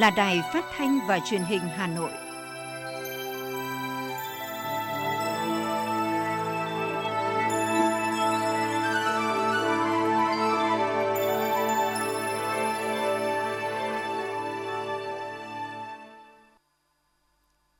là 0.00 0.10
Đài 0.10 0.42
Phát 0.52 0.64
thanh 0.76 0.98
và 1.08 1.20
Truyền 1.30 1.42
hình 1.42 1.60
Hà 1.60 1.86
Nội. 1.86 2.10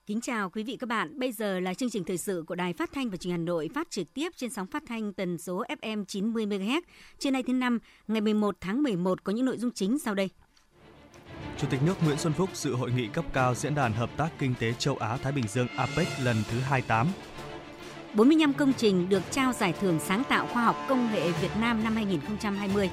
Kính 0.07 0.21
chào 0.21 0.51
quý 0.51 0.63
vị 0.63 0.77
các 0.77 0.89
bạn. 0.89 1.19
Bây 1.19 1.33
giờ 1.33 1.61
là 1.61 1.75
chương 1.75 1.91
trình 1.91 2.05
thời 2.05 2.19
sự 2.19 2.45
của 2.47 2.55
Đài 2.55 2.73
Phát 2.73 2.93
thanh 2.93 3.11
và 3.11 3.17
Truyền 3.17 3.31
hình 3.31 3.41
Hà 3.41 3.45
Nội 3.45 3.69
phát 3.75 3.91
trực 3.91 4.15
tiếp 4.15 4.33
trên 4.37 4.51
sóng 4.51 4.67
phát 4.67 4.83
thanh 4.87 5.13
tần 5.13 5.39
số 5.39 5.65
FM 5.81 6.05
90 6.05 6.47
MHz. 6.47 6.81
Trưa 7.19 7.31
nay 7.31 7.43
thứ 7.43 7.53
năm, 7.53 7.79
ngày 8.09 8.21
11 8.21 8.57
tháng 8.61 8.83
11 8.83 9.25
có 9.25 9.33
những 9.33 9.47
nội 9.47 9.59
dung 9.59 9.71
chính 9.71 9.99
sau 9.99 10.15
đây. 10.15 10.29
Chủ 11.61 11.67
tịch 11.71 11.83
nước 11.83 11.95
Nguyễn 12.05 12.19
Xuân 12.19 12.33
Phúc 12.33 12.51
dự 12.55 12.75
hội 12.75 12.91
nghị 12.91 13.07
cấp 13.07 13.25
cao 13.33 13.55
diễn 13.55 13.75
đàn 13.75 13.93
hợp 13.93 14.11
tác 14.17 14.29
kinh 14.39 14.55
tế 14.61 14.73
châu 14.79 14.97
Á 14.97 15.17
Thái 15.23 15.33
Bình 15.33 15.45
Dương 15.49 15.67
APEC 15.77 16.09
lần 16.23 16.37
thứ 16.51 16.61
28. 16.61 17.09
45 18.15 18.53
công 18.53 18.73
trình 18.73 19.09
được 19.09 19.23
trao 19.31 19.53
giải 19.53 19.75
thưởng 19.81 19.99
sáng 20.01 20.23
tạo 20.29 20.47
khoa 20.47 20.65
học 20.65 20.77
công 20.89 21.13
nghệ 21.13 21.33
Việt 21.33 21.51
Nam 21.61 21.85
năm 21.85 21.97
2020. 21.97 22.91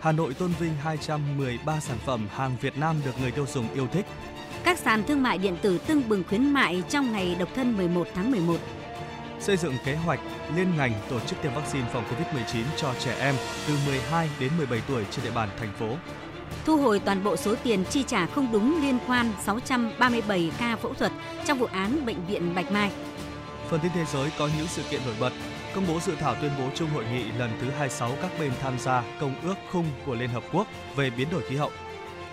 Hà 0.00 0.12
Nội 0.12 0.34
tôn 0.34 0.50
vinh 0.60 0.74
213 0.82 1.80
sản 1.80 1.98
phẩm 2.06 2.28
hàng 2.34 2.56
Việt 2.60 2.78
Nam 2.78 2.96
được 3.04 3.20
người 3.20 3.30
tiêu 3.30 3.46
dùng 3.52 3.74
yêu 3.74 3.86
thích. 3.92 4.06
Các 4.64 4.78
sàn 4.78 5.02
thương 5.06 5.22
mại 5.22 5.38
điện 5.38 5.56
tử 5.62 5.78
tưng 5.78 6.08
bừng 6.08 6.24
khuyến 6.28 6.52
mại 6.52 6.82
trong 6.88 7.12
ngày 7.12 7.36
độc 7.38 7.48
thân 7.54 7.76
11 7.76 8.08
tháng 8.14 8.30
11. 8.30 8.56
Xây 9.40 9.56
dựng 9.56 9.74
kế 9.84 9.94
hoạch 9.94 10.20
liên 10.56 10.76
ngành 10.76 10.92
tổ 11.10 11.20
chức 11.20 11.42
tiêm 11.42 11.54
vaccine 11.54 11.88
phòng 11.92 12.04
COVID-19 12.04 12.62
cho 12.76 12.94
trẻ 12.98 13.16
em 13.20 13.34
từ 13.68 13.74
12 13.86 14.28
đến 14.40 14.50
17 14.58 14.80
tuổi 14.88 15.04
trên 15.10 15.24
địa 15.24 15.32
bàn 15.34 15.48
thành 15.58 15.72
phố 15.78 15.96
thu 16.64 16.76
hồi 16.76 17.00
toàn 17.04 17.24
bộ 17.24 17.36
số 17.36 17.54
tiền 17.62 17.84
chi 17.90 18.04
trả 18.06 18.26
không 18.26 18.52
đúng 18.52 18.82
liên 18.82 18.98
quan 19.06 19.32
637 19.44 20.50
ca 20.58 20.76
phẫu 20.76 20.94
thuật 20.94 21.12
trong 21.46 21.58
vụ 21.58 21.66
án 21.66 22.06
bệnh 22.06 22.26
viện 22.26 22.54
Bạch 22.54 22.72
Mai. 22.72 22.90
Phần 23.70 23.80
tin 23.80 23.92
thế 23.94 24.04
giới 24.04 24.30
có 24.38 24.48
những 24.58 24.66
sự 24.66 24.82
kiện 24.90 25.00
nổi 25.06 25.14
bật. 25.20 25.32
Công 25.74 25.84
bố 25.88 26.00
dự 26.00 26.14
thảo 26.20 26.34
tuyên 26.40 26.50
bố 26.58 26.64
chung 26.74 26.90
hội 26.90 27.04
nghị 27.12 27.24
lần 27.38 27.50
thứ 27.60 27.70
26 27.70 28.12
các 28.22 28.30
bên 28.40 28.52
tham 28.62 28.78
gia 28.78 29.02
Công 29.20 29.34
ước 29.42 29.54
khung 29.72 29.86
của 30.06 30.14
Liên 30.14 30.30
Hợp 30.30 30.42
Quốc 30.52 30.66
về 30.96 31.10
biến 31.10 31.28
đổi 31.30 31.42
khí 31.48 31.56
hậu. 31.56 31.70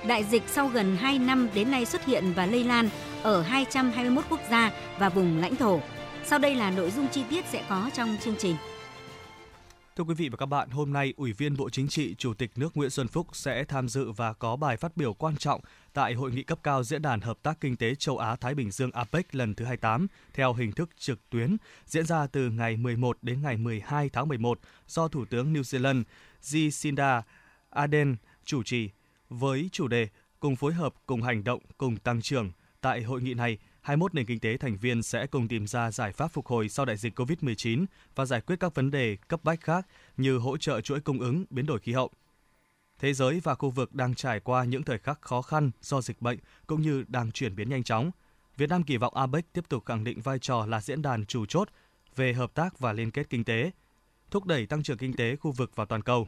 Đại 0.07 0.23
dịch 0.23 0.43
sau 0.47 0.67
gần 0.67 0.97
2 0.97 1.19
năm 1.19 1.49
đến 1.53 1.71
nay 1.71 1.85
xuất 1.85 2.05
hiện 2.05 2.33
và 2.35 2.45
lây 2.45 2.63
lan 2.63 2.89
ở 3.23 3.41
221 3.41 4.25
quốc 4.29 4.39
gia 4.51 4.71
và 4.99 5.09
vùng 5.09 5.41
lãnh 5.41 5.55
thổ. 5.55 5.79
Sau 6.25 6.39
đây 6.39 6.55
là 6.55 6.71
nội 6.71 6.91
dung 6.91 7.07
chi 7.07 7.23
tiết 7.29 7.45
sẽ 7.51 7.63
có 7.69 7.89
trong 7.93 8.17
chương 8.23 8.35
trình. 8.39 8.55
Thưa 9.97 10.03
quý 10.03 10.13
vị 10.13 10.29
và 10.29 10.37
các 10.37 10.45
bạn, 10.45 10.69
hôm 10.69 10.93
nay 10.93 11.13
Ủy 11.17 11.33
viên 11.33 11.57
Bộ 11.57 11.69
Chính 11.69 11.87
trị, 11.87 12.15
Chủ 12.17 12.33
tịch 12.33 12.51
nước 12.55 12.77
Nguyễn 12.77 12.89
Xuân 12.89 13.07
Phúc 13.07 13.27
sẽ 13.33 13.63
tham 13.63 13.89
dự 13.89 14.11
và 14.11 14.33
có 14.33 14.55
bài 14.55 14.77
phát 14.77 14.97
biểu 14.97 15.13
quan 15.13 15.37
trọng 15.37 15.61
tại 15.93 16.13
hội 16.13 16.31
nghị 16.31 16.43
cấp 16.43 16.59
cao 16.63 16.83
diễn 16.83 17.01
đàn 17.01 17.21
hợp 17.21 17.37
tác 17.43 17.61
kinh 17.61 17.75
tế 17.75 17.95
châu 17.95 18.17
Á 18.17 18.35
Thái 18.35 18.55
Bình 18.55 18.71
Dương 18.71 18.91
APEC 18.91 19.35
lần 19.35 19.55
thứ 19.55 19.65
28 19.65 20.07
theo 20.33 20.53
hình 20.53 20.71
thức 20.71 20.89
trực 20.97 21.29
tuyến 21.29 21.57
diễn 21.85 22.05
ra 22.05 22.27
từ 22.27 22.49
ngày 22.49 22.77
11 22.77 23.17
đến 23.21 23.41
ngày 23.41 23.57
12 23.57 24.09
tháng 24.09 24.27
11 24.27 24.59
do 24.87 25.07
Thủ 25.07 25.25
tướng 25.25 25.53
New 25.53 25.61
Zealand 25.61 26.03
Jacinda 26.41 27.21
Ardern 27.69 28.15
chủ 28.45 28.63
trì 28.63 28.89
với 29.29 29.69
chủ 29.71 29.87
đề 29.87 30.07
cùng 30.39 30.55
phối 30.55 30.73
hợp, 30.73 30.93
cùng 31.05 31.21
hành 31.21 31.43
động, 31.43 31.59
cùng 31.77 31.97
tăng 31.97 32.21
trưởng. 32.21 32.51
Tại 32.81 33.03
hội 33.03 33.21
nghị 33.21 33.33
này, 33.33 33.57
21 33.85 34.13
nền 34.13 34.25
kinh 34.25 34.39
tế 34.39 34.57
thành 34.57 34.77
viên 34.77 35.03
sẽ 35.03 35.27
cùng 35.27 35.47
tìm 35.47 35.67
ra 35.67 35.91
giải 35.91 36.11
pháp 36.11 36.27
phục 36.27 36.47
hồi 36.47 36.69
sau 36.69 36.85
đại 36.85 36.97
dịch 36.97 37.19
COVID-19 37.19 37.85
và 38.15 38.25
giải 38.25 38.41
quyết 38.41 38.59
các 38.59 38.75
vấn 38.75 38.91
đề 38.91 39.17
cấp 39.27 39.43
bách 39.43 39.61
khác 39.61 39.87
như 40.17 40.37
hỗ 40.37 40.57
trợ 40.57 40.81
chuỗi 40.81 40.99
cung 40.99 41.19
ứng, 41.19 41.45
biến 41.49 41.65
đổi 41.65 41.79
khí 41.79 41.91
hậu. 41.91 42.11
Thế 42.99 43.13
giới 43.13 43.39
và 43.43 43.55
khu 43.55 43.69
vực 43.69 43.95
đang 43.95 44.15
trải 44.15 44.39
qua 44.39 44.63
những 44.63 44.83
thời 44.83 44.99
khắc 44.99 45.21
khó 45.21 45.41
khăn 45.41 45.71
do 45.81 46.01
dịch 46.01 46.21
bệnh 46.21 46.39
cũng 46.67 46.81
như 46.81 47.05
đang 47.07 47.31
chuyển 47.31 47.55
biến 47.55 47.69
nhanh 47.69 47.83
chóng. 47.83 48.11
Việt 48.57 48.69
Nam 48.69 48.83
kỳ 48.83 48.97
vọng 48.97 49.15
APEC 49.15 49.53
tiếp 49.53 49.69
tục 49.69 49.85
khẳng 49.85 50.03
định 50.03 50.21
vai 50.21 50.39
trò 50.39 50.65
là 50.65 50.81
diễn 50.81 51.01
đàn 51.01 51.25
chủ 51.25 51.45
chốt 51.45 51.69
về 52.15 52.33
hợp 52.33 52.53
tác 52.53 52.79
và 52.79 52.93
liên 52.93 53.11
kết 53.11 53.29
kinh 53.29 53.43
tế, 53.43 53.71
thúc 54.31 54.45
đẩy 54.45 54.65
tăng 54.65 54.83
trưởng 54.83 54.97
kinh 54.97 55.13
tế 55.13 55.35
khu 55.35 55.51
vực 55.51 55.71
và 55.75 55.85
toàn 55.85 56.01
cầu, 56.01 56.27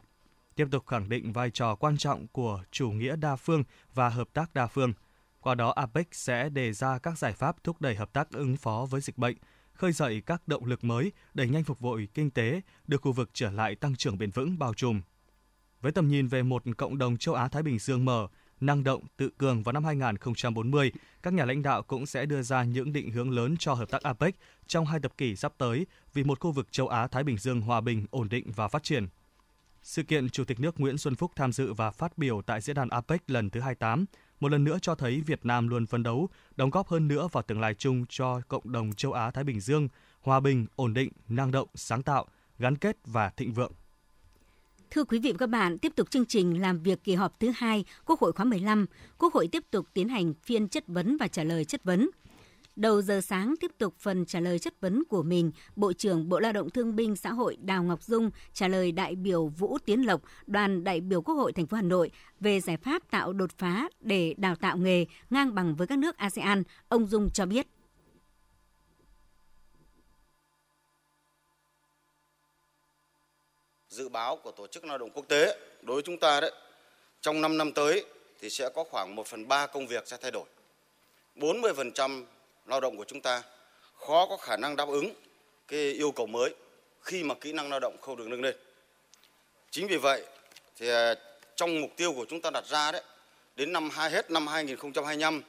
tiếp 0.55 0.67
tục 0.71 0.87
khẳng 0.87 1.09
định 1.09 1.33
vai 1.33 1.51
trò 1.51 1.75
quan 1.75 1.97
trọng 1.97 2.27
của 2.27 2.63
chủ 2.71 2.89
nghĩa 2.89 3.15
đa 3.15 3.35
phương 3.35 3.63
và 3.93 4.09
hợp 4.09 4.27
tác 4.33 4.53
đa 4.53 4.67
phương– 4.67 4.93
qua 5.47 5.55
đó, 5.55 5.73
APEC 5.75 6.07
sẽ 6.11 6.49
đề 6.49 6.73
ra 6.73 6.99
các 6.99 7.17
giải 7.17 7.33
pháp 7.33 7.63
thúc 7.63 7.81
đẩy 7.81 7.95
hợp 7.95 8.13
tác 8.13 8.31
ứng 8.31 8.57
phó 8.57 8.87
với 8.89 9.01
dịch 9.01 9.17
bệnh, 9.17 9.37
khơi 9.73 9.91
dậy 9.91 10.21
các 10.25 10.47
động 10.47 10.65
lực 10.65 10.83
mới, 10.83 11.11
đẩy 11.33 11.49
nhanh 11.49 11.63
phục 11.63 11.81
hồi 11.81 12.07
kinh 12.13 12.31
tế, 12.31 12.61
đưa 12.87 12.97
khu 12.97 13.11
vực 13.11 13.29
trở 13.33 13.51
lại 13.51 13.75
tăng 13.75 13.95
trưởng 13.95 14.17
bền 14.17 14.31
vững 14.31 14.59
bao 14.59 14.73
trùm. 14.73 15.01
Với 15.81 15.91
tầm 15.91 16.07
nhìn 16.07 16.27
về 16.27 16.43
một 16.43 16.63
cộng 16.77 16.97
đồng 16.97 17.17
châu 17.17 17.35
Á 17.35 17.47
Thái 17.47 17.63
Bình 17.63 17.79
Dương 17.79 18.05
mở, 18.05 18.27
năng 18.59 18.83
động, 18.83 19.03
tự 19.17 19.29
cường 19.37 19.63
vào 19.63 19.73
năm 19.73 19.85
2040, 19.85 20.91
các 21.23 21.33
nhà 21.33 21.45
lãnh 21.45 21.61
đạo 21.61 21.83
cũng 21.83 22.05
sẽ 22.05 22.25
đưa 22.25 22.41
ra 22.41 22.63
những 22.63 22.93
định 22.93 23.11
hướng 23.11 23.31
lớn 23.31 23.55
cho 23.59 23.73
hợp 23.73 23.89
tác 23.89 24.03
APEC 24.03 24.35
trong 24.67 24.85
hai 24.85 24.99
thập 24.99 25.17
kỷ 25.17 25.35
sắp 25.35 25.53
tới 25.57 25.85
vì 26.13 26.23
một 26.23 26.39
khu 26.39 26.51
vực 26.51 26.71
châu 26.71 26.87
Á 26.87 27.07
Thái 27.07 27.23
Bình 27.23 27.37
Dương 27.37 27.61
hòa 27.61 27.81
bình, 27.81 28.05
ổn 28.11 28.29
định 28.29 28.51
và 28.55 28.67
phát 28.67 28.83
triển. 28.83 29.07
Sự 29.81 30.03
kiện 30.03 30.29
Chủ 30.29 30.43
tịch 30.43 30.59
nước 30.59 30.79
Nguyễn 30.79 30.97
Xuân 30.97 31.15
Phúc 31.15 31.31
tham 31.35 31.51
dự 31.51 31.73
và 31.73 31.91
phát 31.91 32.17
biểu 32.17 32.41
tại 32.41 32.61
diễn 32.61 32.75
đàn 32.75 32.89
APEC 32.89 33.29
lần 33.29 33.49
thứ 33.49 33.59
28 33.59 34.05
một 34.39 34.51
lần 34.51 34.63
nữa 34.63 34.77
cho 34.81 34.95
thấy 34.95 35.21
Việt 35.21 35.45
Nam 35.45 35.67
luôn 35.67 35.85
phấn 35.85 36.03
đấu, 36.03 36.29
đóng 36.55 36.69
góp 36.69 36.87
hơn 36.87 37.07
nữa 37.07 37.27
vào 37.31 37.43
tương 37.43 37.59
lai 37.59 37.73
chung 37.73 38.05
cho 38.09 38.41
cộng 38.47 38.71
đồng 38.71 38.93
châu 38.93 39.11
Á 39.11 39.31
Thái 39.31 39.43
Bình 39.43 39.59
Dương, 39.59 39.87
hòa 40.21 40.39
bình, 40.39 40.65
ổn 40.75 40.93
định, 40.93 41.09
năng 41.27 41.51
động, 41.51 41.67
sáng 41.75 42.03
tạo, 42.03 42.25
gắn 42.59 42.75
kết 42.75 42.97
và 43.05 43.29
thịnh 43.29 43.53
vượng. 43.53 43.71
Thưa 44.91 45.03
quý 45.03 45.19
vị 45.19 45.31
và 45.31 45.37
các 45.37 45.49
bạn, 45.49 45.77
tiếp 45.79 45.93
tục 45.95 46.11
chương 46.11 46.25
trình 46.25 46.61
làm 46.61 46.83
việc 46.83 47.03
kỳ 47.03 47.15
họp 47.15 47.39
thứ 47.39 47.51
hai 47.55 47.85
Quốc 48.05 48.19
hội 48.19 48.31
khóa 48.31 48.45
15, 48.45 48.85
Quốc 49.17 49.33
hội 49.33 49.47
tiếp 49.51 49.63
tục 49.71 49.87
tiến 49.93 50.09
hành 50.09 50.33
phiên 50.43 50.67
chất 50.67 50.87
vấn 50.87 51.17
và 51.17 51.27
trả 51.27 51.43
lời 51.43 51.65
chất 51.65 51.83
vấn. 51.83 52.09
Đầu 52.77 53.01
giờ 53.01 53.21
sáng 53.21 53.55
tiếp 53.59 53.71
tục 53.77 53.93
phần 53.99 54.25
trả 54.25 54.39
lời 54.39 54.59
chất 54.59 54.81
vấn 54.81 55.03
của 55.09 55.23
mình, 55.23 55.51
Bộ 55.75 55.93
trưởng 55.93 56.29
Bộ 56.29 56.39
Lao 56.39 56.53
động 56.53 56.69
Thương 56.69 56.95
binh 56.95 57.15
Xã 57.15 57.29
hội 57.29 57.57
Đào 57.61 57.83
Ngọc 57.83 58.03
Dung 58.03 58.29
trả 58.53 58.67
lời 58.67 58.91
đại 58.91 59.15
biểu 59.15 59.47
Vũ 59.47 59.77
Tiến 59.85 60.05
Lộc, 60.05 60.21
đoàn 60.47 60.83
đại 60.83 61.01
biểu 61.01 61.21
Quốc 61.21 61.35
hội 61.35 61.53
thành 61.53 61.67
phố 61.67 61.75
Hà 61.75 61.81
Nội 61.81 62.11
về 62.39 62.59
giải 62.59 62.77
pháp 62.77 63.11
tạo 63.11 63.33
đột 63.33 63.49
phá 63.57 63.89
để 63.99 64.35
đào 64.37 64.55
tạo 64.55 64.77
nghề 64.77 65.05
ngang 65.29 65.55
bằng 65.55 65.75
với 65.75 65.87
các 65.87 65.97
nước 65.99 66.17
ASEAN, 66.17 66.63
ông 66.89 67.05
Dung 67.05 67.29
cho 67.29 67.45
biết. 67.45 67.67
Dự 73.89 74.09
báo 74.09 74.37
của 74.43 74.51
Tổ 74.51 74.67
chức 74.67 74.85
Lao 74.85 74.97
động 74.97 75.09
Quốc 75.13 75.25
tế 75.27 75.59
đối 75.81 75.95
với 75.95 76.03
chúng 76.03 76.19
ta 76.19 76.39
đấy, 76.41 76.51
trong 77.21 77.41
5 77.41 77.57
năm 77.57 77.71
tới 77.71 78.05
thì 78.41 78.49
sẽ 78.49 78.69
có 78.75 78.83
khoảng 78.83 79.15
1 79.15 79.27
phần 79.27 79.47
3 79.47 79.67
công 79.67 79.87
việc 79.87 80.07
sẽ 80.07 80.17
thay 80.21 80.31
đổi. 80.31 80.45
40% 81.35 82.23
lao 82.67 82.79
động 82.79 82.97
của 82.97 83.05
chúng 83.07 83.21
ta 83.21 83.43
khó 83.93 84.25
có 84.25 84.37
khả 84.37 84.57
năng 84.57 84.75
đáp 84.75 84.87
ứng 84.87 85.13
cái 85.67 85.79
yêu 85.79 86.11
cầu 86.11 86.27
mới 86.27 86.53
khi 87.01 87.23
mà 87.23 87.35
kỹ 87.35 87.53
năng 87.53 87.69
lao 87.69 87.79
động 87.79 87.97
không 88.01 88.17
được 88.17 88.27
nâng 88.27 88.41
lên. 88.41 88.55
Chính 89.71 89.87
vì 89.87 89.97
vậy 89.97 90.23
thì 90.75 90.89
à, 90.89 91.15
trong 91.55 91.81
mục 91.81 91.91
tiêu 91.97 92.13
của 92.13 92.25
chúng 92.29 92.41
ta 92.41 92.49
đặt 92.49 92.65
ra 92.67 92.91
đấy, 92.91 93.03
đến 93.55 93.73
năm 93.73 93.89
hai, 93.89 94.09
hết 94.09 94.31
năm 94.31 94.47
2025 94.47 95.41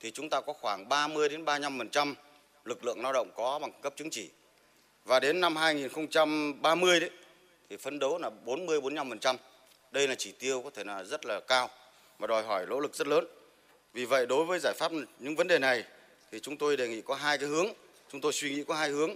thì 0.00 0.10
chúng 0.10 0.30
ta 0.30 0.40
có 0.40 0.52
khoảng 0.52 0.88
30 0.88 1.28
đến 1.28 1.44
35% 1.44 2.14
lực 2.64 2.84
lượng 2.84 3.02
lao 3.02 3.12
động 3.12 3.30
có 3.36 3.58
bằng 3.58 3.72
cấp 3.82 3.92
chứng 3.96 4.10
chỉ. 4.10 4.30
Và 5.04 5.20
đến 5.20 5.40
năm 5.40 5.56
2030 5.56 7.00
đấy, 7.00 7.10
thì 7.70 7.76
phấn 7.76 7.98
đấu 7.98 8.18
là 8.18 8.30
40 8.30 8.80
45%. 8.80 9.36
Đây 9.90 10.08
là 10.08 10.14
chỉ 10.14 10.32
tiêu 10.32 10.62
có 10.64 10.70
thể 10.74 10.84
là 10.84 11.04
rất 11.04 11.26
là 11.26 11.40
cao, 11.40 11.70
mà 12.18 12.26
đòi 12.26 12.42
hỏi 12.42 12.66
nỗ 12.66 12.80
lực 12.80 12.94
rất 12.94 13.06
lớn. 13.06 13.24
Vì 13.92 14.04
vậy 14.04 14.26
đối 14.26 14.44
với 14.44 14.58
giải 14.62 14.74
pháp 14.76 14.92
những 15.18 15.36
vấn 15.36 15.46
đề 15.46 15.58
này 15.58 15.84
thì 16.32 16.40
chúng 16.40 16.56
tôi 16.56 16.76
đề 16.76 16.88
nghị 16.88 17.02
có 17.02 17.14
hai 17.14 17.38
cái 17.38 17.48
hướng, 17.48 17.66
chúng 18.12 18.20
tôi 18.20 18.32
suy 18.32 18.54
nghĩ 18.54 18.64
có 18.64 18.74
hai 18.74 18.90
hướng. 18.90 19.10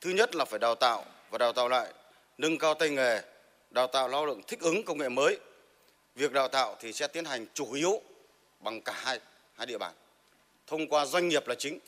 Thứ 0.00 0.10
nhất 0.10 0.34
là 0.34 0.44
phải 0.44 0.58
đào 0.58 0.74
tạo 0.74 1.04
và 1.30 1.38
đào 1.38 1.52
tạo 1.52 1.68
lại, 1.68 1.92
nâng 2.38 2.58
cao 2.58 2.74
tay 2.74 2.90
nghề, 2.90 3.22
đào 3.70 3.86
tạo 3.86 4.08
lao 4.08 4.26
động 4.26 4.42
thích 4.46 4.60
ứng 4.60 4.84
công 4.84 4.98
nghệ 4.98 5.08
mới. 5.08 5.38
Việc 6.14 6.32
đào 6.32 6.48
tạo 6.48 6.76
thì 6.80 6.92
sẽ 6.92 7.06
tiến 7.06 7.24
hành 7.24 7.46
chủ 7.54 7.72
yếu 7.72 8.02
bằng 8.60 8.82
cả 8.82 8.92
hai 8.92 9.20
hai 9.54 9.66
địa 9.66 9.78
bàn. 9.78 9.94
Thông 10.66 10.88
qua 10.88 11.06
doanh 11.06 11.28
nghiệp 11.28 11.48
là 11.48 11.54
chính. 11.54 11.78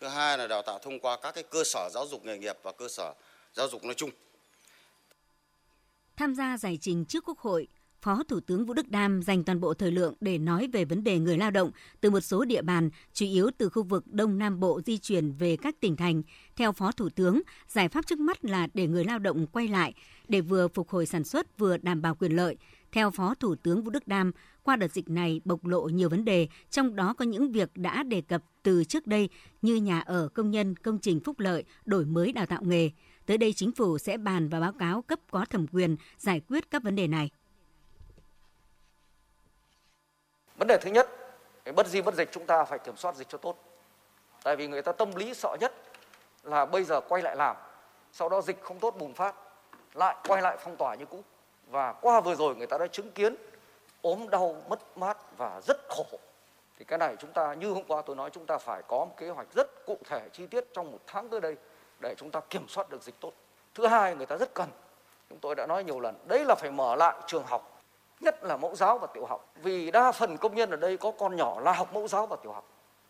Thứ 0.00 0.08
hai 0.08 0.38
là 0.38 0.46
đào 0.46 0.62
tạo 0.62 0.78
thông 0.78 1.00
qua 1.00 1.18
các 1.22 1.34
cái 1.34 1.44
cơ 1.50 1.64
sở 1.64 1.88
giáo 1.92 2.06
dục 2.06 2.24
nghề 2.24 2.38
nghiệp 2.38 2.56
và 2.62 2.72
cơ 2.72 2.88
sở 2.88 3.14
giáo 3.54 3.68
dục 3.68 3.84
nói 3.84 3.94
chung. 3.94 4.10
Tham 6.16 6.34
gia 6.34 6.58
giải 6.58 6.78
trình 6.80 7.04
trước 7.04 7.24
Quốc 7.26 7.38
hội, 7.38 7.68
Phó 8.02 8.22
Thủ 8.22 8.40
tướng 8.40 8.66
Vũ 8.66 8.74
Đức 8.74 8.88
Đam 8.88 9.22
dành 9.22 9.44
toàn 9.44 9.60
bộ 9.60 9.74
thời 9.74 9.92
lượng 9.92 10.14
để 10.20 10.38
nói 10.38 10.68
về 10.72 10.84
vấn 10.84 11.04
đề 11.04 11.18
người 11.18 11.38
lao 11.38 11.50
động 11.50 11.70
từ 12.00 12.10
một 12.10 12.20
số 12.20 12.44
địa 12.44 12.62
bàn, 12.62 12.90
chủ 13.12 13.26
yếu 13.26 13.50
từ 13.58 13.68
khu 13.68 13.82
vực 13.82 14.04
Đông 14.06 14.38
Nam 14.38 14.60
Bộ 14.60 14.80
di 14.86 14.98
chuyển 14.98 15.32
về 15.32 15.56
các 15.56 15.80
tỉnh 15.80 15.96
thành. 15.96 16.22
Theo 16.56 16.72
Phó 16.72 16.92
Thủ 16.92 17.08
tướng, 17.08 17.40
giải 17.68 17.88
pháp 17.88 18.06
trước 18.06 18.18
mắt 18.18 18.44
là 18.44 18.68
để 18.74 18.86
người 18.86 19.04
lao 19.04 19.18
động 19.18 19.46
quay 19.46 19.68
lại 19.68 19.94
để 20.28 20.40
vừa 20.40 20.68
phục 20.68 20.88
hồi 20.88 21.06
sản 21.06 21.24
xuất 21.24 21.58
vừa 21.58 21.76
đảm 21.76 22.02
bảo 22.02 22.14
quyền 22.14 22.32
lợi. 22.32 22.56
Theo 22.92 23.10
Phó 23.10 23.34
Thủ 23.34 23.54
tướng 23.54 23.82
Vũ 23.82 23.90
Đức 23.90 24.08
Đam, 24.08 24.32
qua 24.62 24.76
đợt 24.76 24.92
dịch 24.92 25.08
này 25.08 25.40
bộc 25.44 25.66
lộ 25.66 25.88
nhiều 25.88 26.08
vấn 26.08 26.24
đề, 26.24 26.48
trong 26.70 26.96
đó 26.96 27.14
có 27.14 27.24
những 27.24 27.52
việc 27.52 27.70
đã 27.76 28.02
đề 28.02 28.20
cập 28.20 28.42
từ 28.62 28.84
trước 28.84 29.06
đây 29.06 29.28
như 29.62 29.76
nhà 29.76 30.00
ở 30.00 30.28
công 30.34 30.50
nhân, 30.50 30.76
công 30.76 30.98
trình 30.98 31.20
phúc 31.20 31.40
lợi, 31.40 31.64
đổi 31.84 32.04
mới 32.04 32.32
đào 32.32 32.46
tạo 32.46 32.62
nghề. 32.62 32.90
Tới 33.26 33.38
đây 33.38 33.52
chính 33.52 33.72
phủ 33.72 33.98
sẽ 33.98 34.16
bàn 34.16 34.48
và 34.48 34.60
báo 34.60 34.72
cáo 34.72 35.02
cấp 35.02 35.18
có 35.30 35.44
thẩm 35.44 35.66
quyền 35.66 35.96
giải 36.18 36.40
quyết 36.48 36.70
các 36.70 36.82
vấn 36.82 36.96
đề 36.96 37.06
này. 37.06 37.30
Vấn 40.58 40.68
đề 40.68 40.78
thứ 40.78 40.90
nhất 40.90 41.08
bất 41.74 41.86
di 41.86 42.02
bất 42.02 42.14
dịch 42.14 42.28
chúng 42.32 42.46
ta 42.46 42.64
phải 42.64 42.78
kiểm 42.78 42.96
soát 42.96 43.14
dịch 43.14 43.28
cho 43.28 43.38
tốt. 43.38 43.56
Tại 44.42 44.56
vì 44.56 44.68
người 44.68 44.82
ta 44.82 44.92
tâm 44.92 45.14
lý 45.14 45.34
sợ 45.34 45.56
nhất 45.60 45.72
là 46.42 46.66
bây 46.66 46.84
giờ 46.84 47.00
quay 47.00 47.22
lại 47.22 47.36
làm, 47.36 47.56
sau 48.12 48.28
đó 48.28 48.40
dịch 48.40 48.62
không 48.62 48.78
tốt 48.78 48.94
bùng 48.98 49.14
phát, 49.14 49.34
lại 49.94 50.16
quay 50.28 50.42
lại 50.42 50.56
phong 50.60 50.76
tỏa 50.76 50.94
như 50.94 51.06
cũ. 51.06 51.22
Và 51.70 51.92
qua 51.92 52.20
vừa 52.20 52.34
rồi 52.34 52.56
người 52.56 52.66
ta 52.66 52.78
đã 52.78 52.86
chứng 52.86 53.10
kiến 53.12 53.36
ốm 54.02 54.28
đau, 54.30 54.56
mất 54.68 54.98
mát 54.98 55.16
và 55.36 55.60
rất 55.66 55.76
khổ. 55.88 56.18
Thì 56.78 56.84
cái 56.84 56.98
này 56.98 57.16
chúng 57.18 57.32
ta, 57.32 57.54
như 57.54 57.70
hôm 57.70 57.84
qua 57.88 58.02
tôi 58.02 58.16
nói, 58.16 58.30
chúng 58.30 58.46
ta 58.46 58.58
phải 58.58 58.82
có 58.88 59.04
một 59.04 59.14
kế 59.16 59.28
hoạch 59.28 59.46
rất 59.54 59.86
cụ 59.86 59.98
thể, 60.04 60.28
chi 60.32 60.46
tiết 60.46 60.64
trong 60.72 60.92
một 60.92 60.98
tháng 61.06 61.28
tới 61.28 61.40
đây 61.40 61.56
để 62.00 62.14
chúng 62.18 62.30
ta 62.30 62.40
kiểm 62.40 62.68
soát 62.68 62.90
được 62.90 63.02
dịch 63.02 63.20
tốt. 63.20 63.32
Thứ 63.74 63.86
hai 63.86 64.14
người 64.14 64.26
ta 64.26 64.36
rất 64.36 64.54
cần, 64.54 64.68
chúng 65.30 65.38
tôi 65.38 65.54
đã 65.54 65.66
nói 65.66 65.84
nhiều 65.84 66.00
lần, 66.00 66.18
đấy 66.24 66.44
là 66.44 66.54
phải 66.54 66.70
mở 66.70 66.96
lại 66.96 67.14
trường 67.26 67.44
học 67.44 67.77
nhất 68.20 68.44
là 68.44 68.56
mẫu 68.56 68.74
giáo 68.74 68.98
và 68.98 69.06
tiểu 69.06 69.26
học. 69.26 69.52
Vì 69.62 69.90
đa 69.90 70.12
phần 70.12 70.36
công 70.36 70.54
nhân 70.54 70.70
ở 70.70 70.76
đây 70.76 70.96
có 70.96 71.12
con 71.18 71.36
nhỏ 71.36 71.60
là 71.60 71.72
học 71.72 71.92
mẫu 71.92 72.08
giáo 72.08 72.26
và 72.26 72.36
tiểu 72.42 72.52
học. 72.52 72.64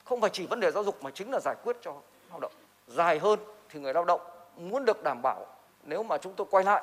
Không 0.05 0.20
phải 0.20 0.31
chỉ 0.31 0.46
vấn 0.46 0.60
đề 0.60 0.70
giáo 0.70 0.84
dục 0.84 1.02
mà 1.02 1.10
chính 1.10 1.31
là 1.31 1.40
giải 1.40 1.55
quyết 1.64 1.76
cho 1.82 1.94
lao 2.31 2.40
động. 2.40 2.52
Dài 2.87 3.19
hơn 3.19 3.38
thì 3.69 3.81
người 3.81 3.94
lao 3.94 4.05
động 4.05 4.20
muốn 4.56 4.84
được 4.84 5.02
đảm 5.02 5.22
bảo, 5.22 5.46
nếu 5.82 6.02
mà 6.02 6.19
chúng 6.19 6.34
tôi 6.34 6.46
quay 6.50 6.64
lại, 6.64 6.82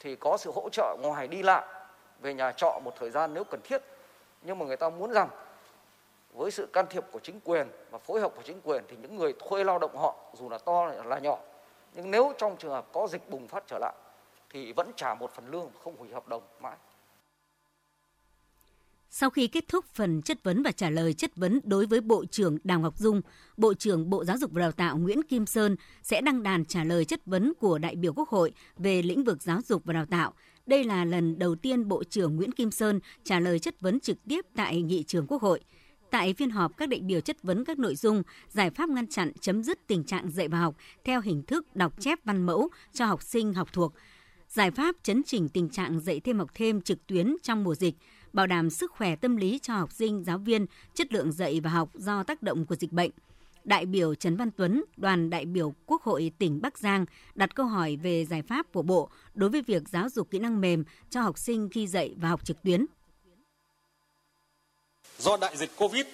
thì 0.00 0.16
có 0.16 0.36
sự 0.36 0.52
hỗ 0.54 0.68
trợ 0.72 0.96
ngoài 1.02 1.28
đi 1.28 1.42
lại, 1.42 1.66
về 2.20 2.34
nhà 2.34 2.52
trọ 2.52 2.80
một 2.84 2.92
thời 2.98 3.10
gian 3.10 3.34
nếu 3.34 3.44
cần 3.44 3.60
thiết. 3.64 3.82
Nhưng 4.42 4.58
mà 4.58 4.66
người 4.66 4.76
ta 4.76 4.88
muốn 4.88 5.12
rằng, 5.12 5.28
với 6.32 6.50
sự 6.50 6.66
can 6.72 6.86
thiệp 6.86 7.04
của 7.12 7.18
chính 7.18 7.40
quyền 7.44 7.70
và 7.90 7.98
phối 7.98 8.20
hợp 8.20 8.32
của 8.36 8.42
chính 8.42 8.60
quyền, 8.60 8.84
thì 8.88 8.96
những 8.96 9.16
người 9.16 9.34
thuê 9.48 9.64
lao 9.64 9.78
động 9.78 9.96
họ, 9.96 10.14
dù 10.32 10.48
là 10.48 10.58
to 10.58 10.86
là 10.86 11.18
nhỏ, 11.18 11.38
nhưng 11.92 12.10
nếu 12.10 12.32
trong 12.38 12.56
trường 12.56 12.70
hợp 12.70 12.86
có 12.92 13.06
dịch 13.06 13.30
bùng 13.30 13.48
phát 13.48 13.64
trở 13.66 13.78
lại, 13.78 13.94
thì 14.50 14.72
vẫn 14.72 14.92
trả 14.96 15.14
một 15.14 15.30
phần 15.30 15.50
lương, 15.50 15.70
không 15.84 15.96
hủy 15.96 16.12
hợp 16.12 16.28
đồng 16.28 16.42
mãi 16.60 16.76
sau 19.10 19.30
khi 19.30 19.46
kết 19.46 19.64
thúc 19.68 19.84
phần 19.94 20.22
chất 20.22 20.44
vấn 20.44 20.62
và 20.62 20.72
trả 20.72 20.90
lời 20.90 21.14
chất 21.14 21.36
vấn 21.36 21.60
đối 21.64 21.86
với 21.86 22.00
Bộ 22.00 22.24
trưởng 22.24 22.58
Đào 22.64 22.80
Ngọc 22.80 22.98
Dung, 22.98 23.20
Bộ 23.56 23.74
trưởng 23.74 24.10
Bộ 24.10 24.24
Giáo 24.24 24.38
dục 24.38 24.50
và 24.52 24.60
Đào 24.60 24.72
tạo 24.72 24.98
Nguyễn 24.98 25.22
Kim 25.22 25.46
Sơn 25.46 25.76
sẽ 26.02 26.20
đăng 26.20 26.42
đàn 26.42 26.64
trả 26.64 26.84
lời 26.84 27.04
chất 27.04 27.26
vấn 27.26 27.52
của 27.60 27.78
đại 27.78 27.96
biểu 27.96 28.12
Quốc 28.12 28.28
hội 28.28 28.52
về 28.76 29.02
lĩnh 29.02 29.24
vực 29.24 29.42
giáo 29.42 29.60
dục 29.66 29.82
và 29.84 29.92
đào 29.92 30.06
tạo. 30.06 30.32
Đây 30.66 30.84
là 30.84 31.04
lần 31.04 31.38
đầu 31.38 31.54
tiên 31.54 31.88
Bộ 31.88 32.04
trưởng 32.04 32.36
Nguyễn 32.36 32.52
Kim 32.52 32.70
Sơn 32.70 33.00
trả 33.24 33.40
lời 33.40 33.58
chất 33.58 33.80
vấn 33.80 34.00
trực 34.00 34.18
tiếp 34.28 34.46
tại 34.56 34.82
nghị 34.82 35.02
trường 35.02 35.26
Quốc 35.26 35.42
hội. 35.42 35.60
Tại 36.10 36.34
phiên 36.34 36.50
họp, 36.50 36.76
các 36.76 36.88
đại 36.88 37.00
biểu 37.00 37.20
chất 37.20 37.42
vấn 37.42 37.64
các 37.64 37.78
nội 37.78 37.96
dung 37.96 38.22
giải 38.48 38.70
pháp 38.70 38.88
ngăn 38.88 39.06
chặn 39.06 39.32
chấm 39.40 39.62
dứt 39.62 39.86
tình 39.86 40.04
trạng 40.04 40.30
dạy 40.30 40.48
và 40.48 40.60
học 40.60 40.76
theo 41.04 41.20
hình 41.20 41.42
thức 41.42 41.76
đọc 41.76 42.00
chép 42.00 42.18
văn 42.24 42.46
mẫu 42.46 42.68
cho 42.92 43.06
học 43.06 43.22
sinh 43.22 43.54
học 43.54 43.72
thuộc, 43.72 43.92
giải 44.48 44.70
pháp 44.70 44.96
chấn 45.02 45.22
chỉnh 45.22 45.48
tình 45.48 45.68
trạng 45.68 46.00
dạy 46.00 46.20
thêm 46.20 46.38
học 46.38 46.50
thêm 46.54 46.80
trực 46.80 47.06
tuyến 47.06 47.36
trong 47.42 47.64
mùa 47.64 47.74
dịch, 47.74 47.94
bảo 48.32 48.46
đảm 48.46 48.70
sức 48.70 48.92
khỏe 48.92 49.16
tâm 49.16 49.36
lý 49.36 49.58
cho 49.62 49.74
học 49.74 49.92
sinh, 49.92 50.24
giáo 50.24 50.38
viên, 50.38 50.66
chất 50.94 51.12
lượng 51.12 51.32
dạy 51.32 51.60
và 51.60 51.70
học 51.70 51.88
do 51.94 52.22
tác 52.22 52.42
động 52.42 52.66
của 52.66 52.76
dịch 52.76 52.92
bệnh. 52.92 53.10
Đại 53.64 53.86
biểu 53.86 54.14
Trần 54.14 54.36
Văn 54.36 54.50
Tuấn, 54.56 54.84
đoàn 54.96 55.30
đại 55.30 55.44
biểu 55.44 55.74
Quốc 55.86 56.02
hội 56.02 56.32
tỉnh 56.38 56.60
Bắc 56.62 56.78
Giang 56.78 57.04
đặt 57.34 57.54
câu 57.54 57.66
hỏi 57.66 57.96
về 57.96 58.24
giải 58.24 58.42
pháp 58.42 58.72
của 58.72 58.82
Bộ 58.82 59.10
đối 59.34 59.50
với 59.50 59.62
việc 59.62 59.88
giáo 59.88 60.08
dục 60.08 60.30
kỹ 60.30 60.38
năng 60.38 60.60
mềm 60.60 60.84
cho 61.10 61.20
học 61.20 61.38
sinh 61.38 61.68
khi 61.68 61.86
dạy 61.86 62.14
và 62.16 62.28
học 62.28 62.44
trực 62.44 62.62
tuyến. 62.62 62.86
Do 65.18 65.36
đại 65.36 65.56
dịch 65.56 65.70
Covid 65.76 66.06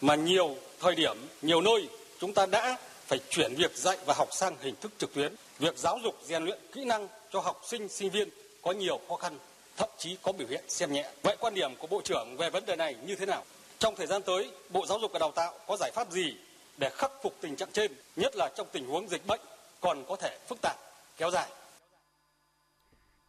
mà 0.00 0.14
nhiều 0.14 0.56
thời 0.80 0.94
điểm, 0.94 1.16
nhiều 1.42 1.60
nơi 1.60 1.88
chúng 2.20 2.34
ta 2.34 2.46
đã 2.46 2.78
phải 3.06 3.20
chuyển 3.30 3.54
việc 3.54 3.76
dạy 3.76 3.98
và 4.06 4.14
học 4.14 4.28
sang 4.32 4.56
hình 4.60 4.74
thức 4.80 4.92
trực 4.98 5.14
tuyến. 5.14 5.32
Việc 5.58 5.78
giáo 5.78 5.98
dục 6.04 6.14
rèn 6.24 6.44
luyện 6.44 6.58
kỹ 6.72 6.84
năng 6.84 7.08
cho 7.32 7.40
học 7.40 7.60
sinh, 7.64 7.88
sinh 7.88 8.10
viên 8.10 8.28
có 8.62 8.72
nhiều 8.72 9.00
khó 9.08 9.16
khăn 9.16 9.38
thậm 9.82 9.90
chí 9.98 10.16
có 10.22 10.32
biểu 10.32 10.48
hiện 10.48 10.64
xem 10.68 10.92
nhẹ. 10.92 11.10
Vậy 11.22 11.36
quan 11.40 11.54
điểm 11.54 11.70
của 11.78 11.86
Bộ 11.86 12.00
trưởng 12.04 12.36
về 12.38 12.50
vấn 12.50 12.64
đề 12.66 12.76
này 12.76 12.96
như 13.06 13.16
thế 13.16 13.26
nào? 13.26 13.44
Trong 13.78 13.94
thời 13.96 14.06
gian 14.06 14.22
tới, 14.26 14.50
Bộ 14.72 14.86
Giáo 14.86 14.98
dục 14.98 15.10
và 15.12 15.18
Đào 15.18 15.32
tạo 15.36 15.54
có 15.66 15.76
giải 15.80 15.90
pháp 15.94 16.10
gì 16.10 16.34
để 16.78 16.90
khắc 16.90 17.10
phục 17.22 17.36
tình 17.40 17.56
trạng 17.56 17.68
trên, 17.72 17.92
nhất 18.16 18.36
là 18.36 18.50
trong 18.56 18.66
tình 18.72 18.86
huống 18.86 19.08
dịch 19.08 19.26
bệnh 19.26 19.40
còn 19.80 20.04
có 20.08 20.16
thể 20.16 20.38
phức 20.48 20.58
tạp, 20.62 20.76
kéo 21.16 21.30
dài? 21.30 21.48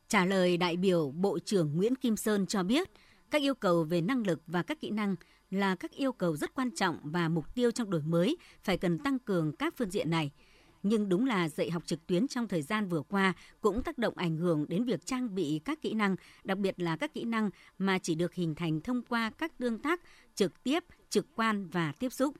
Trả 0.07 0.25
lời 0.25 0.57
đại 0.57 0.75
biểu 0.75 1.11
Bộ 1.15 1.39
trưởng 1.39 1.77
Nguyễn 1.77 1.95
Kim 1.95 2.17
Sơn 2.17 2.45
cho 2.47 2.63
biết, 2.63 2.89
các 3.31 3.41
yêu 3.41 3.55
cầu 3.55 3.83
về 3.83 4.01
năng 4.01 4.23
lực 4.27 4.41
và 4.47 4.63
các 4.63 4.79
kỹ 4.81 4.89
năng 4.89 5.15
là 5.51 5.75
các 5.75 5.91
yêu 5.91 6.11
cầu 6.11 6.35
rất 6.37 6.53
quan 6.55 6.71
trọng 6.75 6.99
và 7.03 7.29
mục 7.29 7.55
tiêu 7.55 7.71
trong 7.71 7.89
đổi 7.89 8.01
mới 8.01 8.37
phải 8.63 8.77
cần 8.77 8.99
tăng 8.99 9.19
cường 9.19 9.55
các 9.55 9.73
phương 9.77 9.89
diện 9.89 10.09
này– 10.09 10.31
nhưng 10.83 11.09
đúng 11.09 11.25
là 11.25 11.49
dạy 11.49 11.71
học 11.71 11.83
trực 11.85 12.07
tuyến 12.07 12.27
trong 12.27 12.47
thời 12.47 12.61
gian 12.61 12.87
vừa 12.87 13.01
qua 13.01 13.33
cũng 13.61 13.83
tác 13.83 13.97
động 13.97 14.13
ảnh 14.17 14.37
hưởng 14.37 14.65
đến 14.69 14.83
việc 14.83 15.05
trang 15.05 15.35
bị 15.35 15.61
các 15.65 15.81
kỹ 15.81 15.93
năng, 15.93 16.15
đặc 16.43 16.57
biệt 16.57 16.79
là 16.79 16.95
các 16.95 17.13
kỹ 17.13 17.23
năng 17.23 17.49
mà 17.77 17.99
chỉ 17.99 18.15
được 18.15 18.33
hình 18.33 18.55
thành 18.55 18.81
thông 18.81 19.01
qua 19.01 19.31
các 19.37 19.57
tương 19.57 19.79
tác 19.79 20.01
trực 20.35 20.63
tiếp, 20.63 20.83
trực 21.09 21.25
quan 21.35 21.67
và 21.67 21.91
tiếp 21.99 22.09
xúc. 22.09 22.35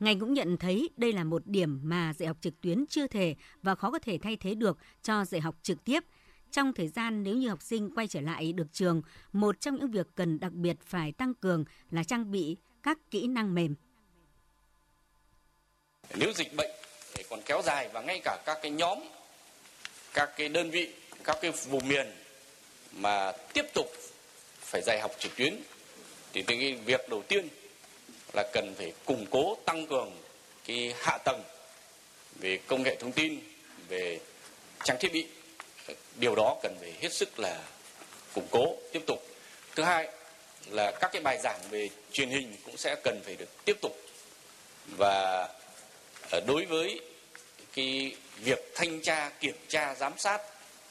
Ngành 0.00 0.20
cũng 0.20 0.34
nhận 0.34 0.56
thấy 0.56 0.90
đây 0.96 1.12
là 1.12 1.24
một 1.24 1.46
điểm 1.46 1.80
mà 1.82 2.14
dạy 2.14 2.26
học 2.26 2.36
trực 2.40 2.60
tuyến 2.60 2.86
chưa 2.86 3.06
thể 3.06 3.36
và 3.62 3.74
khó 3.74 3.90
có 3.90 3.98
thể 3.98 4.18
thay 4.22 4.36
thế 4.36 4.54
được 4.54 4.78
cho 5.02 5.24
dạy 5.24 5.40
học 5.40 5.56
trực 5.62 5.84
tiếp. 5.84 6.04
Trong 6.50 6.72
thời 6.72 6.88
gian 6.88 7.22
nếu 7.22 7.36
như 7.36 7.48
học 7.48 7.62
sinh 7.62 7.90
quay 7.94 8.06
trở 8.06 8.20
lại 8.20 8.52
được 8.52 8.72
trường, 8.72 9.02
một 9.32 9.60
trong 9.60 9.76
những 9.76 9.90
việc 9.90 10.06
cần 10.14 10.40
đặc 10.40 10.52
biệt 10.52 10.76
phải 10.82 11.12
tăng 11.12 11.34
cường 11.34 11.64
là 11.90 12.04
trang 12.04 12.30
bị 12.30 12.56
các 12.82 13.10
kỹ 13.10 13.26
năng 13.26 13.54
mềm. 13.54 13.74
Nếu 16.18 16.32
dịch 16.32 16.56
bệnh 16.56 16.70
còn 17.28 17.42
kéo 17.42 17.62
dài 17.62 17.88
và 17.92 18.00
ngay 18.00 18.20
cả 18.24 18.38
các 18.46 18.58
cái 18.62 18.70
nhóm, 18.70 19.00
các 20.14 20.30
cái 20.36 20.48
đơn 20.48 20.70
vị, 20.70 20.88
các 21.24 21.38
cái 21.40 21.50
vùng 21.50 21.88
miền 21.88 22.12
mà 22.92 23.32
tiếp 23.52 23.64
tục 23.74 23.92
phải 24.60 24.82
dạy 24.82 25.00
học 25.00 25.12
trực 25.18 25.36
tuyến, 25.36 25.62
thì 26.32 26.42
tôi 26.42 26.56
nghĩ 26.56 26.72
việc 26.72 27.08
đầu 27.08 27.22
tiên 27.22 27.48
là 28.32 28.50
cần 28.52 28.74
phải 28.78 28.92
củng 29.04 29.26
cố, 29.30 29.56
tăng 29.64 29.86
cường 29.86 30.22
cái 30.66 30.94
hạ 30.98 31.18
tầng 31.24 31.42
về 32.34 32.58
công 32.66 32.82
nghệ 32.82 32.96
thông 33.00 33.12
tin, 33.12 33.40
về 33.88 34.20
trang 34.84 34.96
thiết 35.00 35.12
bị. 35.12 35.26
Điều 36.16 36.34
đó 36.34 36.56
cần 36.62 36.76
phải 36.80 36.92
hết 37.00 37.12
sức 37.12 37.38
là 37.38 37.64
củng 38.34 38.46
cố, 38.50 38.76
tiếp 38.92 39.02
tục. 39.06 39.26
Thứ 39.76 39.82
hai 39.82 40.08
là 40.66 40.90
các 41.00 41.10
cái 41.12 41.22
bài 41.22 41.38
giảng 41.42 41.60
về 41.70 41.88
truyền 42.12 42.30
hình 42.30 42.56
cũng 42.64 42.76
sẽ 42.76 42.96
cần 43.04 43.20
phải 43.24 43.36
được 43.36 43.64
tiếp 43.64 43.76
tục. 43.80 43.96
Và 44.86 45.48
ờ, 46.30 46.40
đối 46.46 46.64
với 46.64 47.00
cái 47.78 48.12
việc 48.42 48.72
thanh 48.74 49.00
tra 49.00 49.30
kiểm 49.40 49.56
tra 49.68 49.94
giám 49.94 50.12
sát 50.16 50.40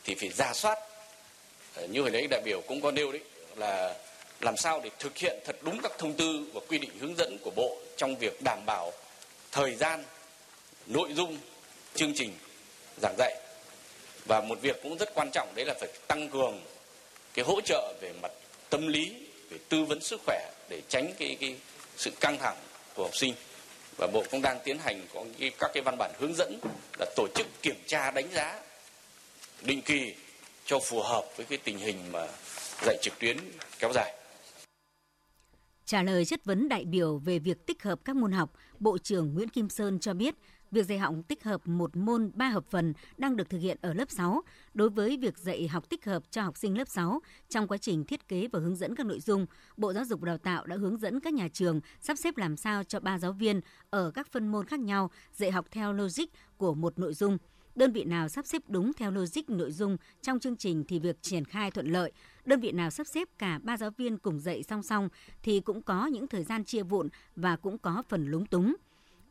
thì 0.03 0.15
phải 0.15 0.29
giả 0.29 0.53
soát. 0.53 0.79
Ờ, 1.75 1.87
như 1.87 2.01
hồi 2.01 2.11
nãy 2.11 2.27
đại 2.29 2.41
biểu 2.45 2.61
cũng 2.67 2.81
có 2.81 2.91
nêu 2.91 3.11
đấy 3.11 3.21
là 3.55 3.95
làm 4.41 4.57
sao 4.57 4.81
để 4.83 4.89
thực 4.99 5.17
hiện 5.17 5.39
thật 5.45 5.55
đúng 5.61 5.79
các 5.83 5.91
thông 5.97 6.13
tư 6.13 6.45
và 6.53 6.61
quy 6.67 6.77
định 6.77 6.91
hướng 6.99 7.15
dẫn 7.17 7.37
của 7.43 7.51
bộ 7.55 7.77
trong 7.97 8.15
việc 8.15 8.41
đảm 8.43 8.59
bảo 8.65 8.91
thời 9.51 9.75
gian 9.75 10.03
nội 10.85 11.13
dung 11.13 11.37
chương 11.95 12.13
trình 12.15 12.33
giảng 13.01 13.15
dạy. 13.17 13.35
Và 14.25 14.41
một 14.41 14.61
việc 14.61 14.79
cũng 14.83 14.97
rất 14.97 15.09
quan 15.15 15.29
trọng 15.33 15.55
đấy 15.55 15.65
là 15.65 15.73
phải 15.79 15.89
tăng 16.07 16.29
cường 16.29 16.61
cái 17.33 17.45
hỗ 17.45 17.61
trợ 17.61 17.93
về 18.01 18.13
mặt 18.21 18.31
tâm 18.69 18.87
lý 18.87 19.13
về 19.49 19.57
tư 19.69 19.83
vấn 19.83 20.01
sức 20.01 20.21
khỏe 20.25 20.51
để 20.69 20.81
tránh 20.89 21.13
cái, 21.19 21.37
cái 21.41 21.55
sự 21.97 22.11
căng 22.19 22.37
thẳng 22.37 22.57
của 22.93 23.03
học 23.03 23.15
sinh 23.15 23.33
và 23.97 24.07
bộ 24.07 24.23
cũng 24.31 24.41
đang 24.41 24.59
tiến 24.63 24.77
hành 24.77 25.01
có 25.13 25.25
các 25.59 25.71
cái 25.73 25.83
văn 25.83 25.95
bản 25.97 26.11
hướng 26.19 26.33
dẫn 26.33 26.59
là 26.99 27.05
tổ 27.15 27.27
chức 27.35 27.47
kiểm 27.61 27.75
tra 27.87 28.11
đánh 28.11 28.31
giá 28.31 28.59
định 29.61 29.81
kỳ 29.81 30.15
cho 30.65 30.79
phù 30.79 31.01
hợp 31.01 31.25
với 31.37 31.45
cái 31.45 31.57
tình 31.63 31.77
hình 31.77 32.11
mà 32.11 32.27
dạy 32.85 32.97
trực 33.01 33.19
tuyến 33.19 33.37
kéo 33.79 33.91
dài. 33.93 34.13
Trả 35.85 36.03
lời 36.03 36.25
chất 36.25 36.45
vấn 36.45 36.69
đại 36.69 36.85
biểu 36.85 37.17
về 37.17 37.39
việc 37.39 37.65
tích 37.65 37.83
hợp 37.83 37.99
các 38.05 38.15
môn 38.15 38.31
học, 38.31 38.53
Bộ 38.79 38.97
trưởng 38.97 39.33
Nguyễn 39.33 39.49
Kim 39.49 39.69
Sơn 39.69 39.99
cho 39.99 40.13
biết 40.13 40.35
Việc 40.71 40.85
dạy 40.85 40.97
học 40.97 41.15
tích 41.27 41.43
hợp 41.43 41.67
một 41.67 41.95
môn 41.95 42.31
ba 42.33 42.49
hợp 42.49 42.65
phần 42.65 42.93
đang 43.17 43.35
được 43.35 43.49
thực 43.49 43.57
hiện 43.57 43.77
ở 43.81 43.93
lớp 43.93 44.11
6. 44.11 44.41
Đối 44.73 44.89
với 44.89 45.17
việc 45.17 45.37
dạy 45.37 45.67
học 45.67 45.89
tích 45.89 46.05
hợp 46.05 46.23
cho 46.31 46.41
học 46.41 46.57
sinh 46.57 46.77
lớp 46.77 46.87
6, 46.87 47.21
trong 47.49 47.67
quá 47.67 47.77
trình 47.77 48.05
thiết 48.05 48.27
kế 48.27 48.47
và 48.47 48.59
hướng 48.59 48.75
dẫn 48.75 48.95
các 48.95 49.05
nội 49.05 49.19
dung, 49.19 49.45
Bộ 49.77 49.93
Giáo 49.93 50.05
dục 50.05 50.21
và 50.21 50.25
Đào 50.25 50.37
tạo 50.37 50.65
đã 50.65 50.75
hướng 50.75 50.97
dẫn 50.97 51.19
các 51.19 51.33
nhà 51.33 51.47
trường 51.53 51.81
sắp 52.01 52.17
xếp 52.17 52.37
làm 52.37 52.57
sao 52.57 52.83
cho 52.83 52.99
ba 52.99 53.19
giáo 53.19 53.31
viên 53.31 53.61
ở 53.89 54.11
các 54.11 54.27
phân 54.31 54.47
môn 54.47 54.65
khác 54.65 54.79
nhau 54.79 55.11
dạy 55.33 55.51
học 55.51 55.65
theo 55.71 55.93
logic 55.93 56.25
của 56.57 56.73
một 56.73 56.99
nội 56.99 57.13
dung. 57.13 57.37
Đơn 57.75 57.91
vị 57.91 58.03
nào 58.03 58.29
sắp 58.29 58.45
xếp 58.45 58.61
đúng 58.67 58.93
theo 58.93 59.11
logic 59.11 59.49
nội 59.49 59.71
dung 59.71 59.97
trong 60.21 60.39
chương 60.39 60.55
trình 60.55 60.83
thì 60.87 60.99
việc 60.99 61.21
triển 61.21 61.45
khai 61.45 61.71
thuận 61.71 61.87
lợi. 61.87 62.11
Đơn 62.45 62.59
vị 62.59 62.71
nào 62.71 62.89
sắp 62.89 63.07
xếp 63.07 63.27
cả 63.37 63.59
ba 63.63 63.77
giáo 63.77 63.91
viên 63.91 64.17
cùng 64.17 64.39
dạy 64.39 64.63
song 64.63 64.83
song 64.83 65.09
thì 65.43 65.59
cũng 65.59 65.81
có 65.81 66.05
những 66.05 66.27
thời 66.27 66.43
gian 66.43 66.63
chia 66.63 66.83
vụn 66.83 67.09
và 67.35 67.55
cũng 67.55 67.77
có 67.77 68.03
phần 68.09 68.27
lúng 68.27 68.45
túng. 68.45 68.75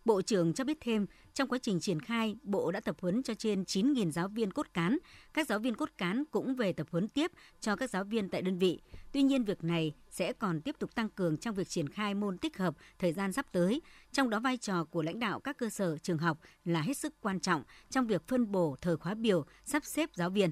Bộ 0.07 0.23
trưởng 0.23 0.53
cho 0.53 0.65
biết 0.65 0.79
thêm, 0.81 1.07
trong 1.35 1.49
quá 1.49 1.59
trình 1.63 1.81
triển 1.81 2.01
khai, 2.01 2.37
Bộ 2.43 2.73
đã 2.73 2.81
tập 2.81 2.97
huấn 3.01 3.23
cho 3.23 3.35
trên 3.35 3.63
9.000 3.63 4.11
giáo 4.11 4.29
viên 4.29 4.51
cốt 4.51 4.67
cán. 4.75 4.99
Các 5.35 5.49
giáo 5.49 5.59
viên 5.59 5.75
cốt 5.75 5.91
cán 5.99 6.25
cũng 6.31 6.55
về 6.55 6.73
tập 6.73 6.87
huấn 6.91 7.09
tiếp 7.09 7.31
cho 7.61 7.77
các 7.77 7.91
giáo 7.91 8.05
viên 8.05 8.29
tại 8.29 8.43
đơn 8.43 8.59
vị. 8.59 8.81
Tuy 9.13 9.23
nhiên, 9.23 9.45
việc 9.45 9.65
này 9.65 9.93
sẽ 10.11 10.33
còn 10.33 10.61
tiếp 10.61 10.77
tục 10.79 10.95
tăng 10.95 11.09
cường 11.09 11.37
trong 11.37 11.55
việc 11.55 11.69
triển 11.69 11.89
khai 11.89 12.15
môn 12.15 12.39
tích 12.39 12.59
hợp 12.59 12.77
thời 12.99 13.13
gian 13.13 13.33
sắp 13.33 13.47
tới. 13.53 13.81
Trong 14.13 14.31
đó 14.31 14.41
vai 14.41 14.57
trò 14.57 14.85
của 14.85 15.03
lãnh 15.03 15.19
đạo 15.19 15.41
các 15.41 15.59
cơ 15.59 15.71
sở 15.71 15.99
trường 15.99 16.19
học 16.19 16.41
là 16.65 16.81
hết 16.81 16.97
sức 16.97 17.15
quan 17.21 17.41
trọng 17.41 17.63
trong 17.91 18.07
việc 18.07 18.29
phân 18.29 18.53
bổ 18.53 18.77
thời 18.81 18.97
khóa 18.97 19.15
biểu, 19.15 19.45
sắp 19.65 19.85
xếp 19.85 20.11
giáo 20.15 20.31
viên. 20.31 20.51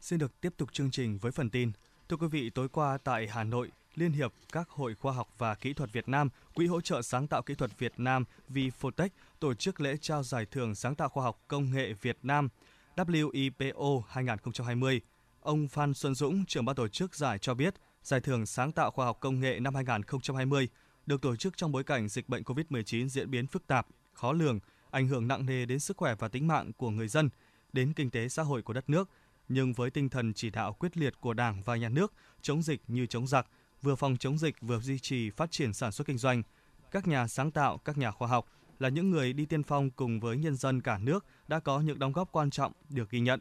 Xin 0.00 0.18
được 0.18 0.40
tiếp 0.40 0.54
tục 0.56 0.72
chương 0.72 0.90
trình 0.90 1.18
với 1.18 1.32
phần 1.32 1.50
tin. 1.50 1.72
Thưa 2.08 2.16
quý 2.16 2.26
vị, 2.26 2.50
tối 2.50 2.68
qua 2.68 2.98
tại 3.04 3.28
Hà 3.28 3.44
Nội, 3.44 3.70
Liên 3.96 4.12
hiệp 4.12 4.32
các 4.52 4.68
hội 4.68 4.94
khoa 4.94 5.12
học 5.12 5.28
và 5.38 5.54
kỹ 5.54 5.72
thuật 5.72 5.92
Việt 5.92 6.08
Nam, 6.08 6.28
Quỹ 6.54 6.66
hỗ 6.66 6.80
trợ 6.80 7.02
sáng 7.02 7.26
tạo 7.26 7.42
kỹ 7.42 7.54
thuật 7.54 7.78
Việt 7.78 7.92
Nam 7.96 8.24
Vifotech 8.48 9.08
tổ 9.40 9.54
chức 9.54 9.80
lễ 9.80 9.96
trao 10.00 10.22
giải 10.22 10.46
thưởng 10.50 10.74
sáng 10.74 10.94
tạo 10.94 11.08
khoa 11.08 11.24
học 11.24 11.40
công 11.48 11.70
nghệ 11.70 11.92
Việt 11.92 12.18
Nam 12.22 12.48
WIPO 12.96 14.02
2020. 14.08 15.00
Ông 15.40 15.68
Phan 15.68 15.94
Xuân 15.94 16.14
Dũng, 16.14 16.44
trưởng 16.46 16.64
ban 16.64 16.76
tổ 16.76 16.88
chức 16.88 17.14
giải 17.14 17.38
cho 17.38 17.54
biết, 17.54 17.74
giải 18.02 18.20
thưởng 18.20 18.46
sáng 18.46 18.72
tạo 18.72 18.90
khoa 18.90 19.06
học 19.06 19.18
công 19.20 19.40
nghệ 19.40 19.60
năm 19.60 19.74
2020 19.74 20.68
được 21.06 21.22
tổ 21.22 21.36
chức 21.36 21.56
trong 21.56 21.72
bối 21.72 21.84
cảnh 21.84 22.08
dịch 22.08 22.28
bệnh 22.28 22.42
COVID-19 22.42 23.08
diễn 23.08 23.30
biến 23.30 23.46
phức 23.46 23.66
tạp, 23.66 23.86
khó 24.12 24.32
lường, 24.32 24.58
ảnh 24.90 25.08
hưởng 25.08 25.28
nặng 25.28 25.46
nề 25.46 25.66
đến 25.66 25.80
sức 25.80 25.96
khỏe 25.96 26.14
và 26.18 26.28
tính 26.28 26.46
mạng 26.46 26.72
của 26.72 26.90
người 26.90 27.08
dân, 27.08 27.28
đến 27.72 27.92
kinh 27.92 28.10
tế 28.10 28.28
xã 28.28 28.42
hội 28.42 28.62
của 28.62 28.72
đất 28.72 28.90
nước, 28.90 29.10
nhưng 29.48 29.72
với 29.72 29.90
tinh 29.90 30.08
thần 30.08 30.32
chỉ 30.34 30.50
đạo 30.50 30.72
quyết 30.72 30.96
liệt 30.96 31.20
của 31.20 31.34
Đảng 31.34 31.62
và 31.62 31.76
Nhà 31.76 31.88
nước, 31.88 32.12
chống 32.42 32.62
dịch 32.62 32.80
như 32.88 33.06
chống 33.06 33.26
giặc, 33.26 33.46
vừa 33.82 33.94
phòng 33.94 34.16
chống 34.16 34.38
dịch 34.38 34.54
vừa 34.60 34.80
duy 34.80 34.98
trì 34.98 35.30
phát 35.30 35.50
triển 35.50 35.72
sản 35.72 35.92
xuất 35.92 36.06
kinh 36.06 36.18
doanh. 36.18 36.42
Các 36.90 37.06
nhà 37.06 37.26
sáng 37.26 37.50
tạo, 37.50 37.78
các 37.78 37.98
nhà 37.98 38.10
khoa 38.10 38.28
học 38.28 38.46
là 38.78 38.88
những 38.88 39.10
người 39.10 39.32
đi 39.32 39.46
tiên 39.46 39.62
phong 39.62 39.90
cùng 39.90 40.20
với 40.20 40.36
nhân 40.36 40.56
dân 40.56 40.80
cả 40.80 40.98
nước 40.98 41.24
đã 41.48 41.60
có 41.60 41.80
những 41.80 41.98
đóng 41.98 42.12
góp 42.12 42.32
quan 42.32 42.50
trọng 42.50 42.72
được 42.88 43.10
ghi 43.10 43.20
nhận. 43.20 43.40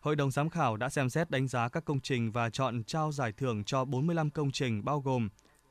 Hội 0.00 0.16
đồng 0.16 0.30
giám 0.30 0.50
khảo 0.50 0.76
đã 0.76 0.88
xem 0.88 1.10
xét 1.10 1.30
đánh 1.30 1.48
giá 1.48 1.68
các 1.68 1.84
công 1.84 2.00
trình 2.00 2.32
và 2.32 2.50
chọn 2.50 2.84
trao 2.84 3.12
giải 3.12 3.32
thưởng 3.32 3.64
cho 3.64 3.84
45 3.84 4.30
công 4.30 4.50
trình 4.50 4.84
bao 4.84 5.00
gồm 5.00 5.28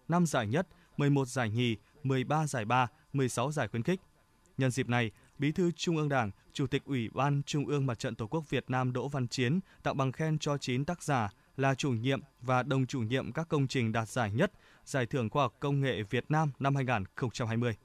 5 0.08 0.26
giải 0.26 0.48
nhất, 0.48 0.68
11 0.98 1.28
giải 1.28 1.50
nhì, 1.50 1.78
13 2.04 2.48
giải 2.48 2.66
ba, 2.66 2.88
16 3.14 3.52
giải 3.52 3.68
khuyến 3.68 3.84
khích. 3.84 4.02
Nhân 4.58 4.72
dịp 4.72 4.90
này, 4.90 5.12
Bí 5.38 5.52
thư 5.52 5.72
Trung 5.72 5.98
ương 5.98 6.10
Đảng, 6.10 6.32
Chủ 6.54 6.68
tịch 6.68 6.86
Ủy 6.86 7.10
ban 7.10 7.44
Trung 7.44 7.66
ương 7.66 7.86
Mặt 7.86 8.00
trận 8.00 8.16
Tổ 8.16 8.28
quốc 8.28 8.50
Việt 8.50 8.66
Nam 8.68 8.94
Đỗ 8.94 9.08
Văn 9.08 9.28
Chiến 9.28 9.60
tặng 9.84 9.98
bằng 9.98 10.12
khen 10.12 10.40
cho 10.40 10.58
9 10.58 10.86
tác 10.86 11.04
giả 11.04 11.30
là 11.58 11.76
chủ 11.76 11.90
nhiệm 11.92 12.20
và 12.42 12.64
đồng 12.64 12.86
chủ 12.86 13.00
nhiệm 13.00 13.32
các 13.32 13.50
công 13.50 13.68
trình 13.68 13.92
đạt 13.92 14.10
giải 14.10 14.32
nhất 14.32 14.52
Giải 14.86 15.06
thưởng 15.06 15.30
Khoa 15.30 15.44
học 15.44 15.56
Công 15.60 15.82
nghệ 15.82 16.04
Việt 16.04 16.26
Nam 16.30 16.52
năm 16.60 16.76
2020. 16.76 17.76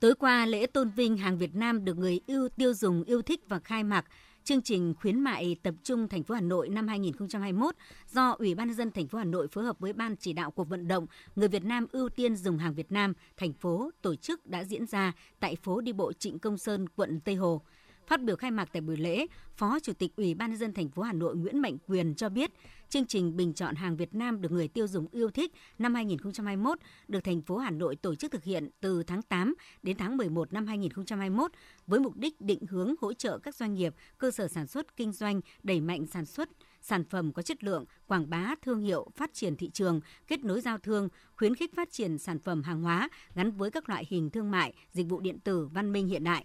Tối 0.00 0.14
qua, 0.14 0.46
lễ 0.46 0.66
tôn 0.66 0.90
vinh 0.90 1.16
hàng 1.16 1.38
Việt 1.38 1.54
Nam 1.54 1.84
được 1.84 1.98
người 1.98 2.20
yêu 2.26 2.48
tiêu 2.48 2.74
dùng 2.74 3.04
yêu 3.04 3.22
thích 3.22 3.40
và 3.48 3.58
khai 3.58 3.84
mạc 3.84 4.04
chương 4.46 4.62
trình 4.62 4.94
khuyến 5.00 5.20
mại 5.20 5.56
tập 5.62 5.74
trung 5.82 6.08
thành 6.08 6.22
phố 6.22 6.34
Hà 6.34 6.40
Nội 6.40 6.68
năm 6.68 6.88
2021 6.88 7.74
do 8.10 8.30
Ủy 8.30 8.54
ban 8.54 8.68
nhân 8.68 8.76
dân 8.76 8.90
thành 8.90 9.08
phố 9.08 9.18
Hà 9.18 9.24
Nội 9.24 9.48
phối 9.48 9.64
hợp 9.64 9.78
với 9.78 9.92
ban 9.92 10.16
chỉ 10.16 10.32
đạo 10.32 10.50
cuộc 10.50 10.68
vận 10.68 10.88
động 10.88 11.06
người 11.36 11.48
Việt 11.48 11.64
Nam 11.64 11.86
ưu 11.92 12.08
tiên 12.08 12.36
dùng 12.36 12.58
hàng 12.58 12.74
Việt 12.74 12.92
Nam 12.92 13.12
thành 13.36 13.52
phố 13.52 13.90
tổ 14.02 14.14
chức 14.14 14.46
đã 14.46 14.64
diễn 14.64 14.86
ra 14.86 15.12
tại 15.40 15.56
phố 15.56 15.80
đi 15.80 15.92
bộ 15.92 16.12
Trịnh 16.12 16.38
Công 16.38 16.58
Sơn, 16.58 16.88
quận 16.88 17.20
Tây 17.20 17.34
Hồ. 17.34 17.62
Phát 18.06 18.22
biểu 18.22 18.36
khai 18.36 18.50
mạc 18.50 18.68
tại 18.72 18.80
buổi 18.80 18.96
lễ, 18.96 19.26
Phó 19.56 19.78
Chủ 19.80 19.92
tịch 19.92 20.16
Ủy 20.16 20.34
ban 20.34 20.50
nhân 20.50 20.58
dân 20.58 20.72
thành 20.72 20.88
phố 20.88 21.02
Hà 21.02 21.12
Nội 21.12 21.36
Nguyễn 21.36 21.58
Mạnh 21.58 21.76
Quyền 21.86 22.14
cho 22.14 22.28
biết, 22.28 22.50
chương 22.88 23.06
trình 23.06 23.36
bình 23.36 23.54
chọn 23.54 23.74
hàng 23.74 23.96
Việt 23.96 24.14
Nam 24.14 24.40
được 24.40 24.52
người 24.52 24.68
tiêu 24.68 24.86
dùng 24.86 25.06
yêu 25.12 25.30
thích 25.30 25.52
năm 25.78 25.94
2021 25.94 26.78
được 27.08 27.20
thành 27.24 27.42
phố 27.42 27.56
Hà 27.56 27.70
Nội 27.70 27.96
tổ 27.96 28.14
chức 28.14 28.32
thực 28.32 28.44
hiện 28.44 28.68
từ 28.80 29.02
tháng 29.02 29.22
8 29.22 29.54
đến 29.82 29.96
tháng 29.96 30.16
11 30.16 30.52
năm 30.52 30.66
2021 30.66 31.50
với 31.86 32.00
mục 32.00 32.16
đích 32.16 32.40
định 32.40 32.66
hướng 32.68 32.94
hỗ 33.00 33.12
trợ 33.12 33.38
các 33.38 33.54
doanh 33.54 33.74
nghiệp, 33.74 33.94
cơ 34.18 34.30
sở 34.30 34.48
sản 34.48 34.66
xuất 34.66 34.96
kinh 34.96 35.12
doanh 35.12 35.40
đẩy 35.62 35.80
mạnh 35.80 36.06
sản 36.06 36.26
xuất 36.26 36.48
sản 36.80 37.04
phẩm 37.04 37.32
có 37.32 37.42
chất 37.42 37.64
lượng, 37.64 37.84
quảng 38.06 38.30
bá 38.30 38.54
thương 38.62 38.80
hiệu, 38.80 39.06
phát 39.16 39.30
triển 39.34 39.56
thị 39.56 39.70
trường, 39.70 40.00
kết 40.26 40.44
nối 40.44 40.60
giao 40.60 40.78
thương, 40.78 41.08
khuyến 41.36 41.54
khích 41.54 41.74
phát 41.76 41.92
triển 41.92 42.18
sản 42.18 42.38
phẩm 42.38 42.62
hàng 42.62 42.82
hóa 42.82 43.08
gắn 43.34 43.50
với 43.50 43.70
các 43.70 43.88
loại 43.88 44.04
hình 44.08 44.30
thương 44.30 44.50
mại, 44.50 44.74
dịch 44.92 45.08
vụ 45.08 45.20
điện 45.20 45.38
tử 45.40 45.66
văn 45.66 45.92
minh 45.92 46.08
hiện 46.08 46.24
đại. 46.24 46.44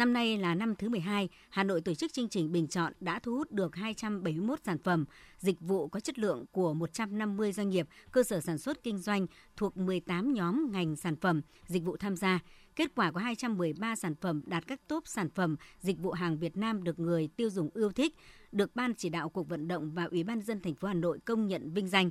Năm 0.00 0.12
nay 0.12 0.38
là 0.38 0.54
năm 0.54 0.74
thứ 0.74 0.88
12, 0.88 1.28
Hà 1.50 1.64
Nội 1.64 1.80
tổ 1.80 1.94
chức 1.94 2.12
chương 2.12 2.28
trình 2.28 2.52
bình 2.52 2.68
chọn 2.68 2.92
đã 3.00 3.18
thu 3.18 3.36
hút 3.36 3.52
được 3.52 3.76
271 3.76 4.58
sản 4.64 4.78
phẩm, 4.78 5.04
dịch 5.38 5.60
vụ 5.60 5.88
có 5.88 6.00
chất 6.00 6.18
lượng 6.18 6.44
của 6.52 6.74
150 6.74 7.52
doanh 7.52 7.70
nghiệp, 7.70 7.88
cơ 8.12 8.22
sở 8.22 8.40
sản 8.40 8.58
xuất 8.58 8.82
kinh 8.82 8.98
doanh 8.98 9.26
thuộc 9.56 9.76
18 9.76 10.32
nhóm 10.32 10.72
ngành 10.72 10.96
sản 10.96 11.16
phẩm, 11.16 11.40
dịch 11.66 11.84
vụ 11.84 11.96
tham 11.96 12.16
gia. 12.16 12.40
Kết 12.76 12.94
quả 12.94 13.12
có 13.12 13.20
213 13.20 13.96
sản 13.96 14.14
phẩm 14.20 14.42
đạt 14.46 14.66
các 14.66 14.80
top 14.88 15.06
sản 15.06 15.30
phẩm, 15.30 15.56
dịch 15.80 15.98
vụ 15.98 16.10
hàng 16.10 16.38
Việt 16.38 16.56
Nam 16.56 16.84
được 16.84 16.98
người 16.98 17.28
tiêu 17.36 17.50
dùng 17.50 17.70
yêu 17.74 17.92
thích, 17.92 18.16
được 18.52 18.76
Ban 18.76 18.94
chỉ 18.94 19.08
đạo 19.08 19.28
cuộc 19.28 19.48
vận 19.48 19.68
động 19.68 19.90
và 19.90 20.04
Ủy 20.04 20.24
ban 20.24 20.40
dân 20.40 20.60
thành 20.60 20.74
phố 20.74 20.88
Hà 20.88 20.94
Nội 20.94 21.18
công 21.24 21.46
nhận 21.46 21.72
vinh 21.72 21.88
danh. 21.88 22.10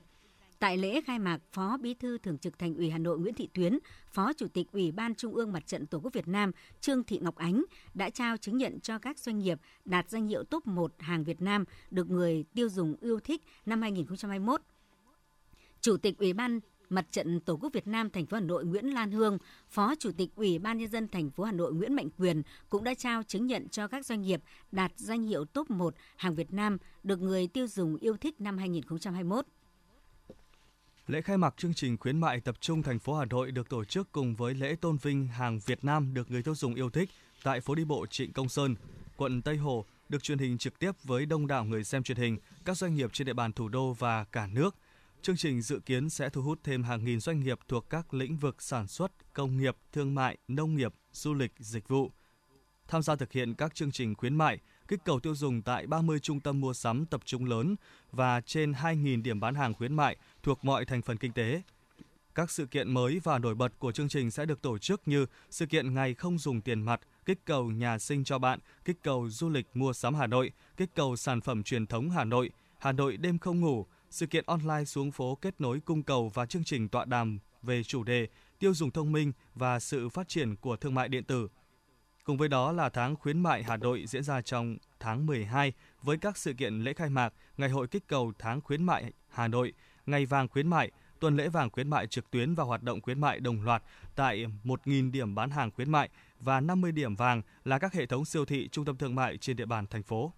Tại 0.59 0.77
lễ 0.77 1.01
khai 1.01 1.19
mạc, 1.19 1.39
Phó 1.51 1.77
Bí 1.77 1.93
thư 1.93 2.17
Thường 2.17 2.37
trực 2.37 2.59
Thành 2.59 2.75
ủy 2.75 2.89
Hà 2.89 2.97
Nội 2.97 3.19
Nguyễn 3.19 3.33
Thị 3.33 3.49
Tuyến, 3.53 3.79
Phó 4.11 4.33
Chủ 4.33 4.47
tịch 4.47 4.67
Ủy 4.71 4.91
ban 4.91 5.15
Trung 5.15 5.35
ương 5.35 5.53
Mặt 5.53 5.67
trận 5.67 5.87
Tổ 5.87 5.99
quốc 5.99 6.13
Việt 6.13 6.27
Nam 6.27 6.51
Trương 6.81 7.03
Thị 7.03 7.19
Ngọc 7.21 7.35
Ánh 7.35 7.65
đã 7.93 8.09
trao 8.09 8.37
chứng 8.37 8.57
nhận 8.57 8.79
cho 8.79 8.99
các 8.99 9.19
doanh 9.19 9.39
nghiệp 9.39 9.59
đạt 9.85 10.09
danh 10.09 10.27
hiệu 10.27 10.43
top 10.43 10.67
1 10.67 10.93
hàng 10.99 11.23
Việt 11.23 11.41
Nam 11.41 11.63
được 11.91 12.09
người 12.09 12.45
tiêu 12.53 12.69
dùng 12.69 12.95
yêu 13.01 13.19
thích 13.19 13.41
năm 13.65 13.81
2021. 13.81 14.61
Chủ 15.81 15.97
tịch 15.97 16.17
Ủy 16.17 16.33
ban 16.33 16.59
Mặt 16.89 17.05
trận 17.11 17.39
Tổ 17.39 17.57
quốc 17.57 17.73
Việt 17.73 17.87
Nam 17.87 18.09
thành 18.09 18.25
phố 18.25 18.35
Hà 18.35 18.41
Nội 18.41 18.65
Nguyễn 18.65 18.85
Lan 18.85 19.11
Hương, 19.11 19.37
Phó 19.69 19.95
Chủ 19.99 20.11
tịch 20.11 20.29
Ủy 20.35 20.59
ban 20.59 20.77
nhân 20.77 20.91
dân 20.91 21.07
thành 21.07 21.29
phố 21.29 21.43
Hà 21.43 21.51
Nội 21.51 21.73
Nguyễn 21.73 21.93
Mạnh 21.93 22.09
Quyền 22.17 22.41
cũng 22.69 22.83
đã 22.83 22.93
trao 22.93 23.23
chứng 23.23 23.47
nhận 23.47 23.69
cho 23.69 23.87
các 23.87 24.05
doanh 24.05 24.21
nghiệp 24.21 24.41
đạt 24.71 24.91
danh 24.95 25.23
hiệu 25.23 25.45
top 25.45 25.69
1 25.69 25.95
hàng 26.17 26.35
Việt 26.35 26.53
Nam 26.53 26.77
được 27.03 27.21
người 27.21 27.47
tiêu 27.47 27.67
dùng 27.67 27.95
yêu 27.95 28.17
thích 28.17 28.41
năm 28.41 28.57
2021. 28.57 29.45
Lễ 31.09 31.21
khai 31.21 31.37
mạc 31.37 31.57
chương 31.57 31.73
trình 31.73 31.97
khuyến 31.97 32.19
mại 32.19 32.39
tập 32.39 32.55
trung 32.59 32.83
thành 32.83 32.99
phố 32.99 33.13
Hà 33.13 33.25
Nội 33.25 33.51
được 33.51 33.69
tổ 33.69 33.85
chức 33.85 34.11
cùng 34.11 34.35
với 34.35 34.53
lễ 34.53 34.75
tôn 34.81 34.97
vinh 34.97 35.27
hàng 35.27 35.59
Việt 35.65 35.83
Nam 35.83 36.13
được 36.13 36.31
người 36.31 36.43
tiêu 36.43 36.55
dùng 36.55 36.75
yêu 36.75 36.89
thích 36.89 37.09
tại 37.43 37.61
phố 37.61 37.75
đi 37.75 37.85
bộ 37.85 38.05
Trịnh 38.05 38.33
Công 38.33 38.49
Sơn, 38.49 38.75
quận 39.17 39.41
Tây 39.41 39.57
Hồ, 39.57 39.85
được 40.09 40.23
truyền 40.23 40.37
hình 40.37 40.57
trực 40.57 40.79
tiếp 40.79 40.91
với 41.03 41.25
đông 41.25 41.47
đảo 41.47 41.65
người 41.65 41.83
xem 41.83 42.03
truyền 42.03 42.17
hình, 42.17 42.37
các 42.65 42.77
doanh 42.77 42.95
nghiệp 42.95 43.13
trên 43.13 43.27
địa 43.27 43.33
bàn 43.33 43.53
thủ 43.53 43.67
đô 43.69 43.93
và 43.93 44.23
cả 44.23 44.47
nước. 44.47 44.75
Chương 45.21 45.37
trình 45.37 45.61
dự 45.61 45.79
kiến 45.79 46.09
sẽ 46.09 46.29
thu 46.29 46.41
hút 46.41 46.59
thêm 46.63 46.83
hàng 46.83 47.05
nghìn 47.05 47.19
doanh 47.19 47.39
nghiệp 47.39 47.59
thuộc 47.67 47.89
các 47.89 48.13
lĩnh 48.13 48.37
vực 48.37 48.61
sản 48.61 48.87
xuất, 48.87 49.33
công 49.33 49.57
nghiệp, 49.57 49.77
thương 49.91 50.15
mại, 50.15 50.37
nông 50.47 50.75
nghiệp, 50.75 50.93
du 51.11 51.33
lịch, 51.33 51.51
dịch 51.59 51.87
vụ. 51.87 52.11
Tham 52.87 53.01
gia 53.01 53.15
thực 53.15 53.31
hiện 53.31 53.55
các 53.55 53.75
chương 53.75 53.91
trình 53.91 54.15
khuyến 54.15 54.35
mại, 54.35 54.59
kích 54.89 54.99
cầu 55.05 55.19
tiêu 55.19 55.35
dùng 55.35 55.61
tại 55.61 55.87
30 55.87 56.19
trung 56.19 56.39
tâm 56.39 56.61
mua 56.61 56.73
sắm 56.73 57.05
tập 57.05 57.21
trung 57.25 57.45
lớn 57.45 57.75
và 58.11 58.41
trên 58.41 58.71
2.000 58.71 59.21
điểm 59.21 59.39
bán 59.39 59.55
hàng 59.55 59.73
khuyến 59.73 59.93
mại 59.93 60.17
thuộc 60.43 60.65
mọi 60.65 60.85
thành 60.85 61.01
phần 61.01 61.17
kinh 61.17 61.31
tế. 61.31 61.61
Các 62.35 62.51
sự 62.51 62.65
kiện 62.65 62.93
mới 62.93 63.19
và 63.23 63.39
nổi 63.39 63.55
bật 63.55 63.79
của 63.79 63.91
chương 63.91 64.09
trình 64.09 64.31
sẽ 64.31 64.45
được 64.45 64.61
tổ 64.61 64.77
chức 64.77 65.01
như 65.05 65.25
sự 65.49 65.65
kiện 65.65 65.93
ngày 65.93 66.13
không 66.13 66.37
dùng 66.37 66.61
tiền 66.61 66.81
mặt, 66.81 67.01
kích 67.25 67.45
cầu 67.45 67.71
nhà 67.71 67.99
sinh 67.99 68.23
cho 68.23 68.39
bạn, 68.39 68.59
kích 68.85 68.97
cầu 69.03 69.29
du 69.29 69.49
lịch 69.49 69.67
mua 69.73 69.93
sắm 69.93 70.15
Hà 70.15 70.27
Nội, 70.27 70.51
kích 70.77 70.89
cầu 70.95 71.15
sản 71.15 71.41
phẩm 71.41 71.63
truyền 71.63 71.87
thống 71.87 72.09
Hà 72.09 72.23
Nội, 72.23 72.51
Hà 72.79 72.91
Nội 72.91 73.17
đêm 73.17 73.39
không 73.39 73.59
ngủ, 73.61 73.85
sự 74.09 74.25
kiện 74.25 74.43
online 74.47 74.85
xuống 74.85 75.11
phố 75.11 75.35
kết 75.35 75.61
nối 75.61 75.79
cung 75.79 76.03
cầu 76.03 76.31
và 76.33 76.45
chương 76.45 76.63
trình 76.63 76.89
tọa 76.89 77.05
đàm 77.05 77.39
về 77.61 77.83
chủ 77.83 78.03
đề 78.03 78.27
tiêu 78.59 78.73
dùng 78.73 78.91
thông 78.91 79.11
minh 79.11 79.31
và 79.55 79.79
sự 79.79 80.09
phát 80.09 80.27
triển 80.27 80.55
của 80.55 80.77
thương 80.77 80.95
mại 80.95 81.09
điện 81.09 81.23
tử. 81.23 81.47
Cùng 82.29 82.37
với 82.37 82.49
đó 82.49 82.71
là 82.71 82.89
tháng 82.89 83.15
khuyến 83.15 83.39
mại 83.39 83.63
Hà 83.63 83.77
Nội 83.77 84.05
diễn 84.07 84.23
ra 84.23 84.41
trong 84.41 84.77
tháng 84.99 85.25
12 85.25 85.73
với 86.01 86.17
các 86.17 86.37
sự 86.37 86.53
kiện 86.53 86.83
lễ 86.83 86.93
khai 86.93 87.09
mạc, 87.09 87.33
ngày 87.57 87.69
hội 87.69 87.87
kích 87.87 88.07
cầu 88.07 88.33
tháng 88.39 88.61
khuyến 88.61 88.83
mại 88.83 89.11
Hà 89.29 89.47
Nội, 89.47 89.73
ngày 90.05 90.25
vàng 90.25 90.47
khuyến 90.47 90.67
mại, 90.67 90.91
tuần 91.19 91.37
lễ 91.37 91.49
vàng 91.49 91.69
khuyến 91.69 91.89
mại 91.89 92.07
trực 92.07 92.31
tuyến 92.31 92.55
và 92.55 92.63
hoạt 92.63 92.83
động 92.83 93.01
khuyến 93.01 93.21
mại 93.21 93.39
đồng 93.39 93.61
loạt 93.61 93.83
tại 94.15 94.45
1.000 94.63 95.11
điểm 95.11 95.35
bán 95.35 95.49
hàng 95.49 95.71
khuyến 95.71 95.91
mại 95.91 96.09
và 96.39 96.59
50 96.59 96.91
điểm 96.91 97.15
vàng 97.15 97.41
là 97.63 97.79
các 97.79 97.93
hệ 97.93 98.05
thống 98.05 98.25
siêu 98.25 98.45
thị, 98.45 98.69
trung 98.71 98.85
tâm 98.85 98.97
thương 98.97 99.15
mại 99.15 99.37
trên 99.37 99.55
địa 99.55 99.65
bàn 99.65 99.87
thành 99.87 100.03
phố. 100.03 100.33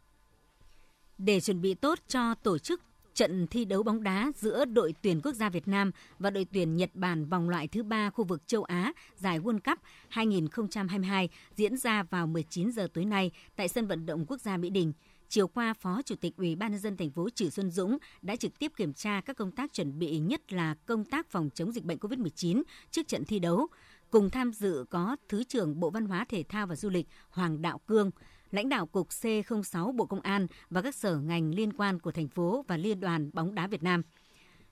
Để 1.17 1.39
chuẩn 1.39 1.61
bị 1.61 1.73
tốt 1.73 1.99
cho 2.07 2.35
tổ 2.35 2.57
chức 2.57 2.81
trận 3.13 3.47
thi 3.47 3.65
đấu 3.65 3.83
bóng 3.83 4.03
đá 4.03 4.31
giữa 4.35 4.65
đội 4.65 4.93
tuyển 5.01 5.21
quốc 5.23 5.35
gia 5.35 5.49
Việt 5.49 5.67
Nam 5.67 5.91
và 6.19 6.29
đội 6.29 6.45
tuyển 6.53 6.75
Nhật 6.75 6.89
Bản 6.93 7.25
vòng 7.25 7.49
loại 7.49 7.67
thứ 7.67 7.83
ba 7.83 8.09
khu 8.09 8.23
vực 8.23 8.47
châu 8.47 8.63
Á 8.63 8.93
giải 9.15 9.39
World 9.39 9.59
Cup 9.59 9.79
2022 10.09 11.29
diễn 11.55 11.77
ra 11.77 12.03
vào 12.03 12.27
19 12.27 12.71
giờ 12.71 12.87
tối 12.93 13.05
nay 13.05 13.31
tại 13.55 13.67
sân 13.67 13.87
vận 13.87 14.05
động 14.05 14.25
quốc 14.25 14.41
gia 14.41 14.57
Mỹ 14.57 14.69
Đình. 14.69 14.93
Chiều 15.29 15.47
qua, 15.47 15.73
Phó 15.73 16.01
Chủ 16.05 16.15
tịch 16.15 16.37
Ủy 16.37 16.55
ban 16.55 16.71
nhân 16.71 16.79
dân 16.79 16.97
thành 16.97 17.11
phố 17.11 17.29
Trử 17.29 17.49
Xuân 17.49 17.71
Dũng 17.71 17.97
đã 18.21 18.35
trực 18.35 18.59
tiếp 18.59 18.71
kiểm 18.75 18.93
tra 18.93 19.21
các 19.21 19.37
công 19.37 19.51
tác 19.51 19.73
chuẩn 19.73 19.99
bị 19.99 20.17
nhất 20.17 20.53
là 20.53 20.75
công 20.85 21.05
tác 21.05 21.29
phòng 21.29 21.49
chống 21.53 21.71
dịch 21.71 21.83
bệnh 21.83 21.97
COVID-19 21.97 22.63
trước 22.91 23.07
trận 23.07 23.25
thi 23.25 23.39
đấu. 23.39 23.67
Cùng 24.09 24.29
tham 24.29 24.53
dự 24.53 24.85
có 24.89 25.15
Thứ 25.29 25.43
trưởng 25.43 25.79
Bộ 25.79 25.89
Văn 25.89 26.05
hóa 26.05 26.25
Thể 26.29 26.43
thao 26.49 26.67
và 26.67 26.75
Du 26.75 26.89
lịch 26.89 27.07
Hoàng 27.29 27.61
Đạo 27.61 27.79
Cương, 27.87 28.11
lãnh 28.51 28.69
đạo 28.69 28.85
Cục 28.85 29.09
C06 29.09 29.91
Bộ 29.91 30.05
Công 30.05 30.21
an 30.21 30.47
và 30.69 30.81
các 30.81 30.95
sở 30.95 31.17
ngành 31.17 31.55
liên 31.55 31.73
quan 31.73 31.99
của 31.99 32.11
thành 32.11 32.27
phố 32.27 32.65
và 32.67 32.77
Liên 32.77 32.99
đoàn 32.99 33.29
bóng 33.33 33.55
đá 33.55 33.67
Việt 33.67 33.83
Nam. 33.83 34.03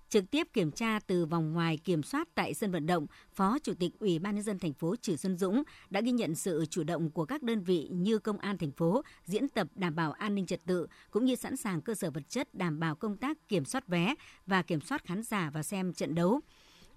Trực 0.09 0.31
tiếp 0.31 0.47
kiểm 0.53 0.71
tra 0.71 0.99
từ 1.07 1.25
vòng 1.25 1.53
ngoài 1.53 1.77
kiểm 1.77 2.03
soát 2.03 2.27
tại 2.35 2.53
sân 2.53 2.71
vận 2.71 2.85
động, 2.85 3.07
Phó 3.33 3.57
Chủ 3.63 3.73
tịch 3.79 3.91
Ủy 3.99 4.19
ban 4.19 4.35
nhân 4.35 4.43
dân 4.43 4.59
thành 4.59 4.73
phố 4.73 4.95
Trử 4.95 5.15
Xuân 5.15 5.37
Dũng 5.37 5.63
đã 5.89 6.01
ghi 6.01 6.11
nhận 6.11 6.35
sự 6.35 6.65
chủ 6.69 6.83
động 6.83 7.11
của 7.11 7.25
các 7.25 7.43
đơn 7.43 7.63
vị 7.63 7.87
như 7.91 8.19
công 8.19 8.37
an 8.37 8.57
thành 8.57 8.71
phố 8.71 9.01
diễn 9.25 9.47
tập 9.47 9.67
đảm 9.75 9.95
bảo 9.95 10.11
an 10.11 10.35
ninh 10.35 10.45
trật 10.45 10.59
tự 10.65 10.87
cũng 11.11 11.25
như 11.25 11.35
sẵn 11.35 11.57
sàng 11.57 11.81
cơ 11.81 11.95
sở 11.95 12.11
vật 12.11 12.29
chất 12.29 12.55
đảm 12.55 12.79
bảo 12.79 12.95
công 12.95 13.17
tác 13.17 13.37
kiểm 13.47 13.65
soát 13.65 13.87
vé 13.87 14.15
và 14.45 14.61
kiểm 14.61 14.81
soát 14.81 15.05
khán 15.05 15.23
giả 15.23 15.49
vào 15.53 15.63
xem 15.63 15.93
trận 15.93 16.15
đấu. 16.15 16.39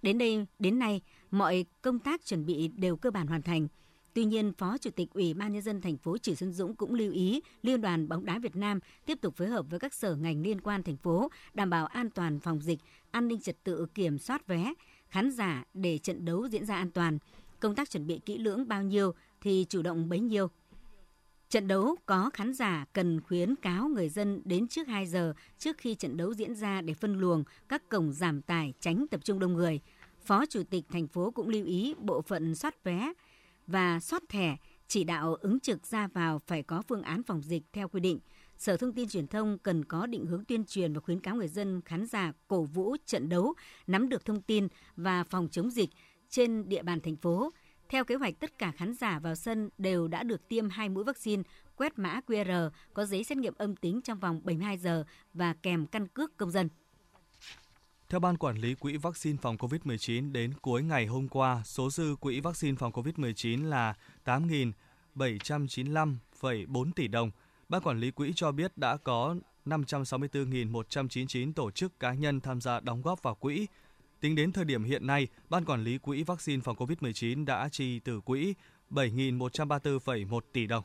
Đến 0.02 0.18
đây 0.18 0.46
đến 0.58 0.78
nay, 0.78 1.00
mọi 1.30 1.64
công 1.82 1.98
tác 1.98 2.26
chuẩn 2.26 2.46
bị 2.46 2.68
đều 2.68 2.96
cơ 2.96 3.10
bản 3.10 3.26
hoàn 3.26 3.42
thành. 3.42 3.68
Tuy 4.14 4.24
nhiên, 4.24 4.52
Phó 4.52 4.78
Chủ 4.78 4.90
tịch 4.90 5.10
Ủy 5.14 5.34
ban 5.34 5.52
nhân 5.52 5.62
dân 5.62 5.80
thành 5.80 5.96
phố 5.96 6.18
Trử 6.18 6.34
Xuân 6.34 6.52
Dũng 6.52 6.74
cũng 6.74 6.94
lưu 6.94 7.12
ý 7.12 7.40
Liên 7.62 7.80
đoàn 7.80 8.08
bóng 8.08 8.24
đá 8.24 8.38
Việt 8.38 8.56
Nam 8.56 8.80
tiếp 9.06 9.18
tục 9.20 9.36
phối 9.36 9.48
hợp 9.48 9.66
với 9.70 9.80
các 9.80 9.94
sở 9.94 10.16
ngành 10.16 10.42
liên 10.42 10.60
quan 10.60 10.82
thành 10.82 10.96
phố 10.96 11.30
đảm 11.54 11.70
bảo 11.70 11.86
an 11.86 12.10
toàn 12.10 12.40
phòng 12.40 12.60
dịch, 12.62 12.78
an 13.10 13.28
ninh 13.28 13.40
trật 13.40 13.64
tự 13.64 13.86
kiểm 13.94 14.18
soát 14.18 14.46
vé, 14.46 14.72
khán 15.08 15.30
giả 15.30 15.64
để 15.74 15.98
trận 15.98 16.24
đấu 16.24 16.48
diễn 16.48 16.66
ra 16.66 16.76
an 16.76 16.90
toàn. 16.90 17.18
Công 17.60 17.74
tác 17.74 17.90
chuẩn 17.90 18.06
bị 18.06 18.20
kỹ 18.24 18.38
lưỡng 18.38 18.68
bao 18.68 18.82
nhiêu 18.82 19.14
thì 19.40 19.66
chủ 19.68 19.82
động 19.82 20.08
bấy 20.08 20.20
nhiêu. 20.20 20.48
Trận 21.48 21.68
đấu 21.68 21.96
có 22.06 22.30
khán 22.34 22.54
giả 22.54 22.84
cần 22.92 23.20
khuyến 23.20 23.54
cáo 23.54 23.88
người 23.88 24.08
dân 24.08 24.42
đến 24.44 24.68
trước 24.68 24.88
2 24.88 25.06
giờ 25.06 25.34
trước 25.58 25.78
khi 25.78 25.94
trận 25.94 26.16
đấu 26.16 26.34
diễn 26.34 26.54
ra 26.54 26.80
để 26.80 26.94
phân 26.94 27.18
luồng 27.18 27.44
các 27.68 27.88
cổng 27.88 28.12
giảm 28.12 28.42
tải 28.42 28.72
tránh 28.80 29.06
tập 29.10 29.20
trung 29.24 29.38
đông 29.38 29.54
người. 29.54 29.80
Phó 30.24 30.46
Chủ 30.46 30.62
tịch 30.70 30.84
thành 30.88 31.06
phố 31.06 31.30
cũng 31.30 31.48
lưu 31.48 31.64
ý 31.64 31.94
bộ 31.98 32.22
phận 32.22 32.54
soát 32.54 32.84
vé 32.84 33.12
và 33.66 34.00
soát 34.00 34.22
thẻ 34.28 34.56
chỉ 34.88 35.04
đạo 35.04 35.34
ứng 35.34 35.60
trực 35.60 35.86
ra 35.86 36.08
vào 36.08 36.38
phải 36.38 36.62
có 36.62 36.82
phương 36.88 37.02
án 37.02 37.22
phòng 37.22 37.42
dịch 37.42 37.62
theo 37.72 37.88
quy 37.88 38.00
định. 38.00 38.18
Sở 38.58 38.76
Thông 38.76 38.92
tin 38.92 39.08
Truyền 39.08 39.26
thông 39.26 39.58
cần 39.58 39.84
có 39.84 40.06
định 40.06 40.26
hướng 40.26 40.44
tuyên 40.44 40.64
truyền 40.64 40.92
và 40.92 41.00
khuyến 41.00 41.20
cáo 41.20 41.36
người 41.36 41.48
dân 41.48 41.80
khán 41.84 42.06
giả 42.06 42.32
cổ 42.48 42.62
vũ 42.62 42.96
trận 43.06 43.28
đấu, 43.28 43.54
nắm 43.86 44.08
được 44.08 44.24
thông 44.24 44.42
tin 44.42 44.68
và 44.96 45.24
phòng 45.24 45.48
chống 45.50 45.70
dịch 45.70 45.90
trên 46.28 46.68
địa 46.68 46.82
bàn 46.82 47.00
thành 47.00 47.16
phố. 47.16 47.52
Theo 47.88 48.04
kế 48.04 48.14
hoạch, 48.14 48.34
tất 48.40 48.58
cả 48.58 48.72
khán 48.76 48.94
giả 48.94 49.18
vào 49.18 49.34
sân 49.34 49.70
đều 49.78 50.08
đã 50.08 50.22
được 50.22 50.48
tiêm 50.48 50.68
hai 50.68 50.88
mũi 50.88 51.04
vaccine, 51.04 51.42
quét 51.76 51.98
mã 51.98 52.20
QR, 52.26 52.70
có 52.94 53.04
giấy 53.04 53.24
xét 53.24 53.38
nghiệm 53.38 53.54
âm 53.56 53.76
tính 53.76 54.00
trong 54.02 54.18
vòng 54.18 54.40
72 54.44 54.78
giờ 54.78 55.04
và 55.34 55.54
kèm 55.62 55.86
căn 55.86 56.08
cước 56.08 56.36
công 56.36 56.50
dân. 56.50 56.68
Theo 58.12 58.20
Ban 58.20 58.36
Quản 58.36 58.56
lý 58.56 58.74
Quỹ 58.74 58.96
vaccine 58.96 59.38
phòng 59.42 59.56
COVID-19, 59.56 60.32
đến 60.32 60.52
cuối 60.62 60.82
ngày 60.82 61.06
hôm 61.06 61.28
qua, 61.28 61.62
số 61.64 61.90
dư 61.90 62.16
quỹ 62.20 62.40
vaccine 62.40 62.76
phòng 62.78 62.92
COVID-19 62.92 63.68
là 63.68 63.94
8.795,4 64.24 66.92
tỷ 66.92 67.08
đồng. 67.08 67.30
Ban 67.68 67.82
Quản 67.82 68.00
lý 68.00 68.10
Quỹ 68.10 68.32
cho 68.36 68.52
biết 68.52 68.78
đã 68.78 68.96
có 68.96 69.36
564.199 69.66 71.52
tổ 71.52 71.70
chức 71.70 72.00
cá 72.00 72.14
nhân 72.14 72.40
tham 72.40 72.60
gia 72.60 72.80
đóng 72.80 73.02
góp 73.02 73.22
vào 73.22 73.34
quỹ. 73.34 73.66
Tính 74.20 74.34
đến 74.34 74.52
thời 74.52 74.64
điểm 74.64 74.84
hiện 74.84 75.06
nay, 75.06 75.28
Ban 75.50 75.64
Quản 75.64 75.84
lý 75.84 75.98
Quỹ 75.98 76.22
vaccine 76.22 76.62
phòng 76.62 76.76
COVID-19 76.76 77.44
đã 77.44 77.68
chi 77.72 77.98
từ 77.98 78.20
quỹ 78.20 78.54
7.134,1 78.90 80.40
tỷ 80.52 80.66
đồng. 80.66 80.84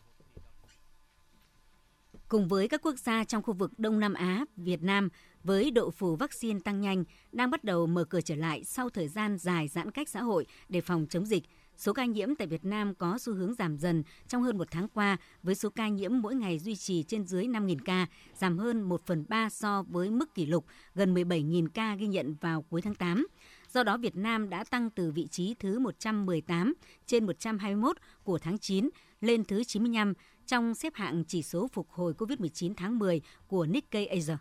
Cùng 2.29 2.47
với 2.47 2.67
các 2.67 2.81
quốc 2.81 2.99
gia 2.99 3.23
trong 3.23 3.43
khu 3.43 3.53
vực 3.53 3.79
Đông 3.79 3.99
Nam 3.99 4.13
Á, 4.13 4.45
Việt 4.57 4.83
Nam 4.83 5.09
với 5.43 5.71
độ 5.71 5.91
phủ 5.91 6.15
vaccine 6.15 6.59
tăng 6.59 6.81
nhanh 6.81 7.03
đang 7.31 7.49
bắt 7.49 7.63
đầu 7.63 7.87
mở 7.87 8.05
cửa 8.05 8.21
trở 8.21 8.35
lại 8.35 8.63
sau 8.63 8.89
thời 8.89 9.07
gian 9.07 9.37
dài 9.37 9.67
giãn 9.67 9.91
cách 9.91 10.09
xã 10.09 10.21
hội 10.21 10.45
để 10.69 10.81
phòng 10.81 11.05
chống 11.09 11.25
dịch. 11.25 11.43
Số 11.77 11.93
ca 11.93 12.05
nhiễm 12.05 12.35
tại 12.35 12.47
Việt 12.47 12.65
Nam 12.65 12.95
có 12.95 13.17
xu 13.17 13.33
hướng 13.33 13.53
giảm 13.53 13.77
dần 13.77 14.03
trong 14.27 14.43
hơn 14.43 14.57
một 14.57 14.67
tháng 14.71 14.87
qua 14.87 15.17
với 15.43 15.55
số 15.55 15.69
ca 15.69 15.87
nhiễm 15.87 16.11
mỗi 16.21 16.35
ngày 16.35 16.59
duy 16.59 16.75
trì 16.75 17.03
trên 17.03 17.25
dưới 17.27 17.45
5.000 17.45 17.77
ca, 17.85 18.07
giảm 18.33 18.57
hơn 18.57 18.81
1 18.81 19.01
phần 19.05 19.25
3 19.29 19.49
so 19.49 19.83
với 19.83 20.11
mức 20.11 20.35
kỷ 20.35 20.45
lục 20.45 20.65
gần 20.95 21.13
17.000 21.13 21.67
ca 21.73 21.95
ghi 21.95 22.07
nhận 22.07 22.35
vào 22.41 22.61
cuối 22.61 22.81
tháng 22.81 22.95
8. 22.95 23.27
Do 23.73 23.83
đó, 23.83 23.97
Việt 23.97 24.15
Nam 24.15 24.49
đã 24.49 24.63
tăng 24.63 24.89
từ 24.89 25.11
vị 25.11 25.27
trí 25.27 25.55
thứ 25.59 25.79
118 25.79 26.73
trên 27.05 27.25
121 27.25 27.97
của 28.23 28.39
tháng 28.39 28.57
9 28.57 28.89
lên 29.21 29.43
thứ 29.43 29.63
95 29.63 30.13
trong 30.47 30.75
xếp 30.75 30.93
hạng 30.95 31.23
chỉ 31.27 31.43
số 31.43 31.67
phục 31.73 31.89
hồi 31.89 32.13
COVID-19 32.13 32.73
tháng 32.77 32.99
10 32.99 33.21
của 33.47 33.65
Nikkei 33.65 34.05
Asia. 34.05 34.37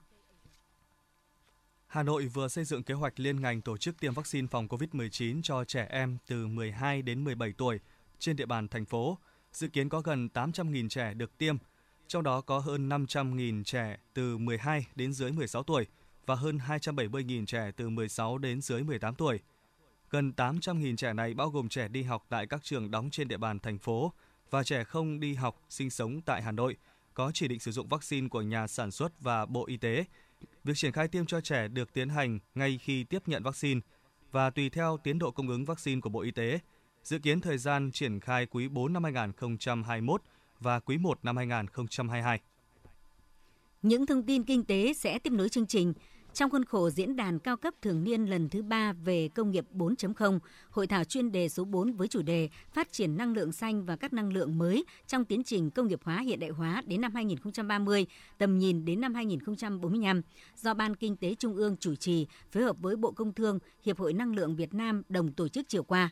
Hà 1.87 2.03
Nội 2.03 2.27
vừa 2.27 2.49
xây 2.49 2.65
dựng 2.65 2.83
kế 2.83 2.95
hoạch 2.95 3.21
liên 3.21 3.41
ngành 3.41 3.63
tổ 3.63 3.77
chức 3.77 4.01
tiêm 4.01 4.15
vaccine 4.15 4.49
phòng 4.51 4.69
COVID-19 4.69 5.41
cho 5.43 5.65
trẻ 5.65 5.87
em 5.91 6.19
từ 6.27 6.47
12 6.47 7.03
đến 7.03 7.25
17 7.25 7.53
tuổi 7.53 7.81
trên 8.19 8.37
địa 8.37 8.47
bàn 8.47 8.69
thành 8.69 8.85
phố. 8.85 9.19
Dự 9.53 9.69
kiến 9.69 9.89
có 9.89 10.01
gần 10.01 10.29
800.000 10.35 10.89
trẻ 10.89 11.15
được 11.15 11.39
tiêm, 11.39 11.57
trong 12.07 12.23
đó 12.23 12.41
có 12.41 12.59
hơn 12.59 12.89
500.000 12.89 13.65
trẻ 13.65 13.97
từ 14.15 14.39
12 14.39 14.87
đến 14.95 15.13
dưới 15.13 15.33
16 15.33 15.63
tuổi 15.63 15.87
và 16.27 16.35
hơn 16.35 16.59
270.000 16.69 17.47
trẻ 17.47 17.71
từ 17.77 17.89
16 17.89 18.39
đến 18.39 18.61
dưới 18.61 18.83
18 18.83 19.15
tuổi. 19.15 19.41
Gần 20.11 20.33
800.000 20.37 20.97
trẻ 20.97 21.13
này 21.13 21.35
bao 21.35 21.51
gồm 21.51 21.69
trẻ 21.69 21.89
đi 21.89 22.03
học 22.03 22.27
tại 22.29 22.47
các 22.47 22.63
trường 22.63 22.91
đóng 22.91 23.11
trên 23.11 23.29
địa 23.29 23.37
bàn 23.37 23.59
thành 23.59 23.79
phố 23.79 24.13
và 24.51 24.65
trẻ 24.65 24.85
không 24.85 25.21
đi 25.21 25.35
học 25.35 25.63
sinh 25.69 25.91
sống 25.91 26.21
tại 26.21 26.43
Hà 26.43 26.53
Nội, 26.53 26.77
có 27.15 27.31
chỉ 27.35 27.49
định 27.49 27.61
sử 27.61 27.71
dụng 27.71 27.89
vaccine 27.89 28.29
của 28.29 28.43
nhà 28.43 28.67
sản 28.67 28.91
xuất 28.91 29.21
và 29.21 29.47
Bộ 29.47 29.67
Y 29.67 29.77
tế 29.77 30.05
Việc 30.65 30.73
triển 30.77 30.93
khai 30.93 31.09
tiêm 31.09 31.27
cho 31.27 31.41
trẻ 31.41 31.69
được 31.69 31.93
tiến 31.93 32.09
hành 32.09 32.39
ngay 32.55 32.79
khi 32.83 33.05
tiếp 33.05 33.23
nhận 33.27 33.43
vaccine 33.43 33.81
và 34.33 34.51
tùy 34.51 34.71
theo 34.71 34.99
tiến 35.05 35.19
độ 35.19 35.31
cung 35.31 35.49
ứng 35.49 35.65
vaccine 35.65 36.01
của 36.01 36.11
Bộ 36.11 36.21
Y 36.21 36.31
tế. 36.31 36.59
Dự 37.05 37.19
kiến 37.19 37.41
thời 37.41 37.59
gian 37.59 37.91
triển 37.93 38.21
khai 38.21 38.47
quý 38.47 38.69
4 38.69 38.93
năm 38.93 39.05
2021 39.05 40.23
và 40.61 40.81
quý 40.81 40.99
1 40.99 41.19
năm 41.23 41.37
2022. 41.37 42.41
Những 43.83 44.07
thông 44.07 44.23
tin 44.23 44.45
kinh 44.45 44.65
tế 44.65 44.93
sẽ 44.93 45.19
tiếp 45.19 45.33
nối 45.33 45.49
chương 45.49 45.67
trình. 45.67 45.93
Trong 46.37 46.51
khuôn 46.51 46.65
khổ 46.65 46.91
diễn 46.91 47.17
đàn 47.17 47.39
cao 47.39 47.57
cấp 47.57 47.75
thường 47.83 48.05
niên 48.05 48.25
lần 48.25 48.49
thứ 48.49 48.63
3 48.63 48.93
về 48.93 49.29
công 49.29 49.51
nghiệp 49.51 49.65
4.0, 49.75 50.39
hội 50.71 50.87
thảo 50.87 51.05
chuyên 51.05 51.33
đề 51.33 51.49
số 51.49 51.65
4 51.65 51.93
với 51.93 52.09
chủ 52.09 52.23
đề 52.23 52.49
Phát 52.73 52.93
triển 52.93 53.17
năng 53.17 53.33
lượng 53.33 53.53
xanh 53.53 53.85
và 53.85 53.97
các 53.97 54.13
năng 54.13 54.33
lượng 54.33 54.59
mới 54.59 54.85
trong 55.07 55.25
tiến 55.25 55.45
trình 55.45 55.71
công 55.71 55.87
nghiệp 55.89 56.01
hóa 56.03 56.21
hiện 56.21 56.41
đại 56.41 56.51
hóa 56.51 56.83
đến 56.87 57.01
năm 57.01 57.15
2030, 57.15 58.07
tầm 58.39 58.59
nhìn 58.59 58.85
đến 58.85 59.01
năm 59.01 59.15
2045, 59.15 60.23
do 60.57 60.75
Ban 60.75 60.97
Kinh 60.97 61.17
tế 61.17 61.35
Trung 61.35 61.57
ương 61.57 61.77
chủ 61.77 61.95
trì, 61.95 62.27
phối 62.51 62.63
hợp 62.63 62.77
với 62.81 62.97
Bộ 62.97 63.11
Công 63.11 63.33
Thương, 63.33 63.59
Hiệp 63.83 63.99
hội 63.99 64.13
Năng 64.13 64.35
lượng 64.35 64.57
Việt 64.57 64.75
Nam 64.75 65.03
đồng 65.09 65.33
tổ 65.33 65.49
chức 65.49 65.69
chiều 65.69 65.83
qua. 65.83 66.11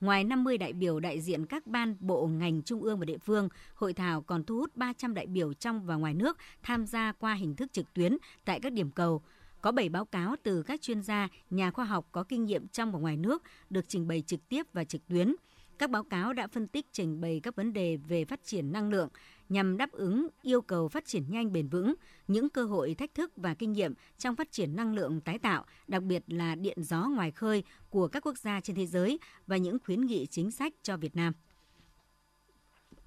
Ngoài 0.00 0.24
50 0.24 0.58
đại 0.58 0.72
biểu 0.72 1.00
đại 1.00 1.20
diện 1.20 1.46
các 1.46 1.66
ban, 1.66 1.96
bộ, 2.00 2.26
ngành 2.26 2.62
trung 2.62 2.82
ương 2.82 2.98
và 2.98 3.04
địa 3.04 3.18
phương, 3.18 3.48
hội 3.74 3.92
thảo 3.92 4.22
còn 4.22 4.44
thu 4.44 4.56
hút 4.56 4.76
300 4.76 5.14
đại 5.14 5.26
biểu 5.26 5.52
trong 5.52 5.86
và 5.86 5.94
ngoài 5.94 6.14
nước 6.14 6.38
tham 6.62 6.86
gia 6.86 7.12
qua 7.12 7.34
hình 7.34 7.56
thức 7.56 7.72
trực 7.72 7.94
tuyến 7.94 8.16
tại 8.44 8.60
các 8.60 8.72
điểm 8.72 8.90
cầu. 8.90 9.22
Có 9.62 9.72
7 9.72 9.88
báo 9.88 10.04
cáo 10.04 10.36
từ 10.42 10.62
các 10.62 10.80
chuyên 10.80 11.02
gia, 11.02 11.28
nhà 11.50 11.70
khoa 11.70 11.84
học 11.84 12.06
có 12.12 12.24
kinh 12.24 12.44
nghiệm 12.44 12.68
trong 12.68 12.92
và 12.92 12.98
ngoài 12.98 13.16
nước 13.16 13.42
được 13.70 13.84
trình 13.88 14.08
bày 14.08 14.22
trực 14.22 14.48
tiếp 14.48 14.66
và 14.72 14.84
trực 14.84 15.06
tuyến. 15.06 15.34
Các 15.78 15.90
báo 15.90 16.04
cáo 16.04 16.32
đã 16.32 16.46
phân 16.46 16.68
tích 16.68 16.86
trình 16.92 17.20
bày 17.20 17.40
các 17.42 17.56
vấn 17.56 17.72
đề 17.72 17.96
về 17.96 18.24
phát 18.24 18.40
triển 18.44 18.72
năng 18.72 18.90
lượng 18.90 19.08
nhằm 19.48 19.76
đáp 19.76 19.92
ứng 19.92 20.28
yêu 20.42 20.62
cầu 20.62 20.88
phát 20.88 21.04
triển 21.06 21.24
nhanh 21.28 21.52
bền 21.52 21.68
vững, 21.68 21.94
những 22.28 22.50
cơ 22.50 22.64
hội 22.64 22.94
thách 22.94 23.14
thức 23.14 23.32
và 23.36 23.54
kinh 23.54 23.72
nghiệm 23.72 23.94
trong 24.18 24.36
phát 24.36 24.52
triển 24.52 24.76
năng 24.76 24.94
lượng 24.94 25.20
tái 25.20 25.38
tạo, 25.38 25.64
đặc 25.88 26.02
biệt 26.02 26.22
là 26.26 26.54
điện 26.54 26.82
gió 26.82 27.08
ngoài 27.08 27.30
khơi 27.30 27.64
của 27.90 28.08
các 28.08 28.26
quốc 28.26 28.38
gia 28.38 28.60
trên 28.60 28.76
thế 28.76 28.86
giới 28.86 29.18
và 29.46 29.56
những 29.56 29.78
khuyến 29.84 30.00
nghị 30.00 30.26
chính 30.26 30.50
sách 30.50 30.72
cho 30.82 30.96
Việt 30.96 31.16
Nam. 31.16 31.32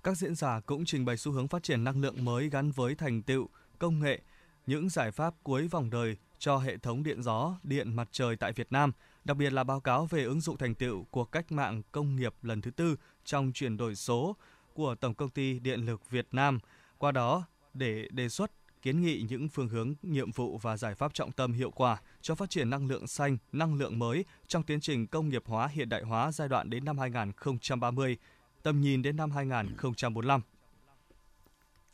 Các 0.04 0.18
diễn 0.18 0.36
giả 0.36 0.60
cũng 0.60 0.86
trình 0.86 1.06
bày 1.06 1.18
xu 1.18 1.32
hướng 1.32 1.48
phát 1.48 1.64
triển 1.64 1.84
năng 1.84 2.02
lượng 2.02 2.26
mới 2.26 2.50
gắn 2.50 2.72
với 2.72 2.96
thành 2.96 3.22
tựu, 3.22 3.50
công 3.80 4.00
nghệ, 4.00 4.22
những 4.68 4.90
giải 4.90 5.12
pháp 5.12 5.34
cuối 5.44 5.68
vòng 5.68 5.90
đời 5.90 6.18
cho 6.40 6.58
hệ 6.58 6.78
thống 6.78 7.04
điện 7.04 7.24
gió, 7.24 7.56
điện 7.64 7.96
mặt 7.96 8.08
trời 8.12 8.36
tại 8.36 8.52
Việt 8.52 8.72
Nam, 8.72 8.92
đặc 9.26 9.38
biệt 9.38 9.54
là 9.54 9.64
báo 9.64 9.80
cáo 9.80 10.06
về 10.06 10.24
ứng 10.24 10.42
dụng 10.42 10.58
thành 10.58 10.76
tựu 10.76 11.04
của 11.04 11.26
cách 11.26 11.52
mạng 11.52 11.82
công 11.92 12.16
nghiệp 12.16 12.34
lần 12.42 12.62
thứ 12.62 12.72
tư 12.72 12.96
trong 13.26 13.52
chuyển 13.54 13.78
đổi 13.78 13.96
số 13.96 14.36
của 14.74 14.96
Tổng 14.96 15.14
công 15.14 15.30
ty 15.30 15.60
Điện 15.60 15.86
lực 15.86 16.10
Việt 16.10 16.28
Nam. 16.32 16.60
Qua 16.98 17.12
đó, 17.12 17.44
để 17.74 18.08
đề 18.12 18.30
xuất 18.30 18.52
kiến 18.82 19.02
nghị 19.02 19.26
những 19.30 19.50
phương 19.50 19.70
hướng, 19.70 19.94
nhiệm 20.02 20.32
vụ 20.32 20.58
và 20.58 20.78
giải 20.78 20.96
pháp 20.96 21.14
trọng 21.14 21.32
tâm 21.32 21.54
hiệu 21.54 21.72
quả 21.72 22.02
cho 22.22 22.36
phát 22.36 22.50
triển 22.50 22.70
năng 22.70 22.88
lượng 22.88 23.08
xanh, 23.08 23.38
năng 23.52 23.76
lượng 23.76 24.00
mới 24.00 24.26
trong 24.48 24.64
tiến 24.64 24.80
trình 24.80 25.08
công 25.08 25.30
nghiệp 25.30 25.44
hóa 25.46 25.68
hiện 25.68 25.90
đại 25.90 26.04
hóa 26.04 26.32
giai 26.32 26.48
đoạn 26.48 26.70
đến 26.70 26.86
năm 26.86 26.98
2030, 26.98 28.18
tầm 28.64 28.82
nhìn 28.82 29.02
đến 29.02 29.16
năm 29.16 29.32
2045. 29.32 30.42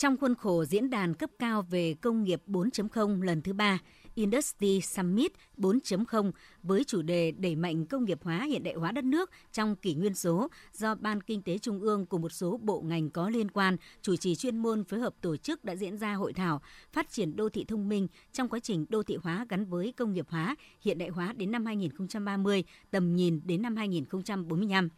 Trong 0.01 0.17
khuôn 0.17 0.35
khổ 0.35 0.65
diễn 0.65 0.89
đàn 0.89 1.13
cấp 1.13 1.29
cao 1.39 1.61
về 1.61 1.93
công 1.93 2.23
nghiệp 2.23 2.41
4.0 2.47 3.21
lần 3.21 3.41
thứ 3.41 3.53
ba, 3.53 3.79
Industry 4.15 4.81
Summit 4.81 5.31
4.0 5.57 6.31
với 6.63 6.83
chủ 6.83 7.01
đề 7.01 7.31
đẩy 7.31 7.55
mạnh 7.55 7.85
công 7.85 8.05
nghiệp 8.05 8.19
hóa 8.23 8.43
hiện 8.43 8.63
đại 8.63 8.73
hóa 8.73 8.91
đất 8.91 9.03
nước 9.03 9.31
trong 9.51 9.75
kỷ 9.75 9.93
nguyên 9.93 10.13
số 10.13 10.47
do 10.73 10.95
Ban 10.95 11.21
Kinh 11.21 11.41
tế 11.41 11.57
Trung 11.57 11.79
ương 11.79 12.05
cùng 12.05 12.21
một 12.21 12.31
số 12.31 12.59
bộ 12.63 12.81
ngành 12.81 13.09
có 13.09 13.29
liên 13.29 13.51
quan 13.51 13.77
chủ 14.01 14.15
trì 14.15 14.35
chuyên 14.35 14.57
môn 14.57 14.83
phối 14.83 14.99
hợp 14.99 15.13
tổ 15.21 15.37
chức 15.37 15.65
đã 15.65 15.75
diễn 15.75 15.97
ra 15.97 16.13
hội 16.13 16.33
thảo 16.33 16.61
phát 16.93 17.11
triển 17.11 17.35
đô 17.35 17.49
thị 17.49 17.65
thông 17.67 17.89
minh 17.89 18.07
trong 18.33 18.49
quá 18.49 18.59
trình 18.59 18.85
đô 18.89 19.03
thị 19.03 19.17
hóa 19.23 19.45
gắn 19.49 19.65
với 19.65 19.93
công 19.97 20.13
nghiệp 20.13 20.25
hóa 20.29 20.55
hiện 20.81 20.97
đại 20.97 21.09
hóa 21.09 21.33
đến 21.33 21.51
năm 21.51 21.65
2030, 21.65 22.63
tầm 22.91 23.15
nhìn 23.15 23.41
đến 23.45 23.61
năm 23.61 23.75
2045. 23.75 24.89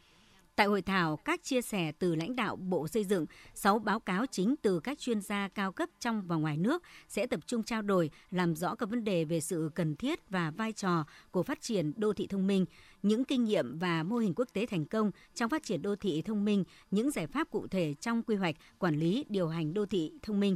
Tại 0.55 0.67
hội 0.67 0.81
thảo, 0.81 1.17
các 1.17 1.43
chia 1.43 1.61
sẻ 1.61 1.91
từ 1.99 2.15
lãnh 2.15 2.35
đạo 2.35 2.55
Bộ 2.55 2.87
Xây 2.87 3.03
dựng, 3.03 3.25
6 3.53 3.79
báo 3.79 3.99
cáo 3.99 4.25
chính 4.25 4.55
từ 4.61 4.79
các 4.79 4.99
chuyên 4.99 5.21
gia 5.21 5.47
cao 5.47 5.71
cấp 5.71 5.89
trong 5.99 6.23
và 6.27 6.35
ngoài 6.35 6.57
nước 6.57 6.83
sẽ 7.07 7.27
tập 7.27 7.39
trung 7.47 7.63
trao 7.63 7.81
đổi, 7.81 8.09
làm 8.31 8.55
rõ 8.55 8.75
các 8.75 8.89
vấn 8.89 9.03
đề 9.03 9.25
về 9.25 9.39
sự 9.39 9.71
cần 9.75 9.95
thiết 9.95 10.29
và 10.29 10.51
vai 10.51 10.71
trò 10.71 11.05
của 11.31 11.43
phát 11.43 11.61
triển 11.61 11.93
đô 11.97 12.13
thị 12.13 12.27
thông 12.27 12.47
minh, 12.47 12.65
những 13.03 13.25
kinh 13.25 13.43
nghiệm 13.43 13.79
và 13.79 14.03
mô 14.03 14.17
hình 14.17 14.33
quốc 14.35 14.47
tế 14.53 14.65
thành 14.65 14.85
công 14.85 15.11
trong 15.35 15.49
phát 15.49 15.63
triển 15.63 15.81
đô 15.81 15.95
thị 15.95 16.21
thông 16.21 16.45
minh, 16.45 16.63
những 16.91 17.11
giải 17.11 17.27
pháp 17.27 17.49
cụ 17.51 17.67
thể 17.67 17.93
trong 17.93 18.23
quy 18.23 18.35
hoạch, 18.35 18.55
quản 18.79 18.95
lý, 18.95 19.25
điều 19.29 19.47
hành 19.47 19.73
đô 19.73 19.85
thị 19.85 20.11
thông 20.21 20.39
minh. 20.39 20.55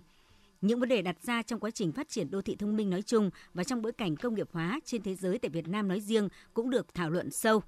Những 0.61 0.79
vấn 0.79 0.89
đề 0.89 1.01
đặt 1.01 1.23
ra 1.23 1.41
trong 1.41 1.59
quá 1.59 1.71
trình 1.71 1.91
phát 1.91 2.09
triển 2.09 2.31
đô 2.31 2.41
thị 2.41 2.55
thông 2.55 2.75
minh 2.75 2.89
nói 2.89 3.01
chung 3.01 3.29
và 3.53 3.63
trong 3.63 3.81
bối 3.81 3.91
cảnh 3.91 4.15
công 4.15 4.35
nghiệp 4.35 4.49
hóa 4.51 4.79
trên 4.85 5.01
thế 5.01 5.15
giới 5.15 5.39
tại 5.39 5.49
Việt 5.49 5.67
Nam 5.67 5.87
nói 5.87 5.99
riêng 5.99 6.29
cũng 6.53 6.69
được 6.69 6.93
thảo 6.93 7.09
luận 7.09 7.31
sâu. 7.31 7.61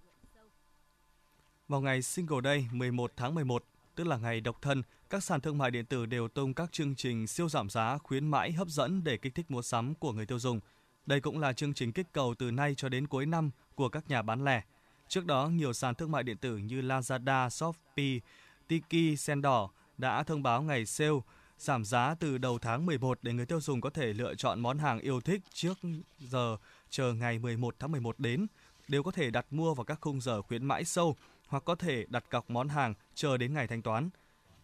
Vào 1.69 1.82
ngày 1.82 2.01
Single 2.01 2.41
Day 2.43 2.67
11 2.71 3.12
tháng 3.17 3.36
11, 3.36 3.63
tức 3.95 4.08
là 4.08 4.17
ngày 4.17 4.41
độc 4.41 4.62
thân, 4.62 4.84
các 5.10 5.23
sàn 5.23 5.41
thương 5.41 5.58
mại 5.58 5.71
điện 5.71 5.86
tử 5.86 6.05
đều 6.05 6.27
tung 6.27 6.53
các 6.53 6.71
chương 6.71 6.95
trình 6.95 7.27
siêu 7.27 7.49
giảm 7.49 7.69
giá 7.69 7.97
khuyến 7.97 8.27
mãi 8.27 8.51
hấp 8.51 8.67
dẫn 8.67 9.03
để 9.03 9.17
kích 9.17 9.36
thích 9.36 9.51
mua 9.51 9.62
sắm 9.62 9.95
của 9.95 10.12
người 10.12 10.25
tiêu 10.25 10.39
dùng. 10.39 10.60
Đây 11.05 11.21
cũng 11.21 11.39
là 11.39 11.53
chương 11.53 11.73
trình 11.73 11.91
kích 11.91 12.08
cầu 12.12 12.36
từ 12.39 12.51
nay 12.51 12.73
cho 12.77 12.89
đến 12.89 13.08
cuối 13.08 13.25
năm 13.25 13.51
của 13.75 13.89
các 13.89 14.10
nhà 14.10 14.21
bán 14.21 14.45
lẻ. 14.45 14.62
Trước 15.08 15.25
đó, 15.25 15.47
nhiều 15.47 15.73
sàn 15.73 15.95
thương 15.95 16.12
mại 16.12 16.23
điện 16.23 16.38
tử 16.38 16.58
như 16.58 16.82
Lazada, 16.82 17.49
Shopee, 17.49 18.19
Tiki, 18.67 19.19
Sendor 19.19 19.69
đã 19.97 20.23
thông 20.23 20.43
báo 20.43 20.62
ngày 20.62 20.86
sale 20.86 21.19
giảm 21.58 21.86
giá 21.86 22.15
từ 22.19 22.38
đầu 22.38 22.60
tháng 22.60 22.86
11 22.86 23.19
để 23.21 23.34
người 23.34 23.45
tiêu 23.45 23.62
dùng 23.62 23.82
có 23.82 23.89
thể 23.89 24.13
lựa 24.13 24.36
chọn 24.36 24.60
món 24.60 24.77
hàng 24.77 24.99
yêu 24.99 25.21
thích 25.21 25.41
trước 25.53 25.77
giờ 26.19 26.58
chờ 26.89 27.13
ngày 27.13 27.39
11 27.39 27.75
tháng 27.79 27.91
11 27.91 28.19
đến, 28.19 28.47
đều 28.88 29.03
có 29.03 29.12
thể 29.12 29.32
đặt 29.32 29.45
mua 29.51 29.73
vào 29.73 29.86
các 29.86 29.97
khung 30.01 30.21
giờ 30.21 30.41
khuyến 30.41 30.65
mãi 30.65 30.86
sâu 30.86 31.15
hoặc 31.49 31.63
có 31.65 31.75
thể 31.75 32.05
đặt 32.09 32.23
cọc 32.29 32.49
món 32.49 32.67
hàng 32.67 32.93
chờ 33.15 33.38
đến 33.38 33.53
ngày 33.53 33.67
thanh 33.67 33.81
toán. 33.81 34.09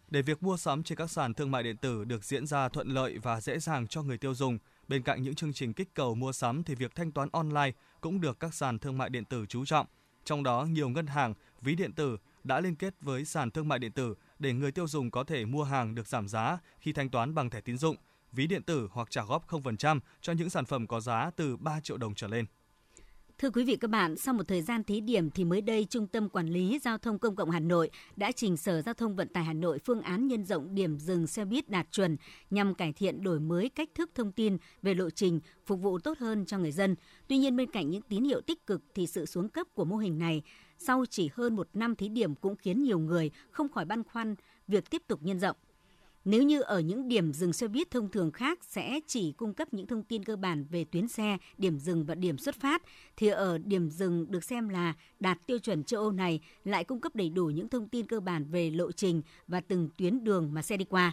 Để 0.10 0.22
việc 0.22 0.44
mua 0.44 0.58
sắm 0.58 0.84
trên 0.84 0.98
các 0.98 1.12
sàn 1.12 1.34
thương 1.34 1.52
mại 1.52 1.64
điện 1.64 1.78
tử 1.78 2.04
được 2.04 2.24
diễn 2.24 2.48
ra 2.48 2.70
thuận 2.70 2.88
lợi 2.88 3.18
và 3.18 3.42
dễ 3.42 3.60
dàng 3.60 3.88
cho 3.88 4.02
người 4.04 4.18
tiêu 4.18 4.36
dùng, 4.36 4.58
bên 4.88 5.04
cạnh 5.04 5.22
những 5.24 5.36
chương 5.36 5.54
trình 5.54 5.74
kích 5.74 5.94
cầu 5.94 6.16
mua 6.16 6.32
sắm 6.32 6.64
thì 6.64 6.76
việc 6.76 6.96
thanh 6.96 7.12
toán 7.12 7.30
online 7.32 7.72
cũng 8.02 8.22
được 8.22 8.40
các 8.40 8.54
sàn 8.54 8.80
thương 8.80 8.98
mại 8.98 9.10
điện 9.10 9.26
tử 9.26 9.46
chú 9.50 9.66
trọng. 9.66 9.88
Trong 10.26 10.44
đó, 10.44 10.64
nhiều 10.64 10.90
ngân 10.90 11.08
hàng, 11.08 11.34
ví 11.62 11.76
điện 11.76 11.94
tử 11.94 12.18
đã 12.44 12.60
liên 12.60 12.76
kết 12.76 12.94
với 13.02 13.26
sàn 13.26 13.52
thương 13.52 13.68
mại 13.68 13.80
điện 13.80 13.92
tử 13.92 14.16
để 14.40 14.54
người 14.54 14.72
tiêu 14.72 14.88
dùng 14.88 15.12
có 15.12 15.24
thể 15.24 15.46
mua 15.46 15.64
hàng 15.64 15.96
được 15.96 16.08
giảm 16.08 16.28
giá 16.28 16.60
khi 16.80 16.94
thanh 16.94 17.10
toán 17.10 17.36
bằng 17.36 17.50
thẻ 17.50 17.62
tín 17.62 17.78
dụng, 17.78 17.96
ví 18.32 18.48
điện 18.48 18.64
tử 18.64 18.90
hoặc 18.92 19.12
trả 19.12 19.24
góp 19.24 19.48
0% 19.48 20.00
cho 20.22 20.34
những 20.34 20.50
sản 20.50 20.66
phẩm 20.66 20.88
có 20.88 21.00
giá 21.00 21.32
từ 21.36 21.58
3 21.58 21.80
triệu 21.80 21.98
đồng 21.98 22.16
trở 22.16 22.28
lên. 22.28 22.46
Thưa 23.38 23.50
quý 23.50 23.64
vị 23.64 23.76
các 23.76 23.90
bạn, 23.90 24.18
sau 24.18 24.34
một 24.34 24.48
thời 24.48 24.62
gian 24.62 24.84
thí 24.84 25.02
điểm 25.02 25.30
thì 25.30 25.44
mới 25.44 25.62
đây 25.62 25.86
Trung 25.90 26.08
tâm 26.08 26.30
Quản 26.30 26.48
lý 26.48 26.80
Giao 26.84 26.98
thông 26.98 27.20
Công 27.20 27.36
cộng 27.36 27.50
Hà 27.50 27.60
Nội 27.60 27.90
đã 28.16 28.32
trình 28.32 28.58
Sở 28.58 28.82
Giao 28.82 28.94
thông 28.94 29.16
Vận 29.16 29.28
tải 29.28 29.44
Hà 29.44 29.54
Nội 29.54 29.80
phương 29.80 30.02
án 30.02 30.28
nhân 30.28 30.46
rộng 30.46 30.76
điểm 30.76 30.98
dừng 31.00 31.28
xe 31.28 31.46
buýt 31.46 31.70
đạt 31.70 31.88
chuẩn 31.92 32.18
nhằm 32.50 32.76
cải 32.76 32.94
thiện 32.94 33.24
đổi 33.24 33.40
mới 33.40 33.70
cách 33.70 33.90
thức 33.96 34.10
thông 34.16 34.32
tin 34.32 34.58
về 34.82 34.94
lộ 34.94 35.10
trình, 35.10 35.40
phục 35.66 35.82
vụ 35.82 36.00
tốt 36.00 36.18
hơn 36.18 36.46
cho 36.46 36.58
người 36.58 36.72
dân. 36.72 36.96
Tuy 37.28 37.38
nhiên 37.38 37.56
bên 37.56 37.72
cạnh 37.72 37.90
những 37.90 38.02
tín 38.02 38.24
hiệu 38.24 38.42
tích 38.42 38.66
cực 38.66 38.82
thì 38.96 39.08
sự 39.08 39.26
xuống 39.26 39.50
cấp 39.50 39.68
của 39.74 39.86
mô 39.86 39.98
hình 39.98 40.20
này 40.20 40.42
sau 40.78 41.06
chỉ 41.10 41.30
hơn 41.34 41.56
một 41.56 41.68
năm 41.74 41.96
thí 41.96 42.10
điểm 42.10 42.36
cũng 42.36 42.56
khiến 42.56 42.84
nhiều 42.84 43.00
người 43.00 43.32
không 43.52 43.70
khỏi 43.70 43.86
băn 43.86 44.04
khoăn 44.04 44.36
việc 44.68 44.90
tiếp 44.90 45.02
tục 45.08 45.20
nhân 45.24 45.40
rộng. 45.40 45.56
Nếu 46.26 46.44
như 46.44 46.62
ở 46.62 46.80
những 46.80 47.08
điểm 47.08 47.34
dừng 47.34 47.54
xe 47.54 47.68
buýt 47.68 47.92
thông 47.92 48.12
thường 48.12 48.32
khác 48.32 48.60
sẽ 48.64 49.00
chỉ 49.08 49.32
cung 49.32 49.54
cấp 49.54 49.74
những 49.74 49.88
thông 49.88 50.04
tin 50.04 50.24
cơ 50.24 50.36
bản 50.36 50.66
về 50.70 50.86
tuyến 50.92 51.08
xe, 51.08 51.38
điểm 51.58 51.80
dừng 51.80 52.06
và 52.06 52.16
điểm 52.16 52.38
xuất 52.38 52.56
phát, 52.56 52.82
thì 53.18 53.28
ở 53.28 53.58
điểm 53.58 53.90
dừng 53.90 54.32
được 54.32 54.44
xem 54.44 54.70
là 54.70 54.94
đạt 55.20 55.38
tiêu 55.48 55.60
chuẩn 55.60 55.84
châu 55.84 56.02
Âu 56.02 56.12
này 56.12 56.40
lại 56.64 56.84
cung 56.84 57.02
cấp 57.02 57.16
đầy 57.16 57.30
đủ 57.30 57.46
những 57.46 57.70
thông 57.70 57.90
tin 57.90 58.08
cơ 58.08 58.20
bản 58.20 58.46
về 58.52 58.70
lộ 58.70 58.92
trình 58.92 59.22
và 59.48 59.62
từng 59.62 59.90
tuyến 59.98 60.24
đường 60.24 60.54
mà 60.54 60.62
xe 60.62 60.78
đi 60.78 60.86
qua. 60.86 61.12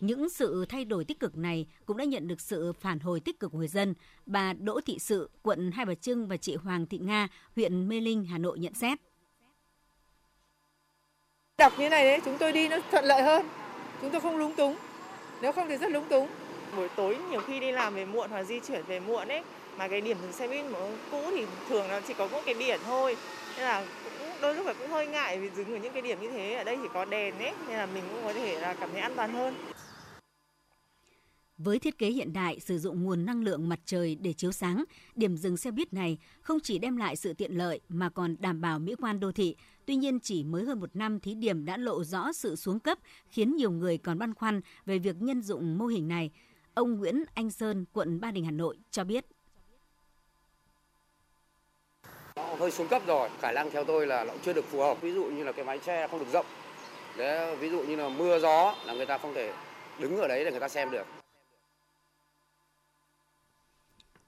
Những 0.00 0.28
sự 0.28 0.64
thay 0.68 0.84
đổi 0.84 1.04
tích 1.04 1.20
cực 1.20 1.36
này 1.36 1.66
cũng 1.86 1.96
đã 1.96 2.04
nhận 2.04 2.28
được 2.28 2.40
sự 2.40 2.72
phản 2.72 2.98
hồi 3.00 3.20
tích 3.20 3.40
cực 3.40 3.52
của 3.52 3.58
người 3.58 3.68
dân. 3.68 3.94
Bà 4.26 4.52
Đỗ 4.52 4.80
Thị 4.80 4.98
Sự, 4.98 5.30
quận 5.42 5.70
Hai 5.70 5.86
Bà 5.86 5.94
Trưng 5.94 6.26
và 6.28 6.36
chị 6.36 6.56
Hoàng 6.56 6.86
Thị 6.86 6.98
Nga, 6.98 7.28
huyện 7.56 7.88
Mê 7.88 8.00
Linh, 8.00 8.24
Hà 8.24 8.38
Nội 8.38 8.58
nhận 8.58 8.74
xét. 8.74 8.98
Đọc 11.58 11.72
như 11.78 11.88
này 11.88 12.04
đấy, 12.04 12.20
chúng 12.24 12.36
tôi 12.38 12.52
đi 12.52 12.68
nó 12.68 12.78
thuận 12.90 13.04
lợi 13.04 13.22
hơn 13.22 13.46
chúng 14.00 14.10
tôi 14.10 14.20
không 14.20 14.36
lúng 14.36 14.52
túng. 14.52 14.76
Nếu 15.40 15.52
không 15.52 15.68
thì 15.68 15.76
rất 15.76 15.90
lúng 15.90 16.04
túng. 16.04 16.28
Buổi 16.76 16.88
tối 16.88 17.16
nhiều 17.30 17.40
khi 17.40 17.60
đi 17.60 17.72
làm 17.72 17.94
về 17.94 18.04
muộn 18.04 18.30
hoặc 18.30 18.42
di 18.42 18.60
chuyển 18.60 18.82
về 18.82 19.00
muộn 19.00 19.28
ấy, 19.28 19.42
mà 19.76 19.88
cái 19.88 20.00
điểm 20.00 20.16
dừng 20.22 20.32
xe 20.32 20.48
buýt 20.48 20.64
cũ 21.10 21.22
thì 21.30 21.46
thường 21.68 21.90
là 21.90 22.00
chỉ 22.08 22.14
có 22.14 22.28
một 22.28 22.40
cái 22.46 22.54
biển 22.54 22.80
thôi. 22.84 23.16
Nên 23.56 23.64
là 23.64 23.84
cũng, 24.04 24.28
đôi 24.40 24.54
lúc 24.54 24.66
là 24.66 24.72
cũng 24.72 24.90
hơi 24.90 25.06
ngại 25.06 25.38
vì 25.38 25.50
dừng 25.56 25.74
ở 25.74 25.78
những 25.78 25.92
cái 25.92 26.02
điểm 26.02 26.20
như 26.20 26.30
thế. 26.30 26.54
Ở 26.54 26.64
đây 26.64 26.78
chỉ 26.82 26.88
có 26.94 27.04
đèn 27.04 27.38
ấy, 27.38 27.52
nên 27.68 27.76
là 27.76 27.86
mình 27.86 28.04
cũng 28.12 28.24
có 28.24 28.32
thể 28.32 28.60
là 28.60 28.74
cảm 28.80 28.88
thấy 28.92 29.00
an 29.00 29.12
toàn 29.16 29.32
hơn 29.32 29.54
với 31.58 31.78
thiết 31.78 31.98
kế 31.98 32.10
hiện 32.10 32.32
đại 32.32 32.60
sử 32.60 32.78
dụng 32.78 33.04
nguồn 33.04 33.24
năng 33.24 33.42
lượng 33.42 33.68
mặt 33.68 33.80
trời 33.84 34.14
để 34.20 34.32
chiếu 34.32 34.52
sáng, 34.52 34.84
điểm 35.14 35.36
dừng 35.36 35.56
xe 35.56 35.70
buýt 35.70 35.92
này 35.92 36.18
không 36.40 36.60
chỉ 36.60 36.78
đem 36.78 36.96
lại 36.96 37.16
sự 37.16 37.32
tiện 37.32 37.52
lợi 37.52 37.80
mà 37.88 38.08
còn 38.08 38.36
đảm 38.38 38.60
bảo 38.60 38.78
mỹ 38.78 38.94
quan 39.00 39.20
đô 39.20 39.32
thị. 39.32 39.56
Tuy 39.86 39.96
nhiên 39.96 40.20
chỉ 40.20 40.44
mới 40.44 40.64
hơn 40.64 40.80
một 40.80 40.96
năm 40.96 41.20
thí 41.20 41.34
điểm 41.34 41.64
đã 41.64 41.76
lộ 41.76 42.04
rõ 42.04 42.32
sự 42.32 42.56
xuống 42.56 42.80
cấp, 42.80 42.98
khiến 43.30 43.56
nhiều 43.56 43.70
người 43.70 43.98
còn 43.98 44.18
băn 44.18 44.34
khoăn 44.34 44.60
về 44.86 44.98
việc 44.98 45.16
nhân 45.22 45.42
dụng 45.42 45.78
mô 45.78 45.86
hình 45.86 46.08
này. 46.08 46.30
Ông 46.74 46.98
Nguyễn 46.98 47.24
Anh 47.34 47.50
Sơn, 47.50 47.84
quận 47.92 48.20
Ba 48.20 48.30
Đình, 48.30 48.44
Hà 48.44 48.50
Nội 48.50 48.76
cho 48.90 49.04
biết. 49.04 49.24
hơi 52.58 52.70
xuống 52.70 52.88
cấp 52.88 53.02
rồi, 53.06 53.28
khả 53.40 53.52
năng 53.52 53.70
theo 53.70 53.84
tôi 53.84 54.06
là 54.06 54.24
nó 54.24 54.34
chưa 54.44 54.52
được 54.52 54.64
phù 54.64 54.78
hợp. 54.78 55.00
Ví 55.00 55.12
dụ 55.12 55.24
như 55.24 55.44
là 55.44 55.52
cái 55.52 55.64
mái 55.64 55.78
che 55.78 56.08
không 56.08 56.20
được 56.20 56.32
rộng. 56.32 56.46
Đấy, 57.16 57.56
ví 57.56 57.70
dụ 57.70 57.82
như 57.82 57.96
là 57.96 58.08
mưa 58.08 58.38
gió 58.38 58.74
là 58.86 58.94
người 58.94 59.06
ta 59.06 59.18
không 59.18 59.34
thể 59.34 59.52
đứng 59.98 60.16
ở 60.16 60.28
đấy 60.28 60.44
để 60.44 60.50
người 60.50 60.60
ta 60.60 60.68
xem 60.68 60.90
được. 60.90 61.17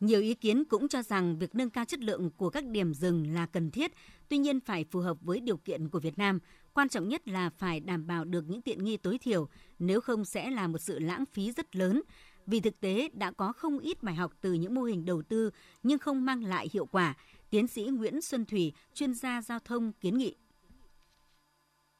Nhiều 0.00 0.20
ý 0.20 0.34
kiến 0.34 0.64
cũng 0.64 0.88
cho 0.88 1.02
rằng 1.02 1.38
việc 1.38 1.54
nâng 1.54 1.70
cao 1.70 1.84
chất 1.84 2.00
lượng 2.00 2.30
của 2.36 2.50
các 2.50 2.64
điểm 2.64 2.94
dừng 2.94 3.34
là 3.34 3.46
cần 3.46 3.70
thiết, 3.70 3.92
tuy 4.28 4.38
nhiên 4.38 4.60
phải 4.60 4.84
phù 4.90 5.00
hợp 5.00 5.16
với 5.20 5.40
điều 5.40 5.56
kiện 5.56 5.88
của 5.88 5.98
Việt 5.98 6.18
Nam. 6.18 6.38
Quan 6.74 6.88
trọng 6.88 7.08
nhất 7.08 7.28
là 7.28 7.50
phải 7.50 7.80
đảm 7.80 8.06
bảo 8.06 8.24
được 8.24 8.44
những 8.48 8.62
tiện 8.62 8.84
nghi 8.84 8.96
tối 8.96 9.18
thiểu, 9.18 9.48
nếu 9.78 10.00
không 10.00 10.24
sẽ 10.24 10.50
là 10.50 10.66
một 10.66 10.78
sự 10.78 10.98
lãng 10.98 11.24
phí 11.32 11.52
rất 11.52 11.76
lớn. 11.76 12.02
Vì 12.46 12.60
thực 12.60 12.80
tế 12.80 13.08
đã 13.12 13.30
có 13.30 13.52
không 13.52 13.78
ít 13.78 14.02
bài 14.02 14.14
học 14.14 14.32
từ 14.40 14.52
những 14.52 14.74
mô 14.74 14.82
hình 14.82 15.04
đầu 15.04 15.22
tư 15.22 15.50
nhưng 15.82 15.98
không 15.98 16.24
mang 16.24 16.44
lại 16.44 16.68
hiệu 16.72 16.86
quả. 16.86 17.14
Tiến 17.50 17.66
sĩ 17.66 17.82
Nguyễn 17.82 18.20
Xuân 18.20 18.44
Thủy, 18.44 18.72
chuyên 18.94 19.14
gia 19.14 19.42
giao 19.42 19.58
thông 19.58 19.92
kiến 19.92 20.18
nghị. 20.18 20.34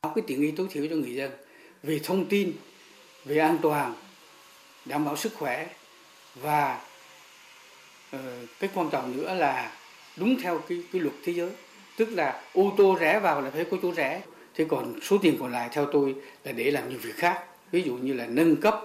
Có 0.02 0.12
Cái 0.14 0.24
tiện 0.26 0.40
nghi 0.40 0.50
tối 0.50 0.68
thiểu 0.70 0.86
cho 0.90 0.96
người 0.96 1.14
dân 1.14 1.30
về 1.82 2.00
thông 2.04 2.26
tin, 2.28 2.52
về 3.24 3.38
an 3.38 3.58
toàn, 3.62 3.94
đảm 4.86 5.04
bảo 5.04 5.16
sức 5.16 5.32
khỏe 5.34 5.74
và 6.34 6.89
Ờ, 8.10 8.46
cái 8.60 8.70
quan 8.74 8.90
trọng 8.90 9.16
nữa 9.16 9.34
là 9.34 9.72
đúng 10.16 10.36
theo 10.42 10.58
cái 10.68 10.82
cái 10.92 11.02
luật 11.02 11.14
thế 11.24 11.32
giới. 11.32 11.50
Tức 11.96 12.08
là 12.08 12.42
ô 12.54 12.72
tô 12.76 12.96
rẻ 13.00 13.20
vào 13.20 13.40
là 13.42 13.50
phải 13.50 13.64
có 13.70 13.76
chỗ 13.82 13.94
rẻ 13.94 14.22
thế 14.54 14.66
còn 14.68 15.00
số 15.02 15.18
tiền 15.18 15.36
còn 15.40 15.52
lại 15.52 15.68
theo 15.72 15.86
tôi 15.92 16.14
là 16.44 16.52
để 16.52 16.70
làm 16.70 16.88
nhiều 16.88 16.98
việc 17.02 17.14
khác. 17.14 17.44
Ví 17.70 17.82
dụ 17.82 17.96
như 17.96 18.12
là 18.12 18.26
nâng 18.26 18.56
cấp 18.56 18.80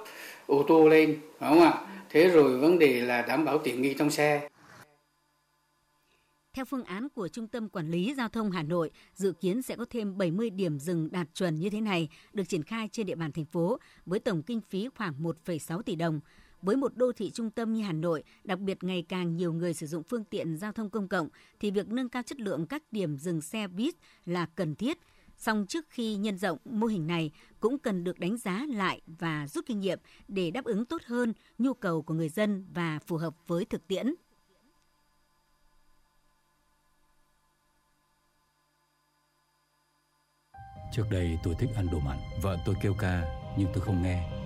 ô 0.47 0.65
tô 0.67 0.89
lên 0.89 1.19
phải 1.39 1.49
không 1.49 1.61
ạ? 1.61 1.73
Thế 2.09 2.27
rồi 2.27 2.57
vấn 2.57 2.79
đề 2.79 3.01
là 3.01 3.21
đảm 3.21 3.45
bảo 3.45 3.57
tiện 3.57 3.81
nghi 3.81 3.93
trong 3.93 4.11
xe. 4.11 4.49
Theo 6.53 6.65
phương 6.65 6.83
án 6.83 7.09
của 7.09 7.27
Trung 7.27 7.47
tâm 7.47 7.69
Quản 7.69 7.91
lý 7.91 8.13
Giao 8.17 8.29
thông 8.29 8.51
Hà 8.51 8.63
Nội, 8.63 8.91
dự 9.13 9.33
kiến 9.41 9.61
sẽ 9.61 9.75
có 9.75 9.85
thêm 9.89 10.17
70 10.17 10.49
điểm 10.49 10.79
dừng 10.79 11.11
đạt 11.11 11.27
chuẩn 11.33 11.59
như 11.59 11.69
thế 11.69 11.81
này 11.81 12.09
được 12.33 12.43
triển 12.49 12.63
khai 12.63 12.89
trên 12.91 13.05
địa 13.05 13.15
bàn 13.15 13.31
thành 13.31 13.45
phố 13.45 13.77
với 14.05 14.19
tổng 14.19 14.43
kinh 14.43 14.61
phí 14.61 14.89
khoảng 14.95 15.13
1,6 15.23 15.81
tỷ 15.81 15.95
đồng. 15.95 16.19
Với 16.65 16.75
một 16.75 16.95
đô 16.95 17.11
thị 17.11 17.31
trung 17.31 17.49
tâm 17.49 17.73
như 17.73 17.83
Hà 17.83 17.93
Nội, 17.93 18.23
đặc 18.43 18.59
biệt 18.59 18.83
ngày 18.83 19.05
càng 19.09 19.35
nhiều 19.35 19.53
người 19.53 19.73
sử 19.73 19.87
dụng 19.87 20.03
phương 20.03 20.23
tiện 20.23 20.57
giao 20.57 20.71
thông 20.71 20.89
công 20.89 21.07
cộng, 21.07 21.29
thì 21.59 21.71
việc 21.71 21.87
nâng 21.87 22.09
cao 22.09 22.23
chất 22.23 22.39
lượng 22.39 22.65
các 22.65 22.83
điểm 22.91 23.17
dừng 23.17 23.41
xe 23.41 23.67
buýt 23.67 23.95
là 24.25 24.45
cần 24.55 24.75
thiết. 24.75 24.97
Song 25.37 25.65
trước 25.69 25.85
khi 25.89 26.15
nhân 26.15 26.37
rộng 26.37 26.57
mô 26.65 26.87
hình 26.87 27.07
này 27.07 27.31
cũng 27.59 27.79
cần 27.79 28.03
được 28.03 28.19
đánh 28.19 28.37
giá 28.37 28.65
lại 28.69 29.01
và 29.07 29.47
rút 29.47 29.65
kinh 29.65 29.79
nghiệm 29.79 29.99
để 30.27 30.51
đáp 30.51 30.65
ứng 30.65 30.85
tốt 30.85 31.01
hơn 31.05 31.33
nhu 31.57 31.73
cầu 31.73 32.01
của 32.01 32.13
người 32.13 32.29
dân 32.29 32.65
và 32.73 32.99
phù 33.07 33.17
hợp 33.17 33.35
với 33.47 33.65
thực 33.65 33.87
tiễn. 33.87 34.13
Trước 40.93 41.05
đây 41.11 41.37
tôi 41.43 41.55
thích 41.59 41.69
ăn 41.75 41.87
đồ 41.91 41.99
mặn, 41.99 42.17
vợ 42.41 42.57
tôi 42.65 42.75
kêu 42.81 42.95
ca 42.99 43.23
nhưng 43.57 43.67
tôi 43.73 43.83
không 43.83 44.03
nghe 44.03 44.45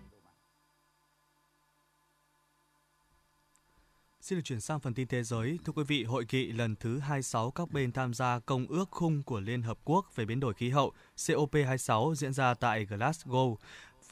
Xin 4.21 4.37
được 4.37 4.41
chuyển 4.45 4.61
sang 4.61 4.79
phần 4.79 4.93
tin 4.93 5.07
thế 5.07 5.23
giới. 5.23 5.59
Thưa 5.65 5.73
quý 5.73 5.83
vị, 5.83 6.03
hội 6.03 6.25
nghị 6.31 6.51
lần 6.51 6.75
thứ 6.75 6.99
26 6.99 7.51
các 7.51 7.71
bên 7.71 7.91
tham 7.91 8.13
gia 8.13 8.39
Công 8.39 8.67
ước 8.67 8.91
Khung 8.91 9.23
của 9.23 9.39
Liên 9.39 9.61
Hợp 9.61 9.77
Quốc 9.83 10.15
về 10.15 10.25
biến 10.25 10.39
đổi 10.39 10.53
khí 10.53 10.69
hậu 10.69 10.91
COP26 11.17 12.15
diễn 12.15 12.33
ra 12.33 12.53
tại 12.53 12.85
Glasgow, 12.85 13.55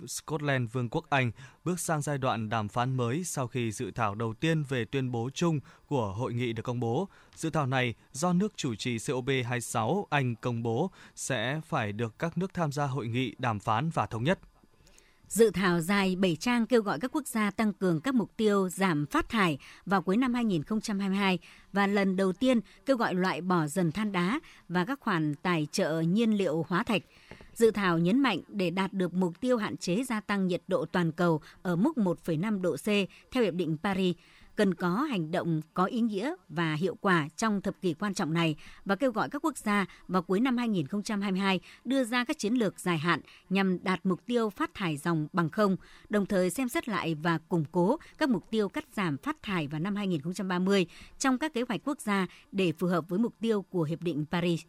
Scotland, 0.08 0.70
Vương 0.72 0.90
quốc 0.90 1.06
Anh 1.10 1.32
bước 1.64 1.80
sang 1.80 2.02
giai 2.02 2.18
đoạn 2.18 2.50
đàm 2.50 2.68
phán 2.68 2.98
mới 2.98 3.24
sau 3.24 3.48
khi 3.48 3.72
dự 3.72 3.92
thảo 3.92 4.16
đầu 4.16 4.34
tiên 4.34 4.64
về 4.64 4.86
tuyên 4.86 5.12
bố 5.12 5.30
chung 5.34 5.60
của 5.88 6.14
hội 6.14 6.34
nghị 6.34 6.54
được 6.54 6.64
công 6.64 6.80
bố. 6.80 7.08
Dự 7.36 7.50
thảo 7.50 7.68
này 7.68 7.94
do 8.12 8.34
nước 8.34 8.54
chủ 8.56 8.76
trì 8.76 8.98
COP26 8.98 10.06
Anh 10.10 10.36
công 10.36 10.64
bố 10.64 10.92
sẽ 11.16 11.62
phải 11.68 11.92
được 11.92 12.20
các 12.20 12.38
nước 12.38 12.54
tham 12.54 12.72
gia 12.72 12.86
hội 12.86 13.08
nghị 13.08 13.36
đàm 13.38 13.60
phán 13.60 13.90
và 13.90 14.06
thống 14.06 14.24
nhất. 14.24 14.40
Dự 15.30 15.50
thảo 15.50 15.82
dài 15.82 16.16
7 16.16 16.36
trang 16.36 16.66
kêu 16.66 16.82
gọi 16.82 17.00
các 17.00 17.12
quốc 17.16 17.28
gia 17.28 17.52
tăng 17.52 17.74
cường 17.74 18.02
các 18.02 18.16
mục 18.16 18.38
tiêu 18.38 18.70
giảm 18.70 19.06
phát 19.06 19.30
thải 19.30 19.58
vào 19.86 20.02
cuối 20.02 20.18
năm 20.18 20.34
2022 20.34 21.40
và 21.74 21.88
lần 21.88 22.16
đầu 22.16 22.34
tiên 22.34 22.60
kêu 22.86 22.98
gọi 22.98 23.14
loại 23.14 23.42
bỏ 23.42 23.68
dần 23.68 23.92
than 23.92 24.12
đá 24.12 24.40
và 24.70 24.86
các 24.86 25.00
khoản 25.00 25.36
tài 25.36 25.68
trợ 25.72 26.02
nhiên 26.02 26.38
liệu 26.38 26.66
hóa 26.68 26.84
thạch. 26.84 27.02
Dự 27.54 27.72
thảo 27.72 27.98
nhấn 27.98 28.20
mạnh 28.20 28.40
để 28.48 28.70
đạt 28.70 28.94
được 28.94 29.14
mục 29.14 29.40
tiêu 29.42 29.58
hạn 29.58 29.78
chế 29.78 30.04
gia 30.04 30.20
tăng 30.20 30.48
nhiệt 30.48 30.62
độ 30.68 30.86
toàn 30.86 31.12
cầu 31.12 31.42
ở 31.62 31.76
mức 31.76 31.98
1,5 31.98 32.62
độ 32.62 32.76
C 32.76 32.86
theo 33.32 33.44
Hiệp 33.44 33.54
định 33.54 33.78
Paris, 33.84 34.16
cần 34.60 34.74
có 34.74 34.90
hành 34.90 35.32
động 35.32 35.62
có 35.74 35.86
ý 35.86 36.02
nghĩa 36.02 36.34
và 36.50 36.74
hiệu 36.74 36.96
quả 37.02 37.28
trong 37.38 37.62
thập 37.62 37.82
kỷ 37.82 37.94
quan 37.94 38.14
trọng 38.14 38.34
này 38.34 38.56
và 38.86 38.96
kêu 38.96 39.12
gọi 39.12 39.30
các 39.30 39.46
quốc 39.46 39.58
gia 39.58 39.86
vào 40.08 40.22
cuối 40.22 40.40
năm 40.40 40.58
2022 40.58 41.60
đưa 41.86 42.04
ra 42.04 42.24
các 42.24 42.38
chiến 42.38 42.54
lược 42.54 42.80
dài 42.80 42.98
hạn 42.98 43.22
nhằm 43.50 43.84
đạt 43.84 44.06
mục 44.06 44.26
tiêu 44.26 44.50
phát 44.50 44.74
thải 44.74 44.98
dòng 44.98 45.28
bằng 45.34 45.50
không, 45.50 45.76
đồng 46.10 46.26
thời 46.26 46.50
xem 46.50 46.70
xét 46.70 46.90
lại 46.90 47.16
và 47.16 47.38
củng 47.38 47.66
cố 47.72 47.98
các 48.18 48.30
mục 48.30 48.44
tiêu 48.52 48.70
cắt 48.70 48.84
giảm 48.96 49.18
phát 49.18 49.44
thải 49.44 49.68
vào 49.68 49.80
năm 49.80 49.96
2030 49.96 50.86
trong 51.20 51.38
các 51.38 51.54
kế 51.54 51.64
hoạch 51.68 51.82
quốc 51.84 52.02
gia 52.02 52.28
để 52.52 52.72
phù 52.72 52.88
hợp 52.88 53.10
với 53.10 53.20
mục 53.20 53.34
tiêu 53.40 53.62
của 53.62 53.84
Hiệp 53.84 54.02
định 54.02 54.26
Paris. 54.32 54.62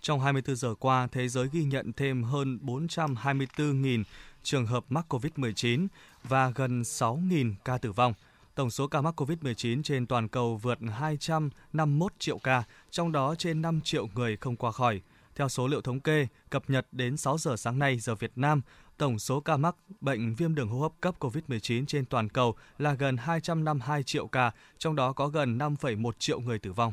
Trong 0.00 0.20
24 0.20 0.56
giờ 0.56 0.74
qua, 0.74 1.08
thế 1.12 1.28
giới 1.28 1.48
ghi 1.52 1.64
nhận 1.64 1.92
thêm 1.92 2.22
hơn 2.22 2.58
424.000 2.62 4.04
trường 4.42 4.66
hợp 4.66 4.84
mắc 4.88 5.06
COVID-19 5.08 5.86
và 6.24 6.52
gần 6.54 6.82
6.000 6.82 7.54
ca 7.64 7.78
tử 7.78 7.92
vong. 7.92 8.14
Tổng 8.58 8.70
số 8.70 8.86
ca 8.86 9.00
mắc 9.00 9.20
COVID-19 9.20 9.82
trên 9.82 10.06
toàn 10.06 10.28
cầu 10.28 10.56
vượt 10.56 10.78
251 10.92 12.12
triệu 12.18 12.38
ca, 12.38 12.62
trong 12.90 13.12
đó 13.12 13.34
trên 13.38 13.62
5 13.62 13.80
triệu 13.80 14.08
người 14.14 14.36
không 14.36 14.56
qua 14.56 14.72
khỏi. 14.72 15.00
Theo 15.34 15.48
số 15.48 15.66
liệu 15.66 15.80
thống 15.80 16.00
kê 16.00 16.26
cập 16.50 16.70
nhật 16.70 16.86
đến 16.92 17.16
6 17.16 17.38
giờ 17.38 17.56
sáng 17.56 17.78
nay 17.78 17.98
giờ 17.98 18.14
Việt 18.14 18.32
Nam, 18.36 18.60
tổng 18.96 19.18
số 19.18 19.40
ca 19.40 19.56
mắc 19.56 19.76
bệnh 20.00 20.34
viêm 20.34 20.54
đường 20.54 20.68
hô 20.68 20.80
hấp 20.80 20.92
cấp 21.00 21.14
COVID-19 21.20 21.84
trên 21.86 22.04
toàn 22.04 22.28
cầu 22.28 22.54
là 22.78 22.94
gần 22.94 23.16
252 23.16 24.02
triệu 24.02 24.26
ca, 24.26 24.50
trong 24.78 24.96
đó 24.96 25.12
có 25.12 25.28
gần 25.28 25.58
5,1 25.58 26.10
triệu 26.18 26.40
người 26.40 26.58
tử 26.58 26.72
vong. 26.72 26.92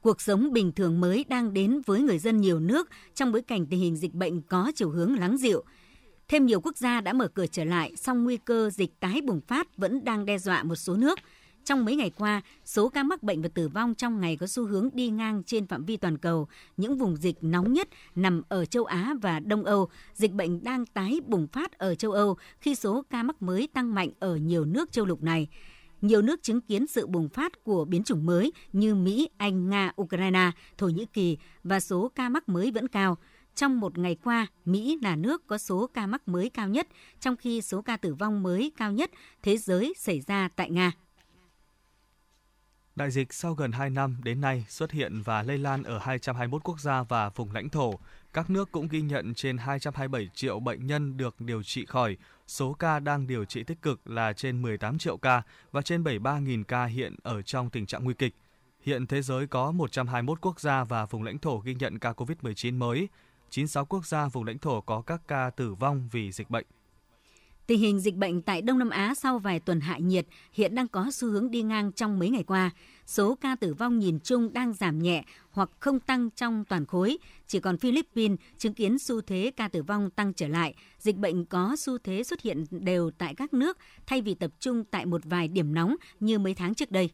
Cuộc 0.00 0.20
sống 0.20 0.52
bình 0.52 0.72
thường 0.72 1.00
mới 1.00 1.24
đang 1.28 1.54
đến 1.54 1.82
với 1.86 2.00
người 2.00 2.18
dân 2.18 2.40
nhiều 2.40 2.60
nước 2.60 2.88
trong 3.14 3.32
bối 3.32 3.42
cảnh 3.42 3.66
tình 3.66 3.80
hình 3.80 3.96
dịch 3.96 4.14
bệnh 4.14 4.42
có 4.42 4.72
chiều 4.74 4.90
hướng 4.90 5.14
lắng 5.14 5.36
dịu. 5.38 5.64
Thêm 6.28 6.46
nhiều 6.46 6.60
quốc 6.60 6.76
gia 6.76 7.00
đã 7.00 7.12
mở 7.12 7.28
cửa 7.28 7.46
trở 7.46 7.64
lại, 7.64 7.92
song 7.96 8.24
nguy 8.24 8.36
cơ 8.36 8.70
dịch 8.70 9.00
tái 9.00 9.20
bùng 9.20 9.40
phát 9.40 9.76
vẫn 9.76 10.04
đang 10.04 10.24
đe 10.24 10.38
dọa 10.38 10.62
một 10.62 10.74
số 10.74 10.96
nước. 10.96 11.18
Trong 11.64 11.84
mấy 11.84 11.96
ngày 11.96 12.10
qua, 12.10 12.40
số 12.64 12.88
ca 12.88 13.02
mắc 13.02 13.22
bệnh 13.22 13.42
và 13.42 13.48
tử 13.54 13.68
vong 13.68 13.94
trong 13.94 14.20
ngày 14.20 14.36
có 14.36 14.46
xu 14.46 14.66
hướng 14.66 14.88
đi 14.92 15.08
ngang 15.08 15.42
trên 15.42 15.66
phạm 15.66 15.84
vi 15.84 15.96
toàn 15.96 16.18
cầu. 16.18 16.48
Những 16.76 16.98
vùng 16.98 17.16
dịch 17.16 17.36
nóng 17.40 17.72
nhất 17.72 17.88
nằm 18.14 18.42
ở 18.48 18.64
châu 18.64 18.84
Á 18.84 19.14
và 19.22 19.40
Đông 19.40 19.64
Âu. 19.64 19.88
Dịch 20.14 20.32
bệnh 20.32 20.64
đang 20.64 20.86
tái 20.86 21.20
bùng 21.26 21.46
phát 21.46 21.78
ở 21.78 21.94
châu 21.94 22.12
Âu 22.12 22.36
khi 22.60 22.74
số 22.74 23.04
ca 23.10 23.22
mắc 23.22 23.42
mới 23.42 23.68
tăng 23.74 23.94
mạnh 23.94 24.10
ở 24.18 24.36
nhiều 24.36 24.64
nước 24.64 24.92
châu 24.92 25.04
lục 25.04 25.22
này. 25.22 25.48
Nhiều 26.00 26.22
nước 26.22 26.42
chứng 26.42 26.60
kiến 26.60 26.86
sự 26.86 27.06
bùng 27.06 27.28
phát 27.28 27.64
của 27.64 27.84
biến 27.84 28.04
chủng 28.04 28.26
mới 28.26 28.52
như 28.72 28.94
Mỹ, 28.94 29.28
Anh, 29.36 29.68
Nga, 29.68 29.92
Ukraine, 30.02 30.50
Thổ 30.78 30.88
Nhĩ 30.88 31.06
Kỳ 31.12 31.38
và 31.64 31.80
số 31.80 32.10
ca 32.14 32.28
mắc 32.28 32.48
mới 32.48 32.70
vẫn 32.70 32.88
cao. 32.88 33.16
Trong 33.56 33.80
một 33.80 33.98
ngày 33.98 34.16
qua, 34.24 34.46
Mỹ 34.64 34.98
là 35.02 35.16
nước 35.16 35.46
có 35.46 35.58
số 35.58 35.90
ca 35.94 36.06
mắc 36.06 36.28
mới 36.28 36.50
cao 36.50 36.68
nhất, 36.68 36.88
trong 37.20 37.36
khi 37.36 37.62
số 37.62 37.82
ca 37.82 37.96
tử 37.96 38.14
vong 38.14 38.42
mới 38.42 38.72
cao 38.76 38.92
nhất 38.92 39.10
thế 39.42 39.56
giới 39.56 39.94
xảy 39.96 40.20
ra 40.20 40.48
tại 40.56 40.70
Nga. 40.70 40.92
Đại 42.96 43.10
dịch 43.10 43.32
sau 43.32 43.54
gần 43.54 43.72
2 43.72 43.90
năm 43.90 44.16
đến 44.24 44.40
nay 44.40 44.64
xuất 44.68 44.92
hiện 44.92 45.22
và 45.24 45.42
lây 45.42 45.58
lan 45.58 45.82
ở 45.82 45.98
221 45.98 46.64
quốc 46.64 46.80
gia 46.80 47.02
và 47.02 47.28
vùng 47.28 47.52
lãnh 47.52 47.68
thổ. 47.68 47.94
Các 48.32 48.50
nước 48.50 48.72
cũng 48.72 48.88
ghi 48.88 49.00
nhận 49.00 49.34
trên 49.34 49.58
227 49.58 50.28
triệu 50.34 50.60
bệnh 50.60 50.86
nhân 50.86 51.16
được 51.16 51.40
điều 51.40 51.62
trị 51.62 51.86
khỏi, 51.86 52.16
số 52.46 52.72
ca 52.72 53.00
đang 53.00 53.26
điều 53.26 53.44
trị 53.44 53.64
tích 53.64 53.82
cực 53.82 54.10
là 54.10 54.32
trên 54.32 54.62
18 54.62 54.98
triệu 54.98 55.16
ca 55.16 55.42
và 55.72 55.82
trên 55.82 56.02
73.000 56.02 56.64
ca 56.64 56.84
hiện 56.84 57.16
ở 57.22 57.42
trong 57.42 57.70
tình 57.70 57.86
trạng 57.86 58.04
nguy 58.04 58.14
kịch. 58.14 58.34
Hiện 58.80 59.06
thế 59.06 59.22
giới 59.22 59.46
có 59.46 59.72
121 59.72 60.40
quốc 60.40 60.60
gia 60.60 60.84
và 60.84 61.06
vùng 61.06 61.22
lãnh 61.22 61.38
thổ 61.38 61.58
ghi 61.58 61.74
nhận 61.74 61.98
ca 61.98 62.12
COVID-19 62.12 62.78
mới, 62.78 63.08
96 63.50 63.84
quốc 63.84 64.06
gia 64.06 64.28
vùng 64.28 64.44
lãnh 64.44 64.58
thổ 64.58 64.80
có 64.80 65.02
các 65.02 65.20
ca 65.28 65.50
tử 65.50 65.74
vong 65.74 66.08
vì 66.12 66.32
dịch 66.32 66.50
bệnh. 66.50 66.66
Tình 67.66 67.80
hình 67.80 68.00
dịch 68.00 68.14
bệnh 68.14 68.42
tại 68.42 68.62
Đông 68.62 68.78
Nam 68.78 68.90
Á 68.90 69.14
sau 69.14 69.38
vài 69.38 69.60
tuần 69.60 69.80
hạ 69.80 69.98
nhiệt 69.98 70.26
hiện 70.52 70.74
đang 70.74 70.88
có 70.88 71.10
xu 71.10 71.28
hướng 71.28 71.50
đi 71.50 71.62
ngang 71.62 71.92
trong 71.92 72.18
mấy 72.18 72.30
ngày 72.30 72.42
qua. 72.42 72.70
Số 73.06 73.34
ca 73.34 73.56
tử 73.56 73.74
vong 73.74 73.98
nhìn 73.98 74.18
chung 74.20 74.52
đang 74.52 74.72
giảm 74.72 74.98
nhẹ 74.98 75.24
hoặc 75.50 75.70
không 75.78 76.00
tăng 76.00 76.30
trong 76.30 76.64
toàn 76.64 76.86
khối. 76.86 77.18
Chỉ 77.46 77.60
còn 77.60 77.78
Philippines 77.78 78.38
chứng 78.58 78.74
kiến 78.74 78.98
xu 78.98 79.20
thế 79.20 79.52
ca 79.56 79.68
tử 79.68 79.82
vong 79.82 80.10
tăng 80.10 80.32
trở 80.34 80.48
lại. 80.48 80.74
Dịch 80.98 81.16
bệnh 81.16 81.44
có 81.44 81.76
xu 81.78 81.98
thế 81.98 82.22
xuất 82.22 82.40
hiện 82.40 82.64
đều 82.70 83.10
tại 83.18 83.34
các 83.34 83.54
nước 83.54 83.78
thay 84.06 84.22
vì 84.22 84.34
tập 84.34 84.50
trung 84.60 84.84
tại 84.84 85.06
một 85.06 85.20
vài 85.24 85.48
điểm 85.48 85.74
nóng 85.74 85.96
như 86.20 86.38
mấy 86.38 86.54
tháng 86.54 86.74
trước 86.74 86.90
đây. 86.90 87.10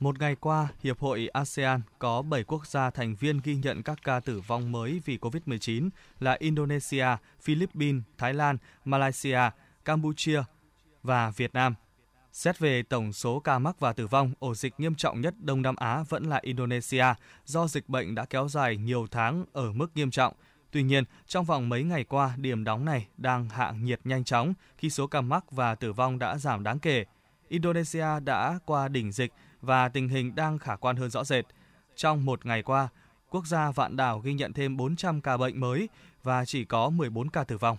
Một 0.00 0.20
ngày 0.20 0.36
qua, 0.40 0.68
Hiệp 0.82 0.98
hội 0.98 1.28
ASEAN 1.28 1.80
có 1.98 2.22
7 2.22 2.44
quốc 2.44 2.66
gia 2.66 2.90
thành 2.90 3.14
viên 3.14 3.40
ghi 3.44 3.56
nhận 3.56 3.82
các 3.82 3.98
ca 4.04 4.20
tử 4.20 4.40
vong 4.40 4.72
mới 4.72 5.00
vì 5.04 5.18
COVID-19 5.18 5.88
là 6.20 6.36
Indonesia, 6.40 7.06
Philippines, 7.42 8.02
Thái 8.18 8.34
Lan, 8.34 8.56
Malaysia, 8.84 9.40
Campuchia 9.84 10.42
và 11.02 11.30
Việt 11.30 11.54
Nam. 11.54 11.74
Xét 12.32 12.58
về 12.58 12.82
tổng 12.82 13.12
số 13.12 13.40
ca 13.40 13.58
mắc 13.58 13.80
và 13.80 13.92
tử 13.92 14.06
vong, 14.06 14.32
ổ 14.38 14.54
dịch 14.54 14.74
nghiêm 14.78 14.94
trọng 14.94 15.20
nhất 15.20 15.34
Đông 15.40 15.62
Nam 15.62 15.76
Á 15.76 16.04
vẫn 16.08 16.24
là 16.24 16.40
Indonesia 16.42 17.06
do 17.44 17.66
dịch 17.66 17.88
bệnh 17.88 18.14
đã 18.14 18.24
kéo 18.24 18.48
dài 18.48 18.76
nhiều 18.76 19.06
tháng 19.10 19.44
ở 19.52 19.72
mức 19.72 19.90
nghiêm 19.94 20.10
trọng. 20.10 20.34
Tuy 20.70 20.82
nhiên, 20.82 21.04
trong 21.26 21.44
vòng 21.44 21.68
mấy 21.68 21.82
ngày 21.82 22.04
qua, 22.04 22.34
điểm 22.36 22.64
đóng 22.64 22.84
này 22.84 23.06
đang 23.16 23.48
hạ 23.48 23.70
nhiệt 23.70 24.00
nhanh 24.04 24.24
chóng 24.24 24.54
khi 24.78 24.90
số 24.90 25.06
ca 25.06 25.20
mắc 25.20 25.50
và 25.50 25.74
tử 25.74 25.92
vong 25.92 26.18
đã 26.18 26.38
giảm 26.38 26.62
đáng 26.62 26.78
kể. 26.78 27.04
Indonesia 27.48 28.20
đã 28.24 28.58
qua 28.66 28.88
đỉnh 28.88 29.12
dịch 29.12 29.32
và 29.66 29.88
tình 29.88 30.08
hình 30.08 30.34
đang 30.34 30.58
khả 30.58 30.76
quan 30.76 30.96
hơn 30.96 31.10
rõ 31.10 31.24
rệt. 31.24 31.44
Trong 31.96 32.24
một 32.24 32.46
ngày 32.46 32.62
qua, 32.62 32.88
quốc 33.30 33.46
gia 33.46 33.70
vạn 33.70 33.96
đảo 33.96 34.18
ghi 34.18 34.34
nhận 34.34 34.52
thêm 34.52 34.76
400 34.76 35.20
ca 35.20 35.36
bệnh 35.36 35.60
mới 35.60 35.88
và 36.22 36.44
chỉ 36.44 36.64
có 36.64 36.90
14 36.90 37.30
ca 37.30 37.44
tử 37.44 37.56
vong. 37.58 37.78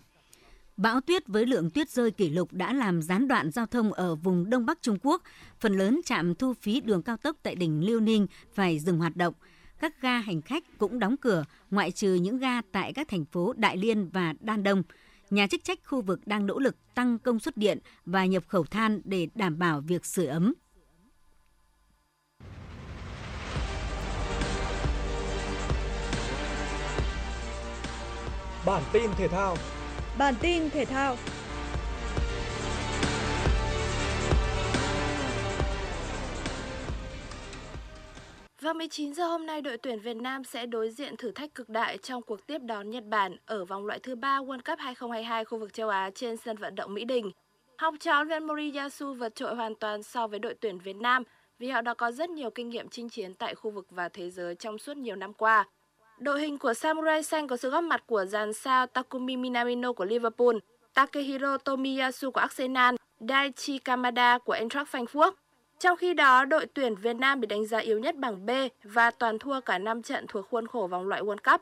Bão 0.78 1.02
tuyết 1.02 1.28
với 1.28 1.46
lượng 1.46 1.70
tuyết 1.70 1.90
rơi 1.90 2.12
kỷ 2.12 2.30
lục 2.30 2.54
đã 2.54 2.74
làm 2.74 3.02
gián 3.02 3.28
đoạn 3.28 3.52
giao 3.52 3.66
thông 3.66 3.94
ở 3.94 4.16
vùng 4.16 4.50
Đông 4.50 4.66
Bắc 4.66 4.82
Trung 4.82 4.98
Quốc. 5.04 5.22
Phần 5.60 5.78
lớn 5.78 6.02
trạm 6.06 6.36
thu 6.36 6.54
phí 6.54 6.82
đường 6.82 7.02
cao 7.02 7.18
tốc 7.18 7.36
tại 7.44 7.56
đỉnh 7.56 7.86
Liêu 7.86 8.00
Ninh 8.00 8.28
phải 8.54 8.80
dừng 8.80 8.98
hoạt 8.98 9.16
động. 9.16 9.34
Các 9.80 10.02
ga 10.02 10.20
hành 10.20 10.42
khách 10.42 10.64
cũng 10.78 11.00
đóng 11.00 11.16
cửa, 11.18 11.46
ngoại 11.72 11.92
trừ 11.92 12.14
những 12.14 12.38
ga 12.38 12.62
tại 12.72 12.94
các 12.94 13.08
thành 13.08 13.26
phố 13.26 13.54
Đại 13.58 13.78
Liên 13.78 14.10
và 14.10 14.34
Đan 14.40 14.64
Đông. 14.64 14.84
Nhà 15.30 15.48
chức 15.48 15.64
trách 15.64 15.80
khu 15.86 16.02
vực 16.02 16.28
đang 16.28 16.46
nỗ 16.46 16.60
lực 16.60 16.76
tăng 16.96 17.20
công 17.20 17.40
suất 17.40 17.58
điện 17.58 17.80
và 18.06 18.26
nhập 18.26 18.44
khẩu 18.48 18.64
than 18.64 19.02
để 19.04 19.28
đảm 19.36 19.60
bảo 19.60 19.82
việc 19.82 20.06
sửa 20.06 20.26
ấm. 20.26 20.54
Bản 28.68 28.84
tin 28.94 29.12
thể 29.18 29.28
thao. 29.28 29.56
Bản 30.18 30.34
tin 30.42 30.70
thể 30.70 30.86
thao. 30.86 31.16
Vào 38.62 38.74
19 38.74 39.14
giờ 39.14 39.28
hôm 39.28 39.46
nay, 39.46 39.62
đội 39.62 39.78
tuyển 39.78 40.00
Việt 40.00 40.18
Nam 40.18 40.44
sẽ 40.44 40.66
đối 40.66 40.90
diện 40.90 41.18
thử 41.18 41.32
thách 41.32 41.56
cực 41.56 41.70
đại 41.70 41.98
trong 41.98 42.22
cuộc 42.22 42.48
tiếp 42.48 42.58
đón 42.58 42.90
Nhật 42.90 43.04
Bản 43.06 43.36
ở 43.46 43.66
vòng 43.66 43.86
loại 43.86 44.00
thứ 44.00 44.16
3 44.16 44.40
World 44.40 44.62
Cup 44.66 44.80
2022 44.80 45.46
khu 45.46 45.60
vực 45.60 45.74
châu 45.74 45.90
Á 45.90 46.10
trên 46.16 46.38
sân 46.38 46.58
vận 46.58 46.76
động 46.76 46.94
Mỹ 46.94 47.06
Đình. 47.06 47.32
Học 47.78 47.94
trò 48.00 48.24
luyện 48.24 48.44
Moriyasu 48.44 49.14
vượt 49.14 49.36
trội 49.36 49.56
hoàn 49.56 49.76
toàn 49.76 50.04
so 50.04 50.28
với 50.28 50.40
đội 50.40 50.56
tuyển 50.62 50.80
Việt 50.80 50.96
Nam 50.96 51.24
vì 51.60 51.70
họ 51.70 51.82
đã 51.82 51.94
có 51.94 52.12
rất 52.12 52.30
nhiều 52.30 52.50
kinh 52.50 52.70
nghiệm 52.70 52.90
chinh 52.90 53.10
chiến 53.10 53.34
tại 53.34 53.56
khu 53.56 53.72
vực 53.72 53.88
và 53.90 54.10
thế 54.10 54.30
giới 54.30 54.56
trong 54.56 54.78
suốt 54.78 54.98
nhiều 54.98 55.16
năm 55.16 55.34
qua. 55.34 55.66
Đội 56.20 56.42
hình 56.42 56.58
của 56.58 56.74
Samurai 56.74 57.24
Xanh 57.24 57.48
có 57.48 57.58
sự 57.58 57.70
góp 57.70 57.84
mặt 57.84 58.04
của 58.08 58.26
dàn 58.26 58.54
sao 58.54 58.88
Takumi 58.88 59.36
Minamino 59.36 59.94
của 59.94 60.06
Liverpool, 60.06 60.56
Takehiro 60.94 61.58
Tomiyasu 61.58 62.32
của 62.32 62.40
Arsenal, 62.40 62.96
Daichi 63.20 63.80
Kamada 63.80 64.38
của 64.38 64.54
Eintracht 64.54 64.96
Frankfurt. 64.96 65.32
Trong 65.80 65.98
khi 65.98 66.14
đó, 66.14 66.46
đội 66.46 66.66
tuyển 66.66 66.96
Việt 66.96 67.16
Nam 67.16 67.42
bị 67.42 67.48
đánh 67.48 67.66
giá 67.66 67.78
yếu 67.78 68.00
nhất 68.00 68.16
bảng 68.16 68.46
B 68.46 68.50
và 68.84 69.12
toàn 69.12 69.40
thua 69.40 69.62
cả 69.62 69.78
5 69.78 70.02
trận 70.02 70.26
thuộc 70.28 70.46
khuôn 70.50 70.68
khổ 70.68 70.88
vòng 70.92 71.08
loại 71.08 71.22
World 71.22 71.52
Cup. 71.52 71.62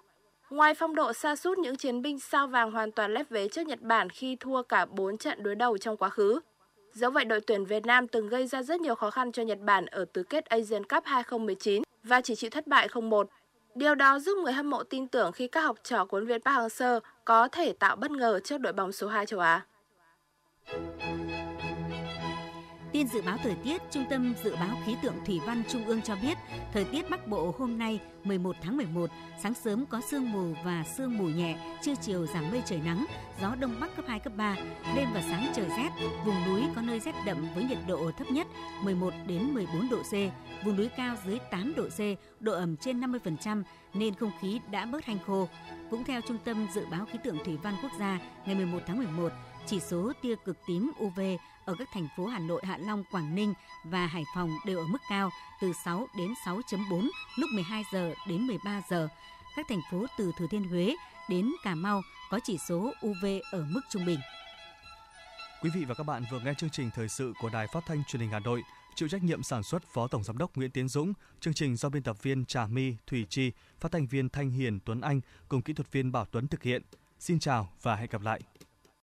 Ngoài 0.50 0.74
phong 0.74 0.96
độ 0.96 1.14
xa 1.14 1.36
sút 1.36 1.58
những 1.58 1.76
chiến 1.76 2.02
binh 2.02 2.20
sao 2.20 2.48
vàng 2.48 2.72
hoàn 2.72 2.92
toàn 2.92 3.14
lép 3.14 3.30
vế 3.30 3.48
trước 3.48 3.68
Nhật 3.68 3.82
Bản 3.82 4.10
khi 4.10 4.38
thua 4.40 4.62
cả 4.62 4.86
4 4.86 5.18
trận 5.18 5.44
đối 5.44 5.56
đầu 5.56 5.78
trong 5.78 5.98
quá 5.98 6.10
khứ. 6.10 6.40
Dẫu 6.94 7.12
vậy, 7.12 7.26
đội 7.26 7.42
tuyển 7.42 7.66
Việt 7.66 7.86
Nam 7.86 8.08
từng 8.08 8.30
gây 8.30 8.48
ra 8.48 8.64
rất 8.64 8.82
nhiều 8.82 8.96
khó 8.96 9.12
khăn 9.12 9.32
cho 9.32 9.44
Nhật 9.44 9.60
Bản 9.62 9.86
ở 9.86 10.06
tứ 10.14 10.24
kết 10.24 10.46
Asian 10.46 10.84
Cup 10.84 11.04
2019 11.06 11.84
và 12.04 12.22
chỉ 12.22 12.36
chịu 12.36 12.50
thất 12.50 12.68
bại 12.68 12.88
0-1. 12.88 13.26
Điều 13.76 13.96
đó 13.96 14.20
giúp 14.20 14.38
người 14.44 14.54
hâm 14.54 14.70
mộ 14.70 14.84
tin 14.84 15.08
tưởng 15.08 15.32
khi 15.32 15.48
các 15.48 15.62
học 15.62 15.78
trò 15.84 16.06
của 16.06 16.18
huấn 16.18 16.28
viên 16.28 16.42
Park 16.42 16.58
Hang-seo 16.58 17.00
có 17.26 17.48
thể 17.48 17.74
tạo 17.74 17.96
bất 17.96 18.12
ngờ 18.12 18.40
trước 18.44 18.58
đội 18.58 18.74
bóng 18.74 18.92
số 18.92 19.08
2 19.08 19.26
châu 19.26 19.40
Á. 19.40 19.66
Tin 22.96 23.08
dự 23.08 23.22
báo 23.22 23.38
thời 23.44 23.56
tiết, 23.56 23.82
Trung 23.92 24.06
tâm 24.10 24.34
Dự 24.44 24.56
báo 24.56 24.78
Khí 24.86 24.96
tượng 25.02 25.26
Thủy 25.26 25.42
văn 25.46 25.64
Trung 25.70 25.86
ương 25.86 26.02
cho 26.02 26.16
biết, 26.22 26.38
thời 26.74 26.86
tiết 26.86 27.10
Bắc 27.10 27.28
Bộ 27.28 27.54
hôm 27.58 27.78
nay 27.78 28.00
11 28.24 28.56
tháng 28.62 28.78
11, 28.78 29.10
sáng 29.44 29.54
sớm 29.54 29.86
có 29.86 30.02
sương 30.02 30.32
mù 30.32 30.54
và 30.64 30.84
sương 30.98 31.18
mù 31.18 31.24
nhẹ, 31.26 31.58
trưa 31.82 31.96
chiều 32.02 32.26
giảm 32.26 32.52
mây 32.52 32.62
trời 32.66 32.80
nắng, 32.86 33.06
gió 33.42 33.56
đông 33.56 33.76
bắc 33.80 33.96
cấp 33.96 34.06
2, 34.08 34.20
cấp 34.20 34.34
3, 34.38 34.56
đêm 34.96 35.08
và 35.14 35.22
sáng 35.22 35.52
trời 35.56 35.66
rét, 35.78 35.90
vùng 36.26 36.46
núi 36.46 36.62
có 36.76 36.82
nơi 36.82 37.00
rét 37.00 37.16
đậm 37.26 37.48
với 37.56 37.64
nhiệt 37.64 37.78
độ 37.88 38.12
thấp 38.18 38.32
nhất 38.32 38.48
11 38.84 39.14
đến 39.28 39.54
14 39.54 39.90
độ 39.90 39.98
C, 39.98 40.14
vùng 40.66 40.76
núi 40.78 40.90
cao 40.98 41.16
dưới 41.26 41.40
8 41.52 41.74
độ 41.76 41.84
C, 41.90 42.00
độ 42.40 42.54
ẩm 42.54 42.78
trên 42.78 43.02
50% 43.02 43.64
nên 43.94 44.16
không 44.16 44.32
khí 44.42 44.60
đã 44.72 44.86
bớt 44.86 45.06
hanh 45.06 45.20
khô. 45.28 45.48
Cũng 45.90 46.04
theo 46.04 46.22
Trung 46.28 46.38
tâm 46.46 46.68
Dự 46.74 46.86
báo 46.92 47.06
Khí 47.12 47.20
tượng 47.24 47.38
Thủy 47.46 47.58
văn 47.64 47.76
Quốc 47.82 47.92
gia, 48.00 48.20
ngày 48.46 48.56
11 48.56 48.80
tháng 48.88 48.98
11, 48.98 49.32
chỉ 49.68 49.80
số 49.80 50.12
tia 50.22 50.36
cực 50.46 50.58
tím 50.68 50.92
UV 51.04 51.20
ở 51.66 51.76
các 51.80 51.90
thành 51.94 52.08
phố 52.18 52.26
Hà 52.26 52.40
Nội, 52.40 52.62
Hạ 52.66 52.78
Long, 52.78 53.04
Quảng 53.12 53.36
Ninh 53.36 53.54
và 53.84 54.06
Hải 54.06 54.24
Phòng 54.36 54.50
đều 54.66 54.80
ở 54.80 54.86
mức 54.88 54.98
cao 55.10 55.30
từ 55.62 55.74
6 55.86 56.08
đến 56.18 56.34
6.4 56.46 57.10
lúc 57.36 57.50
12 57.54 57.84
giờ 57.94 58.14
đến 58.28 58.48
13 58.48 58.82
giờ. 58.90 59.08
Các 59.56 59.66
thành 59.70 59.82
phố 59.92 60.06
từ 60.18 60.32
Thừa 60.38 60.48
Thiên 60.52 60.64
Huế 60.64 60.96
đến 61.30 61.52
Cà 61.64 61.76
Mau 61.76 62.02
có 62.32 62.40
chỉ 62.44 62.58
số 62.68 62.94
UV 63.08 63.26
ở 63.52 63.66
mức 63.70 63.82
trung 63.90 64.06
bình. 64.06 64.20
Quý 65.62 65.70
vị 65.76 65.86
và 65.86 65.94
các 65.94 66.04
bạn 66.04 66.24
vừa 66.32 66.40
nghe 66.40 66.54
chương 66.58 66.70
trình 66.70 66.90
thời 66.96 67.10
sự 67.10 67.34
của 67.42 67.50
Đài 67.50 67.68
Phát 67.68 67.84
thanh 67.86 68.04
Truyền 68.08 68.20
hình 68.20 68.30
Hà 68.30 68.40
Nội, 68.40 68.64
chịu 68.96 69.10
trách 69.10 69.24
nhiệm 69.24 69.44
sản 69.44 69.64
xuất 69.64 69.84
Phó 69.94 70.08
Tổng 70.08 70.24
giám 70.24 70.38
đốc 70.38 70.56
Nguyễn 70.56 70.72
Tiến 70.72 70.88
Dũng, 70.88 71.14
chương 71.40 71.54
trình 71.54 71.76
do 71.76 71.90
biên 71.90 72.04
tập 72.04 72.24
viên 72.24 72.46
Trà 72.46 72.68
My, 72.68 72.96
Thủy 73.08 73.26
Chi, 73.30 73.52
phát 73.80 73.92
thanh 73.92 74.08
viên 74.08 74.30
Thanh 74.30 74.50
Hiền, 74.50 74.80
Tuấn 74.86 75.02
Anh 75.02 75.22
cùng 75.48 75.62
kỹ 75.62 75.74
thuật 75.74 75.92
viên 75.92 76.12
Bảo 76.12 76.26
Tuấn 76.26 76.48
thực 76.48 76.64
hiện. 76.64 76.82
Xin 77.20 77.40
chào 77.40 77.70
và 77.82 77.96
hẹn 77.96 78.10
gặp 78.10 78.22
lại. 78.22 78.42